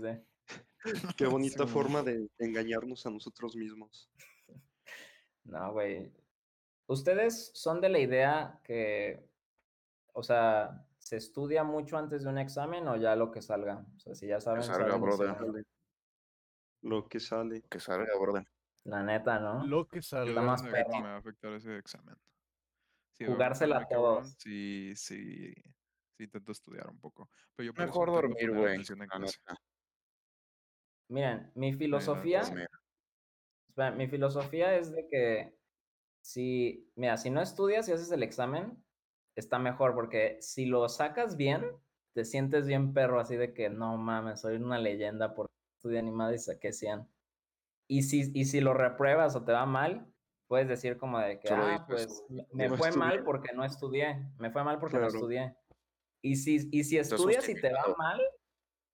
Qué 1.17 1.25
bonita 1.27 1.65
Sí, 1.65 1.69
forma 1.71 2.01
de 2.03 2.27
engañarnos 2.39 3.05
a 3.05 3.09
nosotros 3.11 3.55
mismos. 3.55 4.09
No, 5.45 5.73
güey. 5.73 6.09
¿Ustedes 6.87 7.51
son 7.53 7.81
de 7.81 7.89
la 7.89 7.99
idea 7.99 8.61
que, 8.63 9.27
o 10.13 10.23
sea, 10.23 10.85
se 11.03 11.17
estudia 11.17 11.63
mucho 11.63 11.97
antes 11.97 12.23
de 12.23 12.29
un 12.29 12.37
examen 12.37 12.87
o 12.87 12.95
ya 12.95 13.15
lo 13.15 13.29
que 13.29 13.41
salga? 13.41 13.85
O 13.95 13.99
sea, 13.99 14.15
si 14.15 14.27
ya 14.27 14.39
saben, 14.39 14.63
salga, 14.63 14.91
saben, 14.91 15.09
y 15.09 15.11
si 15.11 15.17
brother. 15.17 15.65
Lo 16.81 17.07
que 17.07 17.19
sale. 17.19 17.61
Que 17.69 17.79
salga, 17.79 18.17
brother. 18.17 18.47
La 18.85 19.03
neta, 19.03 19.39
¿no? 19.39 19.65
Lo 19.65 19.87
que 19.87 20.01
salga. 20.01 20.29
Está 20.29 20.41
más 20.41 20.63
perro. 20.63 21.01
me 21.01 21.01
va 21.01 21.15
a 21.15 21.17
afectar 21.17 21.51
ese 21.53 21.77
examen. 21.77 22.15
Sí, 23.17 23.25
Jugársela 23.25 23.79
a 23.79 23.87
todos. 23.87 24.35
Sí, 24.39 24.93
sí, 24.95 25.53
sí 26.17 26.23
intento 26.23 26.51
estudiar 26.51 26.89
un 26.89 26.99
poco. 26.99 27.29
Pero 27.55 27.67
yo 27.67 27.73
Mejor 27.73 28.09
dormir, 28.09 28.51
güey. 28.51 28.79
Miren, 31.09 31.51
mi 31.55 31.73
filosofía, 31.73 32.41
espera, 32.41 33.91
mi 33.91 34.07
filosofía 34.07 34.75
es 34.75 34.91
de 34.91 35.07
que 35.07 35.57
si, 36.21 36.89
mira, 36.95 37.17
si 37.17 37.29
no 37.29 37.41
estudias 37.41 37.87
y 37.87 37.91
haces 37.91 38.11
el 38.11 38.23
examen, 38.23 38.82
está 39.35 39.59
mejor, 39.59 39.93
porque 39.95 40.37
si 40.41 40.65
lo 40.65 40.87
sacas 40.89 41.35
bien, 41.37 41.65
te 42.13 42.25
sientes 42.25 42.67
bien 42.67 42.93
perro, 42.93 43.19
así 43.19 43.35
de 43.35 43.53
que 43.53 43.69
no 43.69 43.97
mames, 43.97 44.41
soy 44.41 44.57
una 44.57 44.77
leyenda 44.79 45.33
por 45.33 45.47
estudiar 45.77 46.03
animada 46.03 46.33
y 46.33 46.39
saqué 46.39 46.71
100. 46.73 47.07
Y 47.87 48.03
si, 48.03 48.31
y 48.33 48.45
si 48.45 48.61
lo 48.61 48.73
repruebas 48.73 49.35
o 49.35 49.43
te 49.43 49.51
va 49.51 49.65
mal, 49.65 50.07
puedes 50.47 50.67
decir 50.67 50.97
como 50.97 51.19
de 51.19 51.39
que, 51.39 51.47
Solo 51.47 51.65
ah, 51.65 51.85
dices, 51.87 52.23
pues 52.29 52.47
me- 52.51 52.67
no 52.69 52.77
fue 52.77 52.91
mal 52.91 53.09
estudié". 53.09 53.23
porque 53.25 53.53
no 53.53 53.65
estudié, 53.65 54.29
me 54.37 54.51
fue 54.51 54.63
mal 54.63 54.79
porque 54.79 54.95
no 54.97 55.01
Claro. 55.03 55.15
estudié. 55.15 55.55
Y 56.21 56.35
si, 56.37 56.69
y 56.71 56.83
si 56.83 56.97
estudias 56.97 57.49
y 57.49 57.55
te 57.55 57.73
va 57.73 57.93
mal, 57.97 58.21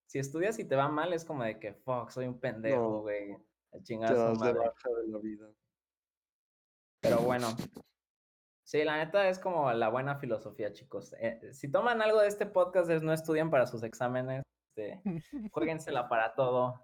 si 0.08 0.18
estudias 0.18 0.58
y 0.58 0.66
te 0.66 0.76
va 0.76 0.88
mal, 0.88 1.14
es 1.14 1.24
como 1.26 1.44
de 1.44 1.60
que, 1.60 1.74
fuck, 1.74 2.10
soy 2.10 2.26
un 2.26 2.40
pendejo, 2.40 2.82
No. 2.90 3.02
güey. 3.02 3.34
A 3.72 3.78
Te 3.78 3.84
chingar 3.84 4.14
a 4.16 4.34
su 4.34 4.40
madre. 4.40 4.60
de 4.60 5.08
la 5.12 5.20
vida. 5.20 5.48
Pero 7.02 7.22
bueno. 7.22 7.56
Sí, 8.70 8.84
la 8.84 8.98
neta 8.98 9.28
es 9.30 9.40
como 9.40 9.74
la 9.74 9.90
buena 9.90 10.20
filosofía, 10.20 10.72
chicos. 10.72 11.16
Eh, 11.20 11.40
si 11.54 11.72
toman 11.72 12.04
algo 12.04 12.22
de 12.22 12.28
este 12.28 12.46
podcast 12.46 12.88
es 12.92 13.02
no 13.02 13.12
estudien 13.12 13.50
para 13.50 13.66
sus 13.66 13.82
exámenes, 13.82 14.44
este, 14.78 15.02
jueguensela 15.52 16.08
para 16.08 16.36
todo 16.36 16.80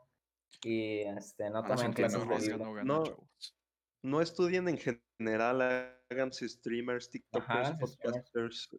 y 0.64 1.02
este, 1.02 1.48
no 1.52 1.60
Ah, 1.60 1.68
tomen 1.68 1.90
sí, 1.90 1.94
clases 1.94 2.26
no, 2.26 2.34
de 2.34 2.40
libro. 2.40 2.84
no 2.84 3.04
No. 4.02 4.20
estudien 4.22 4.68
en 4.68 4.80
general, 4.80 5.62
háganse 6.10 6.50
streamers, 6.50 7.12
TikTokers, 7.12 7.68
streamers. 7.68 7.98
podcasters. 7.98 8.70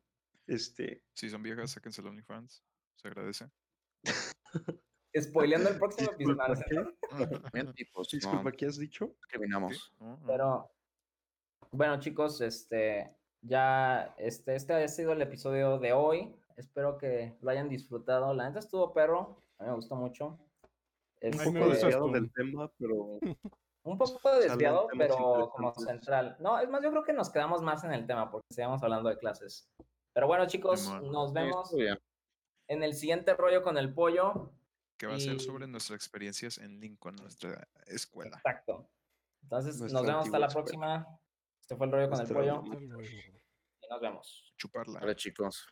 Este, 0.48 1.04
Si 1.14 1.30
son 1.30 1.44
viejas, 1.44 1.70
sáquense 1.70 2.00
el 2.00 2.08
OnlyFans. 2.08 2.64
Se 2.96 3.06
agradece. 3.06 3.48
Spoileando 5.16 5.70
el 5.70 5.78
próximo 5.78 6.10
episodio. 6.12 6.44
disculpa, 6.48 6.82
¿no? 7.14 7.28
¿qué? 7.42 7.50
Bien, 7.52 7.72
tipos, 7.72 8.08
Disculpa, 8.10 8.50
no 8.50 8.56
¿qué 8.56 8.66
has 8.66 8.78
dicho? 8.78 9.14
No, 9.48 9.60
no. 10.00 10.20
Pero 10.26 10.75
bueno, 11.76 11.98
chicos, 12.00 12.40
este 12.40 13.14
ya 13.42 14.14
este, 14.18 14.56
este 14.56 14.74
ha 14.74 14.88
sido 14.88 15.12
el 15.12 15.22
episodio 15.22 15.78
de 15.78 15.92
hoy. 15.92 16.34
Espero 16.56 16.98
que 16.98 17.36
lo 17.40 17.50
hayan 17.50 17.68
disfrutado. 17.68 18.32
La 18.34 18.48
neta 18.48 18.58
estuvo 18.58 18.92
perro. 18.92 19.42
A 19.58 19.64
mí 19.64 19.68
me 19.70 19.76
gustó 19.76 19.94
mucho. 19.94 20.38
Un 21.22 21.54
poco 21.54 21.68
desviado 21.68 22.08
del 22.08 22.32
tema, 22.32 22.70
pero 22.78 23.18
Un 23.86 23.96
poco 23.96 24.34
desviado, 24.40 24.88
pero 24.98 25.50
como 25.54 25.72
central. 25.74 26.36
No, 26.40 26.58
es 26.58 26.68
más, 26.68 26.82
yo 26.82 26.90
creo 26.90 27.04
que 27.04 27.12
nos 27.12 27.30
quedamos 27.30 27.62
más 27.62 27.84
en 27.84 27.92
el 27.92 28.04
tema 28.04 28.28
porque 28.30 28.46
seguimos 28.50 28.82
hablando 28.82 29.08
de 29.08 29.16
clases. 29.16 29.70
Pero 30.12 30.26
bueno, 30.26 30.46
chicos, 30.46 30.90
nos 31.02 31.32
vemos 31.32 31.72
en 32.68 32.82
el 32.82 32.94
siguiente 32.94 33.34
rollo 33.34 33.62
con 33.62 33.78
el 33.78 33.94
pollo. 33.94 34.50
Que 34.98 35.06
va 35.06 35.14
a 35.14 35.20
ser 35.20 35.38
sobre 35.40 35.68
nuestras 35.68 35.96
experiencias 35.96 36.58
en 36.58 36.80
Lincoln, 36.80 37.14
nuestra 37.16 37.68
escuela. 37.86 38.38
Exacto. 38.38 38.88
Entonces, 39.42 39.78
Nuestra 39.78 40.00
nos 40.00 40.06
vemos 40.06 40.24
hasta 40.26 40.38
la 40.40 40.46
escuela. 40.46 40.64
próxima. 40.64 41.20
Este 41.66 41.74
fue 41.74 41.86
el 41.86 41.92
rollo 41.92 42.08
con 42.08 42.20
el 42.20 42.28
Nuestra 42.28 42.38
pollo 42.38 42.54
Hasta 42.62 42.68
luego. 42.68 43.02
y 43.02 43.88
nos 43.90 44.00
vemos. 44.00 44.54
Chuparla. 44.56 45.00
Vale, 45.00 45.16
chicos. 45.16 45.66